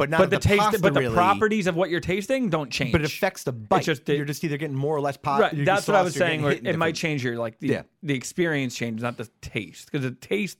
But 0.00 0.08
not 0.08 0.18
but 0.18 0.30
the, 0.30 0.36
the 0.36 0.42
taste, 0.42 0.80
but 0.80 0.94
the 0.94 1.00
really. 1.00 1.14
properties 1.14 1.66
of 1.66 1.76
what 1.76 1.90
you're 1.90 2.00
tasting 2.00 2.48
don't 2.48 2.70
change. 2.70 2.92
But 2.92 3.02
it 3.02 3.06
affects 3.06 3.42
the 3.42 3.52
bite. 3.52 3.84
just 3.84 4.06
the- 4.06 4.16
you're 4.16 4.24
just 4.24 4.42
either 4.42 4.56
getting 4.56 4.74
more 4.74 4.96
or 4.96 5.00
less 5.02 5.18
pot. 5.18 5.42
right. 5.42 5.64
That's 5.64 5.86
what 5.86 5.94
I 5.94 6.00
was 6.00 6.14
saying. 6.14 6.40
getting 6.40 6.42
Where 6.42 6.52
hit 6.54 6.60
in 6.60 6.74
it 6.74 6.78
might 6.78 6.94
change 6.94 7.22
your 7.22 7.36
like 7.36 7.58
the 7.58 7.68
Yeah. 7.68 7.82
the 8.02 8.14
experience 8.14 8.74
changes, 8.74 9.02
not 9.02 9.18
the 9.18 9.28
taste, 9.42 9.90
because 9.92 10.02
the 10.02 10.12
taste, 10.12 10.56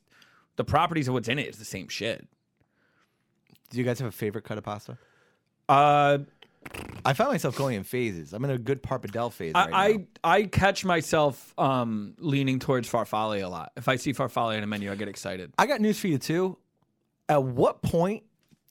the 0.57 0.65
properties 0.65 1.09
of 1.09 1.15
what's 1.15 1.27
in 1.29 1.39
it 1.39 1.49
is 1.49 1.57
the 1.57 1.65
same 1.65 1.89
shit. 1.89 2.29
Do 3.71 3.79
you 3.79 3.85
guys 3.85 3.99
have 4.01 4.09
a 4.09 4.13
favorite 4.13 4.45
cut 4.45 4.59
of 4.59 4.65
pasta? 4.65 4.99
Uh, 5.71 6.19
I 7.07 7.15
find 7.15 7.31
myself 7.31 7.57
going 7.57 7.77
in 7.77 7.85
phases. 7.85 8.35
I'm 8.35 8.45
in 8.45 8.51
a 8.51 8.59
good 8.59 8.83
pappardelle 8.83 9.33
phase 9.33 9.53
I, 9.55 9.61
right 9.61 9.71
now. 9.71 10.05
I 10.23 10.37
I 10.39 10.43
catch 10.43 10.85
myself 10.85 11.55
um 11.59 12.13
leaning 12.19 12.59
towards 12.59 12.91
farfalle 12.93 13.43
a 13.43 13.49
lot. 13.49 13.73
If 13.79 13.89
I 13.89 13.97
see 13.97 14.13
farfalle 14.13 14.55
in 14.55 14.63
a 14.63 14.67
menu, 14.67 14.93
I 14.93 14.97
get 14.97 15.09
excited. 15.09 15.55
I 15.57 15.65
got 15.65 15.81
news 15.81 15.99
for 15.99 16.09
you 16.09 16.19
too. 16.19 16.59
At 17.27 17.43
what 17.43 17.81
point 17.81 18.25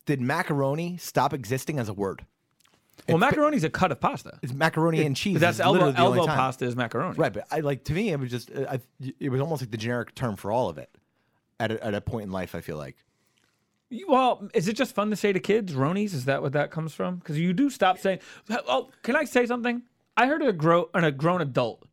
did 0.09 0.19
macaroni 0.19 0.97
stop 0.97 1.35
existing 1.35 1.77
as 1.77 1.87
a 1.87 1.93
word? 1.93 2.25
Well, 3.07 3.19
macaroni's 3.19 3.63
a 3.63 3.69
cut 3.69 3.91
of 3.91 3.99
pasta. 3.99 4.39
It's 4.41 4.51
macaroni 4.51 5.05
and 5.05 5.15
cheese. 5.15 5.39
That's 5.39 5.57
is 5.57 5.61
elbow 5.61 5.73
literally 5.73 5.93
the 5.93 6.01
only 6.01 6.17
elbow 6.17 6.27
time. 6.29 6.37
pasta 6.37 6.65
is 6.65 6.75
macaroni. 6.75 7.15
Right, 7.15 7.31
but 7.31 7.45
I 7.51 7.59
like 7.59 7.83
to 7.83 7.93
me 7.93 8.09
it 8.09 8.19
was 8.19 8.31
just 8.31 8.49
uh, 8.51 8.65
I, 8.71 8.79
it 9.19 9.29
was 9.29 9.39
almost 9.39 9.61
like 9.61 9.69
the 9.69 9.77
generic 9.77 10.15
term 10.15 10.35
for 10.35 10.51
all 10.51 10.67
of 10.67 10.79
it. 10.79 10.89
At 11.59 11.71
a, 11.71 11.85
at 11.85 11.93
a 11.93 12.01
point 12.01 12.23
in 12.23 12.31
life, 12.31 12.55
I 12.55 12.61
feel 12.61 12.77
like. 12.77 12.97
Well, 14.07 14.49
is 14.55 14.67
it 14.67 14.73
just 14.73 14.95
fun 14.95 15.11
to 15.11 15.15
say 15.15 15.31
to 15.31 15.39
kids, 15.39 15.73
Ronies? 15.73 16.15
Is 16.15 16.25
that 16.25 16.41
what 16.41 16.53
that 16.53 16.71
comes 16.71 16.95
from? 16.95 17.17
Because 17.17 17.37
you 17.37 17.53
do 17.53 17.69
stop 17.69 17.99
saying. 17.99 18.17
Oh, 18.49 18.89
can 19.03 19.15
I 19.15 19.25
say 19.25 19.45
something? 19.45 19.83
I 20.17 20.25
heard 20.25 20.41
a 20.41 20.51
grown 20.51 20.85
a 20.95 21.11
grown 21.11 21.41
adult 21.41 21.83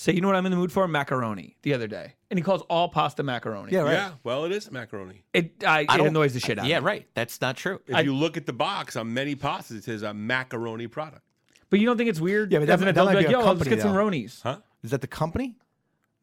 say, 0.00 0.12
"You 0.12 0.20
know 0.20 0.28
what 0.28 0.36
I'm 0.36 0.46
in 0.46 0.52
the 0.52 0.56
mood 0.58 0.70
for? 0.72 0.86
Macaroni." 0.86 1.56
The 1.62 1.74
other 1.74 1.86
day, 1.88 2.14
and 2.30 2.38
he 2.38 2.42
calls 2.42 2.62
all 2.70 2.88
pasta 2.88 3.22
macaroni. 3.22 3.72
Yeah, 3.72 3.80
right. 3.80 3.92
Yeah, 3.92 4.10
well, 4.22 4.44
it 4.44 4.52
is 4.52 4.70
macaroni. 4.70 5.24
it 5.34 5.62
I, 5.66 5.80
it 5.80 5.88
don't- 5.88 6.06
annoys 6.08 6.34
the 6.34 6.40
shit 6.40 6.58
out. 6.58 6.66
Yeah, 6.66 6.78
of 6.78 6.84
me. 6.84 6.88
right. 6.88 7.08
That's 7.14 7.40
not 7.40 7.56
true. 7.56 7.80
If 7.86 8.04
you 8.04 8.14
look 8.14 8.36
at 8.36 8.46
the 8.46 8.52
box 8.52 8.96
on 8.96 9.12
many 9.12 9.34
pastas, 9.36 9.78
it 9.78 9.84
says 9.84 10.02
a 10.02 10.14
macaroni 10.14 10.86
product. 10.86 11.22
But 11.70 11.80
you 11.80 11.86
don't 11.86 11.96
think 11.98 12.08
it's 12.08 12.20
weird? 12.20 12.52
Yeah, 12.52 12.60
but 12.60 12.68
as 12.70 12.80
that- 12.80 12.88
an 12.88 12.94
that 12.94 13.00
adult, 13.00 13.06
might 13.06 13.12
be 13.14 13.18
be 13.18 13.24
like, 13.24 13.28
a 13.28 13.32
"Yo, 13.32 13.38
let's 13.38 13.46
company, 13.48 13.70
get 13.70 13.82
some 13.82 13.92
though." 13.94 14.00
Ronies." 14.04 14.42
Huh? 14.42 14.58
Is 14.82 14.90
that 14.92 15.00
the 15.00 15.06
company? 15.06 15.56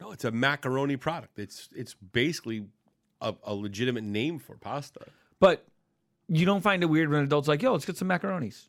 No, 0.02 0.12
it's 0.12 0.24
a 0.26 0.32
macaroni 0.32 0.98
product. 0.98 1.38
It's 1.40 1.70
it's 1.76 1.94
basically 1.94 2.66
a, 3.22 3.34
a 3.44 3.54
legitimate 3.54 4.04
name 4.04 4.40
for 4.40 4.56
pasta. 4.58 5.02
But 5.40 5.66
you 6.28 6.46
don't 6.46 6.62
find 6.62 6.82
it 6.82 6.88
weird 6.88 7.10
when 7.10 7.24
adults 7.24 7.48
like, 7.48 7.62
"Yo, 7.62 7.74
let's 7.74 7.86
get 7.86 7.98
some 7.98 8.08
macaronis." 8.10 8.68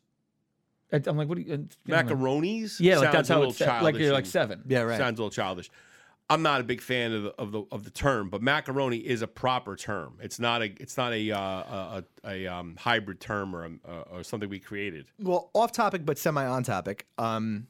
And 0.91 1.05
I'm 1.07 1.17
like, 1.17 1.27
"What 1.27 1.37
do 1.37 1.43
you?" 1.43 1.53
and, 1.53 1.75
like- 1.87 2.07
Macaronis? 2.07 2.79
Yeah, 2.79 2.99
like 2.99 3.11
that's 3.11 3.29
how 3.29 3.39
little 3.39 3.51
it's 3.51 3.59
like 3.61 3.97
you're 3.97 4.13
like 4.13 4.25
seven. 4.25 4.63
Yeah, 4.67 4.81
right. 4.81 4.97
Sounds 4.97 5.19
a 5.19 5.21
little 5.23 5.31
childish. 5.31 5.69
I'm 6.29 6.41
not 6.41 6.59
a 6.59 6.63
big 6.63 6.81
fan 6.81 7.13
of 7.13 7.23
the 7.23 7.29
of 7.37 7.51
the 7.51 7.63
of 7.71 7.83
the 7.85 7.89
term, 7.89 8.29
but 8.29 8.41
macaroni 8.41 8.97
is 8.97 9.21
a 9.21 9.27
proper 9.27 9.75
term. 9.77 10.17
It's 10.21 10.39
not 10.39 10.61
a 10.61 10.65
it's 10.81 10.97
not 10.97 11.13
a 11.13 11.31
uh, 11.31 11.39
a, 11.39 12.03
a, 12.25 12.29
a 12.45 12.47
um, 12.53 12.75
hybrid 12.77 13.19
term 13.21 13.55
or 13.55 13.65
a, 13.65 13.71
uh, 13.89 14.03
or 14.11 14.23
something 14.23 14.49
we 14.49 14.59
created. 14.59 15.05
Well, 15.19 15.49
off 15.53 15.71
topic, 15.71 16.05
but 16.05 16.17
semi 16.17 16.45
on 16.45 16.63
topic. 16.63 17.05
Um, 17.17 17.67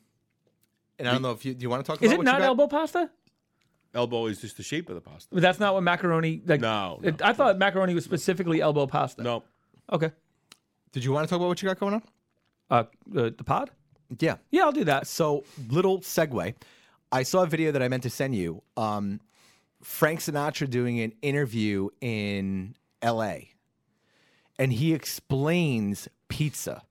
and 0.97 1.07
I 1.07 1.11
don't 1.11 1.21
know 1.21 1.31
if 1.31 1.45
you 1.45 1.53
do 1.53 1.61
you 1.63 1.69
want 1.69 1.85
to 1.85 1.91
talk 1.91 2.01
Is 2.01 2.07
about 2.11 2.13
it 2.13 2.17
what 2.17 2.25
you 2.25 2.31
not 2.31 2.39
got? 2.39 2.45
elbow 2.47 2.67
pasta? 2.67 3.09
Elbow 3.93 4.25
is 4.25 4.41
just 4.41 4.57
the 4.57 4.63
shape 4.63 4.89
of 4.89 4.95
the 4.95 5.01
pasta. 5.01 5.29
But 5.31 5.41
that's 5.41 5.59
not 5.59 5.73
what 5.73 5.81
macaroni. 5.81 6.41
Like, 6.45 6.61
No, 6.61 6.99
it- 7.03 7.19
no, 7.19 7.25
I 7.25 7.33
thought 7.33 7.57
macaroni 7.57 7.93
was 7.93 8.03
specifically 8.03 8.61
elbow 8.61 8.85
pasta. 8.87 9.21
No, 9.23 9.43
Okay. 9.91 10.11
Did 10.91 11.03
you 11.03 11.11
want 11.11 11.27
to 11.27 11.29
talk 11.29 11.37
about 11.37 11.47
what 11.47 11.61
you 11.61 11.67
got 11.67 11.79
going 11.79 11.93
on? 11.93 12.01
Uh, 12.69 12.83
the, 13.05 13.33
the 13.37 13.43
pod. 13.43 13.71
Yeah. 14.19 14.37
Yeah, 14.51 14.63
I'll 14.63 14.71
do 14.71 14.85
that. 14.85 15.07
So, 15.07 15.43
little 15.69 15.99
segue. 15.99 16.55
I 17.11 17.23
saw 17.23 17.43
a 17.43 17.47
video 17.47 17.71
that 17.71 17.81
I 17.81 17.87
meant 17.87 18.03
to 18.03 18.09
send 18.09 18.35
you. 18.35 18.61
Um, 18.75 19.21
Frank 19.81 20.19
Sinatra 20.19 20.69
doing 20.69 20.99
an 20.99 21.13
interview 21.21 21.89
in 22.01 22.75
L.A. 23.01 23.51
and 24.59 24.73
he 24.73 24.93
explains 24.93 26.09
pizza 26.27 26.83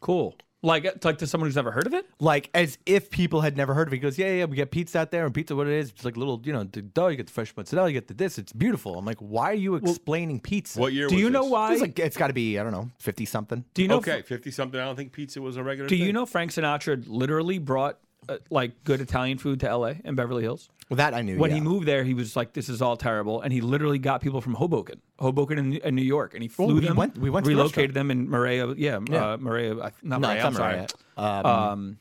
Cool. 0.00 0.34
Like, 0.62 0.84
uh, 0.84 0.90
like 1.04 1.16
to 1.18 1.26
someone 1.26 1.48
who's 1.48 1.56
never 1.56 1.70
heard 1.70 1.86
of 1.86 1.94
it. 1.94 2.06
like 2.18 2.50
as 2.52 2.76
if 2.84 3.08
people 3.10 3.40
had 3.40 3.56
never 3.56 3.72
heard 3.72 3.88
of 3.88 3.94
it. 3.94 3.96
He 3.96 4.00
goes, 4.00 4.18
"Yeah, 4.18 4.30
yeah, 4.30 4.44
we 4.44 4.56
get 4.56 4.70
pizza 4.70 4.98
out 4.98 5.10
there, 5.10 5.24
and 5.24 5.34
pizza, 5.34 5.56
what 5.56 5.66
it 5.66 5.72
is, 5.72 5.88
it's 5.90 6.04
like 6.04 6.18
little, 6.18 6.40
you 6.44 6.52
know, 6.52 6.64
the 6.64 6.82
dough. 6.82 7.08
You 7.08 7.16
get 7.16 7.28
the 7.28 7.32
fresh 7.32 7.56
mozzarella, 7.56 7.88
you 7.88 7.94
get 7.94 8.08
the 8.08 8.14
this. 8.14 8.38
It's 8.38 8.52
beautiful." 8.52 8.98
I'm 8.98 9.06
like, 9.06 9.18
"Why 9.20 9.50
are 9.52 9.54
you 9.54 9.76
explaining 9.76 10.38
pizza?" 10.40 10.78
what 10.78 10.92
year? 10.92 11.08
Do 11.08 11.14
was 11.14 11.22
you 11.22 11.30
know 11.30 11.44
this? 11.44 11.50
why? 11.52 11.72
It's 11.72 11.80
like 11.80 11.98
it's 11.98 12.16
got 12.16 12.26
to 12.26 12.34
be 12.34 12.58
I 12.58 12.62
don't 12.62 12.72
know, 12.72 12.90
fifty 12.98 13.24
something. 13.24 13.64
do 13.72 13.80
you 13.82 13.88
know? 13.88 13.96
Okay, 13.96 14.20
fifty 14.22 14.50
something. 14.50 14.78
I 14.78 14.84
don't 14.84 14.96
think 14.96 15.12
pizza 15.12 15.40
was 15.40 15.56
a 15.56 15.62
regular. 15.62 15.88
Do 15.88 15.96
you 15.96 16.12
know 16.12 16.26
Frank 16.26 16.50
Sinatra 16.50 17.04
literally 17.06 17.58
brought 17.58 17.98
uh, 18.28 18.38
like 18.50 18.84
good 18.84 19.00
Italian 19.00 19.38
food 19.38 19.60
to 19.60 19.68
L.A. 19.68 20.00
and 20.04 20.16
Beverly 20.16 20.42
Hills? 20.42 20.68
Well, 20.88 20.96
that 20.96 21.14
I 21.14 21.22
knew. 21.22 21.38
When 21.38 21.50
yeah. 21.50 21.56
he 21.56 21.60
moved 21.60 21.86
there, 21.86 22.02
he 22.04 22.14
was 22.14 22.34
like, 22.36 22.52
"This 22.52 22.68
is 22.68 22.82
all 22.82 22.96
terrible," 22.96 23.40
and 23.40 23.52
he 23.52 23.60
literally 23.60 23.98
got 23.98 24.20
people 24.20 24.40
from 24.40 24.54
Hoboken, 24.54 25.00
Hoboken 25.18 25.78
in, 25.82 25.94
New 25.94 26.02
York, 26.02 26.34
and 26.34 26.42
he 26.42 26.48
flew 26.48 26.74
we 26.74 26.80
them, 26.80 26.96
went- 26.96 27.16
we 27.16 27.30
went 27.30 27.46
relocated 27.46 27.94
them 27.94 28.10
in 28.10 28.28
Maria. 28.28 28.74
Yeah, 28.76 28.98
Yeah. 29.08 29.32
Uh, 29.32 29.36
Maria, 29.38 29.78
I- 29.80 29.92
not 30.02 30.20
no, 30.20 30.28
I'm 30.28 30.54
sorry. 30.54 30.86
Um, 31.16 31.46
Um, 31.46 31.98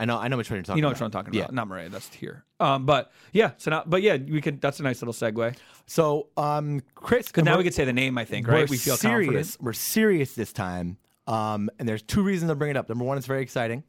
I 0.00 0.04
know, 0.04 0.16
I 0.16 0.28
know 0.28 0.36
which 0.36 0.48
one 0.48 0.56
you're 0.58 0.62
talking. 0.62 0.78
you 0.78 0.82
know 0.82 0.88
about. 0.88 1.00
what 1.00 1.04
I'm 1.06 1.10
talking 1.10 1.34
Yeah. 1.34 1.42
about? 1.42 1.54
Not 1.54 1.66
Maria. 1.68 1.88
That's 1.88 2.08
here. 2.14 2.44
Um, 2.60 2.86
but 2.86 3.10
yeah, 3.32 3.50
so 3.58 3.70
now, 3.72 3.82
but 3.84 4.00
yeah, 4.00 4.16
we 4.16 4.40
could. 4.40 4.60
That's 4.60 4.78
a 4.80 4.84
nice 4.84 5.02
little 5.02 5.12
segue. 5.12 5.56
So, 5.86 6.28
um, 6.36 6.80
Chris, 6.94 7.26
Because 7.26 7.44
now 7.44 7.54
we're- 7.54 7.64
could 7.64 7.74
say 7.74 7.84
the 7.84 7.92
name. 7.92 8.16
I 8.16 8.24
think 8.24 8.46
right. 8.46 8.68
We 8.70 8.76
feel 8.78 8.96
serious. 8.96 9.26
confident. 9.56 9.56
We're 9.62 9.72
serious 9.74 10.34
this 10.34 10.52
time. 10.52 10.98
Um, 11.26 11.68
and 11.78 11.86
there's 11.88 12.02
two 12.02 12.22
reasons 12.22 12.50
to 12.50 12.54
bring 12.54 12.70
it 12.70 12.76
up. 12.76 12.88
Number 12.88 13.04
one, 13.04 13.18
it's 13.18 13.26
very 13.26 13.42
exciting. 13.42 13.82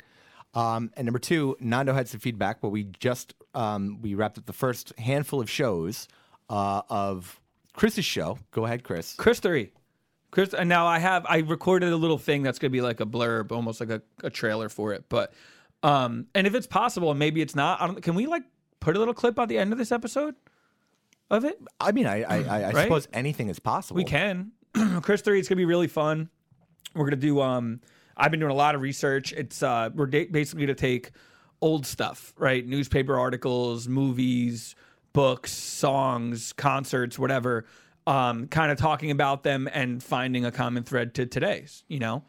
Um, 0.53 0.91
and 0.97 1.05
number 1.05 1.19
two, 1.19 1.55
Nando 1.59 1.93
had 1.93 2.07
some 2.07 2.19
feedback, 2.19 2.59
but 2.61 2.69
we 2.69 2.85
just 2.85 3.33
um, 3.53 3.99
we 4.01 4.15
wrapped 4.15 4.37
up 4.37 4.45
the 4.45 4.53
first 4.53 4.97
handful 4.97 5.39
of 5.41 5.49
shows 5.49 6.07
uh, 6.49 6.81
of 6.89 7.39
Chris's 7.73 8.05
show. 8.05 8.39
Go 8.51 8.65
ahead, 8.65 8.83
Chris. 8.83 9.13
Chris 9.13 9.39
three. 9.39 9.71
Chris, 10.31 10.53
and 10.53 10.69
now 10.69 10.85
I 10.85 10.99
have 10.99 11.25
I 11.27 11.39
recorded 11.39 11.91
a 11.91 11.95
little 11.95 12.17
thing 12.17 12.43
that's 12.43 12.59
gonna 12.59 12.69
be 12.71 12.81
like 12.81 12.99
a 12.99 13.05
blurb, 13.05 13.51
almost 13.51 13.79
like 13.79 13.89
a, 13.89 14.01
a 14.23 14.29
trailer 14.29 14.69
for 14.69 14.93
it. 14.93 15.05
But 15.09 15.33
um, 15.83 16.27
and 16.35 16.45
if 16.45 16.55
it's 16.55 16.67
possible, 16.67 17.09
and 17.09 17.19
maybe 17.19 17.41
it's 17.41 17.55
not, 17.55 17.81
I 17.81 17.87
don't. 17.87 18.01
Can 18.01 18.15
we 18.15 18.25
like 18.27 18.43
put 18.79 18.95
a 18.95 18.99
little 18.99 19.13
clip 19.13 19.37
at 19.39 19.49
the 19.49 19.57
end 19.57 19.71
of 19.71 19.77
this 19.79 19.91
episode 19.91 20.35
of 21.29 21.45
it? 21.45 21.59
I 21.79 21.91
mean, 21.91 22.05
I 22.05 22.23
I, 22.23 22.35
I, 22.37 22.63
I 22.69 22.71
Right? 22.73 22.83
suppose 22.83 23.07
anything 23.13 23.49
is 23.49 23.59
possible. 23.59 23.97
We 23.97 24.03
can. 24.03 24.51
Chris 25.01 25.21
three. 25.21 25.39
It's 25.39 25.47
gonna 25.49 25.57
be 25.57 25.65
really 25.65 25.87
fun. 25.87 26.29
We're 26.95 27.05
gonna 27.05 27.15
do. 27.17 27.39
Um, 27.41 27.81
I've 28.19 28.31
been 28.31 28.39
doing 28.39 28.51
a 28.51 28.55
lot 28.55 28.75
of 28.75 28.81
research. 28.81 29.31
It's 29.33 29.63
uh, 29.63 29.89
we're 29.95 30.05
da- 30.05 30.27
basically 30.27 30.65
gonna 30.65 30.75
take 30.75 31.11
old 31.61 31.85
stuff, 31.85 32.33
right? 32.37 32.65
Newspaper 32.65 33.17
articles, 33.17 33.87
movies, 33.87 34.75
books, 35.13 35.51
songs, 35.51 36.53
concerts, 36.53 37.17
whatever. 37.17 37.65
Um, 38.05 38.47
kind 38.47 38.71
of 38.71 38.77
talking 38.77 39.11
about 39.11 39.43
them 39.43 39.69
and 39.71 40.03
finding 40.03 40.43
a 40.45 40.51
common 40.51 40.83
thread 40.83 41.13
to 41.15 41.25
today's. 41.25 41.83
You 41.87 41.99
know, 41.99 42.23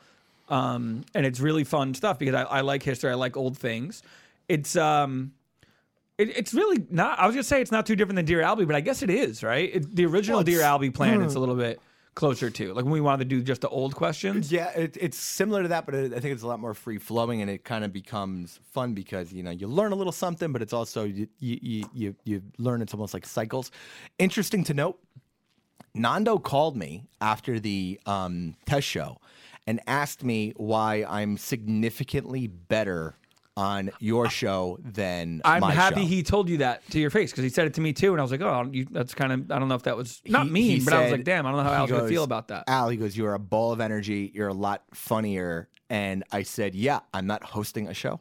um, 0.48 1.04
and 1.14 1.26
it's 1.26 1.40
really 1.40 1.64
fun 1.64 1.94
stuff 1.94 2.18
because 2.18 2.34
I, 2.34 2.42
I 2.42 2.60
like 2.60 2.82
history. 2.82 3.10
I 3.10 3.14
like 3.14 3.36
old 3.36 3.58
things. 3.58 4.02
It's 4.48 4.76
um, 4.76 5.32
it, 6.18 6.36
it's 6.36 6.54
really 6.54 6.86
not. 6.90 7.18
I 7.18 7.26
was 7.26 7.34
gonna 7.34 7.42
say 7.42 7.60
it's 7.60 7.72
not 7.72 7.86
too 7.86 7.96
different 7.96 8.16
than 8.16 8.26
Dear 8.26 8.42
Albie, 8.42 8.66
but 8.66 8.76
I 8.76 8.80
guess 8.80 9.02
it 9.02 9.10
is, 9.10 9.42
right? 9.42 9.74
It, 9.74 9.96
the 9.96 10.06
original 10.06 10.38
Well, 10.38 10.44
Dear 10.44 10.60
Albie 10.60 10.94
plan, 10.94 11.22
it's 11.22 11.34
a 11.34 11.40
little 11.40 11.56
bit 11.56 11.80
closer 12.14 12.50
to 12.50 12.74
like 12.74 12.84
when 12.84 12.92
we 12.92 13.00
wanted 13.00 13.28
to 13.28 13.36
do 13.36 13.42
just 13.42 13.60
the 13.60 13.68
old 13.68 13.94
questions. 13.94 14.50
Yeah, 14.50 14.70
it, 14.70 14.96
it's 15.00 15.18
similar 15.18 15.62
to 15.62 15.68
that, 15.68 15.86
but 15.86 15.94
it, 15.94 16.12
I 16.12 16.20
think 16.20 16.34
it's 16.34 16.42
a 16.42 16.46
lot 16.46 16.60
more 16.60 16.74
free 16.74 16.98
flowing, 16.98 17.40
and 17.40 17.50
it 17.50 17.64
kind 17.64 17.84
of 17.84 17.92
becomes 17.92 18.60
fun 18.72 18.94
because 18.94 19.32
you 19.32 19.42
know 19.42 19.50
you 19.50 19.66
learn 19.66 19.92
a 19.92 19.94
little 19.96 20.12
something, 20.12 20.52
but 20.52 20.62
it's 20.62 20.72
also 20.72 21.04
you 21.04 21.28
you 21.38 21.86
you, 21.92 22.14
you, 22.24 22.42
learn 22.58 22.82
it's 22.82 22.94
almost 22.94 23.14
like 23.14 23.26
cycles. 23.26 23.70
Interesting 24.18 24.64
to 24.64 24.74
note, 24.74 24.98
Nando 25.94 26.38
called 26.38 26.76
me 26.76 27.04
after 27.20 27.60
the 27.60 28.00
um, 28.06 28.56
test 28.66 28.86
show 28.86 29.18
and 29.66 29.80
asked 29.86 30.24
me 30.24 30.52
why 30.56 31.04
I'm 31.08 31.36
significantly 31.36 32.46
better 32.46 33.16
on 33.60 33.90
your 34.00 34.30
show 34.30 34.78
than 34.82 35.42
I'm 35.44 35.62
happy 35.62 36.00
show. 36.00 36.06
he 36.06 36.22
told 36.22 36.48
you 36.48 36.58
that 36.58 36.88
to 36.90 36.98
your 36.98 37.10
face 37.10 37.30
because 37.30 37.44
he 37.44 37.50
said 37.50 37.66
it 37.66 37.74
to 37.74 37.82
me 37.82 37.92
too, 37.92 38.12
and 38.12 38.20
I 38.20 38.22
was 38.24 38.30
like, 38.30 38.40
oh, 38.40 38.68
you, 38.72 38.86
that's 38.90 39.14
kind 39.14 39.32
of 39.32 39.50
I 39.52 39.58
don't 39.58 39.68
know 39.68 39.74
if 39.74 39.82
that 39.82 39.96
was 39.98 40.22
not 40.26 40.46
He- 40.46 40.52
mean, 40.52 40.78
he 40.78 40.84
but 40.84 40.94
I 40.94 41.02
was 41.02 41.12
like, 41.12 41.24
damn, 41.24 41.44
I 41.46 41.50
don't 41.50 41.58
know 41.58 41.70
how 41.70 41.78
I 41.78 41.82
was 41.82 41.90
gonna 41.90 42.08
feel 42.08 42.24
about 42.24 42.48
that. 42.48 42.64
Al, 42.66 42.88
he 42.88 42.96
goes, 42.96 43.16
You're 43.16 43.34
a 43.34 43.38
ball 43.38 43.72
of 43.72 43.80
energy. 43.80 44.30
You're 44.34 44.48
a 44.48 44.54
lot 44.54 44.82
funnier. 44.94 45.68
And 45.90 46.24
I 46.32 46.42
said, 46.44 46.74
Yeah, 46.74 47.00
I'm 47.12 47.26
not 47.26 47.42
hosting 47.44 47.88
a 47.88 47.94
show. 47.94 48.20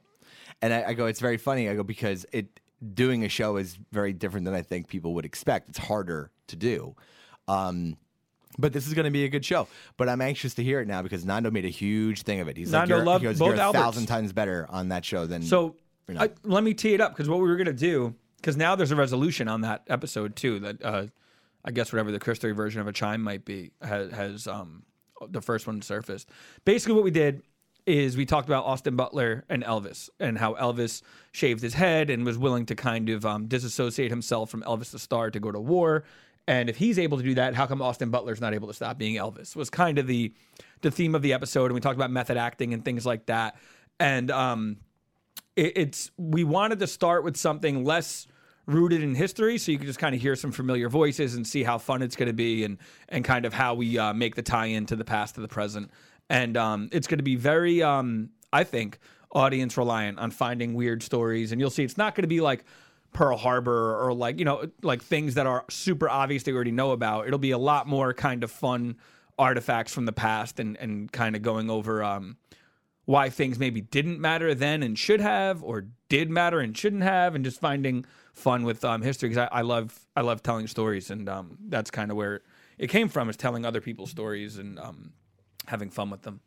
And 0.62 0.74
I, 0.74 0.90
I 0.90 0.94
go, 0.94 1.06
It's 1.06 1.22
very 1.22 1.38
funny. 1.38 1.70
I 1.70 1.76
go, 1.76 1.84
Because 1.84 2.26
it 2.34 2.60
doing 2.94 3.24
a 3.24 3.30
show 3.30 3.56
is 3.58 3.78
very 3.92 4.12
different 4.14 4.46
than 4.46 4.56
I 4.56 4.62
think 4.62 4.88
people 4.88 5.14
would 5.14 5.26
expect. 5.26 5.70
It's 5.70 5.78
harder 5.78 6.32
to 6.48 6.56
do. 6.56 6.96
Um, 7.48 7.98
but 8.60 8.74
this 8.74 8.88
is 8.88 8.94
going 8.94 9.06
to 9.06 9.12
be 9.12 9.26
a 9.26 9.30
good 9.30 9.46
show. 9.46 9.68
But 9.98 10.10
I'm 10.10 10.22
anxious 10.22 10.54
to 10.56 10.64
hear 10.64 10.82
it 10.82 10.88
now 10.88 11.02
because 11.02 11.26
Nando 11.26 11.52
made 11.52 11.66
a 11.66 11.70
huge 11.70 12.24
thing 12.24 12.40
of 12.40 12.48
it. 12.48 12.58
He's 12.58 12.72
Nando 12.72 12.96
like, 12.96 13.00
you're, 13.00 13.06
loved 13.06 13.24
he 13.24 13.30
goes, 13.30 13.40
both 13.40 13.54
a 13.54 13.74
thousand 13.74 14.06
times 14.06 14.34
better 14.34 14.68
on 14.70 14.90
that 14.90 15.06
show 15.06 15.26
than. 15.26 15.44
So 15.44 15.76
you 16.08 16.16
know. 16.16 16.22
I, 16.22 16.30
let 16.44 16.64
me 16.64 16.74
tee 16.74 16.94
it 16.94 17.02
up 17.02 17.12
because 17.12 17.30
what 17.30 17.40
we 17.40 17.48
were 17.48 17.58
gonna 17.58 17.74
do 17.74 18.16
because 18.38 18.58
now 18.58 18.76
there's 18.76 18.92
a 18.92 18.96
resolution 18.96 19.48
on 19.48 19.62
that 19.62 19.84
episode 19.88 20.36
too 20.36 20.60
that 20.60 20.84
uh, 20.84 21.06
I 21.64 21.72
guess 21.72 21.92
whatever 21.92 22.12
the 22.12 22.20
Chris 22.20 22.40
version 22.40 22.82
of 22.82 22.88
a 22.88 22.94
chime 22.94 23.22
might 23.22 23.46
be 23.46 23.72
has, 23.82 24.12
has 24.12 24.48
um, 24.48 24.84
the 25.28 25.42
first 25.42 25.68
one 25.68 25.82
surfaced. 25.82 26.30
Basically, 26.66 26.96
what 26.96 27.04
we 27.04 27.12
did 27.12 27.44
is 27.86 28.16
we 28.16 28.26
talked 28.26 28.48
about 28.48 28.66
Austin 28.66 28.96
Butler 28.96 29.46
and 29.50 29.64
Elvis 29.64 30.10
and 30.20 30.38
how 30.38 30.54
Elvis 30.56 31.02
shaved 31.32 31.62
his 31.62 31.74
head 31.74 32.10
and 32.10 32.26
was 32.26 32.38
willing 32.38 32.66
to 32.68 32.76
kind 32.76 33.10
of 33.10 33.26
um, 33.26 33.48
disassociate 33.48 34.12
himself 34.12 34.50
from 34.50 34.62
Elvis 34.64 34.92
the 34.92 35.00
Star 35.00 35.32
to 35.32 35.40
go 35.40 35.52
to 35.52 35.60
war. 35.60 36.04
And 36.50 36.68
if 36.68 36.78
he's 36.78 36.98
able 36.98 37.20
to 37.20 37.24
do 37.24 37.36
that, 37.36 37.54
how 37.54 37.68
come 37.68 37.80
Austin 37.80 38.10
Butler's 38.10 38.42
not 38.42 38.56
able 38.56 38.68
to 38.70 38.74
stop 38.74 38.98
being 38.98 39.18
Elvis? 39.18 39.56
Was 39.56 39.70
kind 39.70 40.00
of 40.00 40.08
the 40.08 40.34
the 40.82 40.90
theme 40.90 41.14
of 41.14 41.22
the 41.22 41.32
episode, 41.32 41.66
and 41.66 41.76
we 41.76 41.80
talked 41.80 41.96
about 41.96 42.10
method 42.10 42.38
acting 42.38 42.74
and 42.74 42.84
things 42.84 43.06
like 43.06 43.28
that. 43.28 43.56
And 44.00 44.32
um, 44.32 44.78
it, 45.56 45.74
it's 45.76 46.10
we 46.18 46.44
wanted 46.44 46.80
to 46.80 46.88
start 46.88 47.24
with 47.24 47.38
something 47.38 47.86
less 47.86 48.26
rooted 48.66 49.04
in 49.04 49.14
history, 49.14 49.60
so 49.60 49.72
you 49.72 49.78
can 49.78 49.86
just 49.86 50.00
kind 50.00 50.16
of 50.16 50.22
hear 50.22 50.36
some 50.36 50.52
familiar 50.52 50.90
voices 50.90 51.36
and 51.36 51.46
see 51.46 51.62
how 51.62 51.78
fun 51.78 52.02
it's 52.02 52.16
going 52.16 52.30
to 52.30 52.34
be, 52.34 52.64
and 52.64 52.80
and 53.10 53.24
kind 53.24 53.46
of 53.46 53.54
how 53.54 53.76
we 53.76 54.00
uh, 54.00 54.12
make 54.14 54.34
the 54.34 54.42
tie-in 54.42 54.88
to 54.88 54.96
the 54.96 55.06
past 55.06 55.36
to 55.36 55.42
the 55.42 55.48
present. 55.48 55.92
And 56.32 56.58
um, 56.58 56.90
it's 56.92 57.06
going 57.06 57.20
to 57.20 57.24
be 57.24 57.36
very, 57.36 57.84
um, 57.84 58.32
I 58.52 58.64
think, 58.64 58.98
audience 59.32 59.78
reliant 59.78 60.18
on 60.18 60.32
finding 60.32 60.74
weird 60.74 61.04
stories, 61.04 61.52
and 61.52 61.62
you'll 61.62 61.70
see 61.70 61.84
it's 61.84 61.98
not 61.98 62.16
going 62.16 62.24
to 62.24 62.28
be 62.28 62.42
like 62.42 62.66
Pearl 63.14 63.38
Harbor 63.38 64.00
or 64.02 64.14
like 64.14 64.40
you 64.40 64.46
know 64.46 64.70
like 64.82 65.02
things 65.02 65.36
that 65.36 65.48
are 65.48 65.66
super 65.70 66.10
obvious 66.10 66.44
they 66.44 66.52
already 66.52 66.72
know 66.72 66.92
about. 66.92 67.28
It'll 67.28 67.40
be 67.40 67.52
a 67.52 67.58
lot 67.58 67.88
more 67.88 68.14
kind 68.14 68.44
of 68.44 68.52
fun 68.52 68.98
artifacts 69.38 69.94
from 69.94 70.06
the 70.06 70.12
past 70.12 70.60
and 70.60 70.78
and 70.78 71.12
kind 71.12 71.36
of 71.36 71.42
going 71.42 71.70
over 71.70 72.04
um, 72.04 72.38
why 73.06 73.30
things 73.30 73.58
maybe 73.58 73.82
didn't 73.82 74.20
matter 74.20 74.54
then 74.54 74.84
and 74.84 74.98
should 74.98 75.20
have, 75.20 75.64
or 75.64 75.88
did 76.10 76.30
matter 76.30 76.60
and 76.60 76.78
shouldn't 76.78 77.02
have, 77.02 77.34
and 77.34 77.44
just 77.44 77.60
finding 77.60 78.06
fun 78.34 78.64
with 78.64 78.86
um, 78.86 79.02
history 79.02 79.30
because 79.30 79.48
I, 79.52 79.60
I, 79.60 79.62
love 79.62 80.00
I 80.16 80.22
love 80.22 80.44
telling 80.44 80.68
stories, 80.68 81.10
and 81.10 81.28
um, 81.28 81.58
that's 81.68 81.90
kind 81.90 82.12
of 82.12 82.18
where 82.18 82.42
it 82.78 82.88
came 82.88 83.10
from 83.10 83.28
is 83.28 83.36
telling 83.36 83.66
other 83.66 83.82
people's 83.82 84.12
stories 84.12 84.60
and 84.60 84.78
um, 84.78 85.14
having 85.66 85.90
fun 85.90 86.12
with 86.12 86.22
them. 86.22 86.42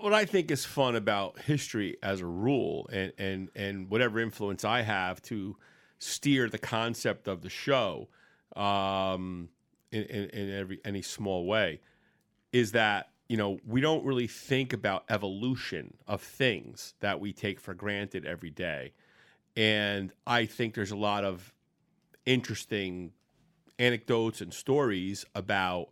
What 0.00 0.12
I 0.12 0.24
think 0.24 0.50
is 0.50 0.64
fun 0.64 0.96
about 0.96 1.38
history 1.40 1.96
as 2.02 2.20
a 2.20 2.26
rule, 2.26 2.88
and 2.92 3.12
and 3.18 3.48
and 3.54 3.90
whatever 3.90 4.20
influence 4.20 4.64
I 4.64 4.82
have 4.82 5.20
to 5.22 5.56
steer 5.98 6.48
the 6.48 6.58
concept 6.58 7.26
of 7.28 7.42
the 7.42 7.50
show, 7.50 8.08
um, 8.54 9.48
in, 9.90 10.02
in, 10.04 10.30
in 10.30 10.50
every 10.50 10.80
any 10.84 11.02
small 11.02 11.46
way, 11.46 11.80
is 12.52 12.72
that 12.72 13.10
you 13.28 13.36
know, 13.36 13.58
we 13.66 13.80
don't 13.80 14.04
really 14.04 14.26
think 14.26 14.72
about 14.72 15.04
evolution 15.10 15.94
of 16.06 16.22
things 16.22 16.94
that 17.00 17.20
we 17.20 17.32
take 17.32 17.60
for 17.60 17.74
granted 17.74 18.24
every 18.24 18.50
day. 18.50 18.92
And 19.54 20.12
I 20.26 20.46
think 20.46 20.74
there's 20.74 20.92
a 20.92 20.96
lot 20.96 21.24
of 21.24 21.52
interesting 22.24 23.12
anecdotes 23.78 24.40
and 24.40 24.52
stories 24.52 25.26
about 25.34 25.88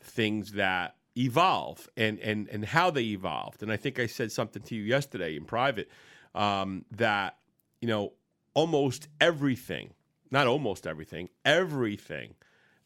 things 0.00 0.52
that 0.52 0.96
evolve 1.18 1.88
and, 1.96 2.18
and, 2.20 2.48
and 2.48 2.64
how 2.64 2.90
they 2.90 3.02
evolved. 3.02 3.62
And 3.62 3.72
I 3.72 3.76
think 3.76 3.98
I 3.98 4.06
said 4.06 4.30
something 4.32 4.62
to 4.62 4.74
you 4.74 4.82
yesterday 4.82 5.36
in 5.36 5.44
private 5.44 5.90
um, 6.34 6.84
that, 6.92 7.38
you 7.80 7.88
know, 7.88 8.12
almost 8.54 9.08
everything, 9.20 9.94
not 10.30 10.46
almost 10.46 10.86
everything, 10.86 11.28
everything 11.44 12.34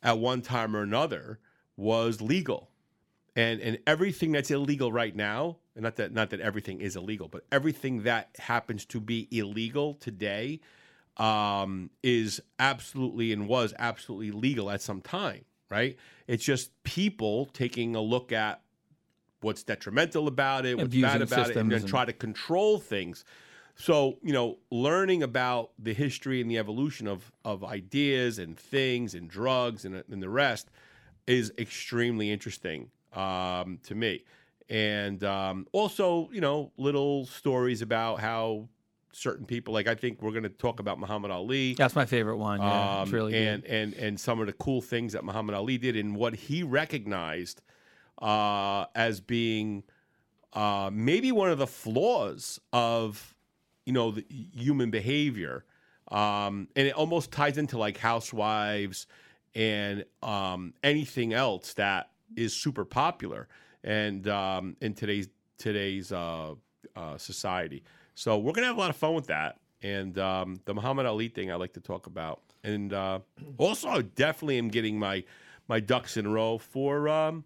at 0.03 0.19
one 0.19 0.43
time 0.43 0.75
or 0.75 0.83
another 0.83 1.39
was 1.77 2.21
legal 2.21 2.69
and 3.35 3.61
and 3.61 3.79
everything 3.87 4.33
that's 4.33 4.51
illegal 4.51 4.93
right 4.93 5.17
now 5.17 5.57
and 5.75 5.83
not 5.85 5.97
that 5.97 6.13
not 6.13 6.31
that 6.31 6.41
everything 6.41 6.81
is 6.81 6.97
illegal 6.97 7.29
but 7.29 7.45
everything 7.51 8.03
that 8.03 8.29
happens 8.39 8.85
to 8.85 9.01
be 9.01 9.29
illegal 9.31 9.95
today 9.95 10.61
um, 11.17 11.91
is 12.03 12.41
absolutely 12.59 13.33
and 13.33 13.49
was 13.49 13.75
absolutely 13.79 14.31
legal 14.31 14.71
at 14.71 14.83
some 14.83 15.01
time 15.01 15.45
right 15.73 15.97
it's 16.27 16.45
just 16.45 16.71
people 16.85 17.47
taking 17.47 17.97
a 17.97 18.01
look 18.01 18.31
at 18.33 18.61
what's 19.41 19.63
detrimental 19.63 20.29
about 20.29 20.65
it 20.65 20.77
what's 20.77 20.95
bad 20.95 21.23
about 21.23 21.51
it 21.51 21.57
and 21.57 21.71
then 21.71 21.85
try 21.85 22.05
to 22.05 22.13
control 22.13 22.79
things 22.79 23.25
so 23.75 24.19
you 24.23 24.33
know 24.33 24.59
learning 24.71 25.23
about 25.23 25.71
the 25.79 25.93
history 25.93 26.41
and 26.41 26.51
the 26.51 26.59
evolution 26.59 27.09
of 27.09 27.33
of 27.45 27.65
ideas 27.65 28.39
and 28.39 28.59
things 28.59 29.15
and 29.15 29.29
drugs 29.29 29.85
and, 29.85 30.05
and 30.11 30.23
the 30.23 30.29
rest 30.29 30.69
is 31.27 31.53
extremely 31.59 32.31
interesting 32.31 32.91
um, 33.13 33.79
to 33.85 33.95
me. 33.95 34.25
And 34.69 35.23
um, 35.25 35.67
also, 35.73 36.31
you 36.33 36.41
know, 36.41 36.73
little 36.77 37.27
stories 37.27 37.83
about 37.83 38.21
how 38.21 38.69
certain 39.13 39.47
people, 39.47 39.75
like 39.75 39.87
I 39.87 39.95
think 39.95 40.23
we're 40.23 40.31
going 40.31 40.43
to 40.45 40.49
talk 40.49 40.81
about 40.81 40.99
Muhammad 40.99 41.31
Ali. 41.31 41.75
That's 41.75 41.95
my 41.95 42.07
favorite 42.07 42.39
one. 42.39 42.61
Yeah, 42.61 43.01
Um, 43.01 43.11
really 43.11 43.37
and, 43.47 43.63
good. 43.63 43.71
and 43.71 43.95
and 43.95 44.21
some 44.21 44.41
of 44.41 44.47
the 44.47 44.53
cool 44.55 44.81
things 44.81 45.13
that 45.13 45.25
Muhammad 45.25 45.55
Ali 45.55 45.79
did 45.79 45.97
and 45.97 46.17
what 46.17 46.35
he 46.35 46.63
recognized 46.63 47.63
uh, 48.21 48.87
as 48.95 49.21
being 49.21 49.83
uh, 50.53 50.91
maybe 50.93 51.33
one 51.33 51.51
of 51.51 51.59
the 51.59 51.67
flaws 51.67 52.61
of 52.73 53.35
you 53.87 53.93
know 53.93 54.11
the 54.13 54.25
human 54.29 54.91
behavior, 54.91 55.65
um, 56.11 56.69
and 56.77 56.87
it 56.89 56.95
almost 56.95 57.33
ties 57.33 57.59
into 57.59 57.79
like 57.79 57.99
housewives 57.99 59.07
and 59.55 60.05
um, 60.23 60.73
anything 60.83 61.33
else 61.33 61.75
that 61.75 62.11
is 62.37 62.55
super 62.55 62.85
popular 62.87 63.49
and 63.85 64.27
um, 64.29 64.77
in 64.81 64.95
today's 64.95 65.29
today's 65.59 66.13
uh, 66.13 66.55
uh, 66.97 67.17
society. 67.19 67.83
So 68.15 68.39
we're 68.39 68.53
gonna 68.53 68.69
have 68.69 68.77
a 68.77 68.81
lot 68.81 68.91
of 68.91 68.97
fun 68.97 69.15
with 69.15 69.27
that. 69.29 69.59
And 69.83 70.17
um, 70.19 70.61
the 70.65 70.75
Muhammad 70.75 71.07
Ali 71.07 71.29
thing 71.29 71.51
I 71.51 71.57
like 71.57 71.73
to 71.73 71.81
talk 71.81 72.07
about, 72.07 72.41
and 72.63 72.93
uh, 72.93 73.19
also 73.59 73.89
I 73.89 74.03
definitely 74.03 74.59
am 74.59 74.69
getting 74.69 74.99
my 74.99 75.25
my 75.69 75.81
ducks 75.81 76.17
in 76.17 76.27
a 76.27 76.31
row 76.31 76.59
for 76.59 77.09
um, 77.09 77.45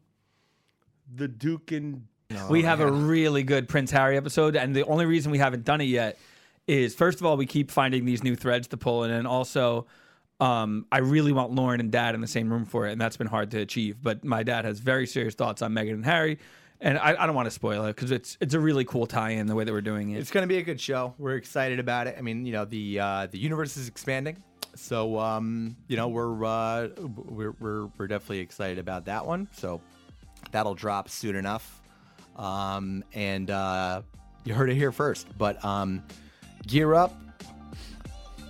the 1.15 1.29
Duke 1.29 1.73
and 1.73 2.07
we 2.51 2.63
have 2.63 2.81
a 2.81 2.91
really 2.91 3.43
good 3.43 3.69
Prince 3.69 3.91
Harry 3.91 4.17
episode, 4.17 4.57
and 4.57 4.75
the 4.75 4.85
only 4.85 5.07
reason 5.07 5.31
we 5.31 5.39
haven't 5.39 5.65
done 5.65 5.81
it 5.81 5.85
yet 5.85 6.19
is 6.67 6.95
first 6.95 7.21
of 7.21 7.27
all 7.27 7.37
we 7.37 7.47
keep 7.47 7.71
finding 7.71 8.05
these 8.05 8.25
new 8.25 8.35
threads 8.35 8.69
to 8.69 8.77
pull, 8.77 9.05
and 9.05 9.13
then 9.13 9.27
also 9.27 9.87
um, 10.41 10.87
I 10.91 10.99
really 10.99 11.33
want 11.33 11.53
Lauren 11.53 11.81
and 11.81 11.91
Dad 11.91 12.15
in 12.15 12.21
the 12.21 12.27
same 12.27 12.53
room 12.53 12.65
for 12.65 12.87
it, 12.87 12.93
and 12.93 13.01
that's 13.01 13.17
been 13.17 13.29
hard 13.29 13.53
to 13.53 13.59
achieve. 13.59 14.03
But 14.03 14.25
my 14.25 14.43
dad 14.43 14.65
has 14.65 14.81
very 14.81 15.07
serious 15.07 15.35
thoughts 15.35 15.63
on 15.63 15.73
Meghan 15.73 15.95
and 15.95 16.05
Harry, 16.05 16.39
and 16.81 16.99
I, 16.99 17.23
I 17.23 17.27
don't 17.27 17.35
want 17.35 17.47
to 17.47 17.51
spoil 17.51 17.85
it 17.87 17.97
because 17.97 18.11
it's 18.11 18.37
it's 18.41 18.55
a 18.55 18.61
really 18.61 18.85
cool 18.85 19.07
tie-in 19.07 19.47
the 19.47 19.55
way 19.55 19.65
that 19.65 19.73
we're 19.73 19.81
doing 19.81 20.11
it. 20.11 20.19
It's 20.19 20.31
going 20.31 20.43
to 20.43 20.49
be 20.49 20.59
a 20.59 20.63
good 20.63 20.81
show. 20.81 21.15
We're 21.19 21.37
excited 21.37 21.79
about 21.79 22.07
it. 22.07 22.17
I 22.19 22.21
mean, 22.21 22.45
you 22.45 22.53
know, 22.53 22.65
the 22.65 23.01
uh, 23.01 23.27
the 23.27 23.39
universe 23.39 23.77
is 23.77 23.89
expanding, 23.89 24.43
so 24.75 25.19
um, 25.19 25.77
you 25.89 25.97
know 25.97 26.09
we're, 26.09 26.45
uh, 26.45 26.89
we're 26.99 27.53
we're 27.59 27.87
we're 27.99 28.07
definitely 28.07 28.41
excited 28.41 28.79
about 28.79 29.07
that 29.07 29.25
one. 29.25 29.49
So 29.53 29.81
that'll 30.51 30.75
drop 30.75 31.09
soon 31.09 31.37
enough. 31.37 31.81
Um, 32.37 33.03
and 33.15 33.51
uh, 33.51 34.03
you 34.45 34.55
heard 34.55 34.71
it 34.71 34.75
here 34.75 34.93
first. 34.93 35.27
But 35.39 35.65
um, 35.65 36.03
gear 36.67 36.95
up. 36.95 37.15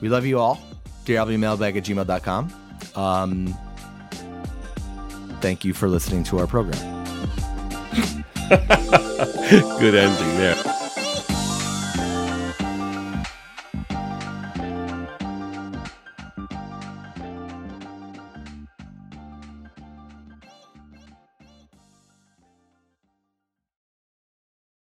We 0.00 0.08
love 0.08 0.26
you 0.26 0.38
all. 0.38 0.60
DearLBmailbag 1.04 1.76
at 1.76 1.84
gmail.com. 1.84 2.52
Um, 2.96 3.54
thank 5.40 5.64
you 5.64 5.72
for 5.72 5.88
listening 5.88 6.24
to 6.24 6.38
our 6.38 6.46
program. 6.46 6.95
good 9.80 9.94
ending 9.94 10.36
there. 10.38 10.75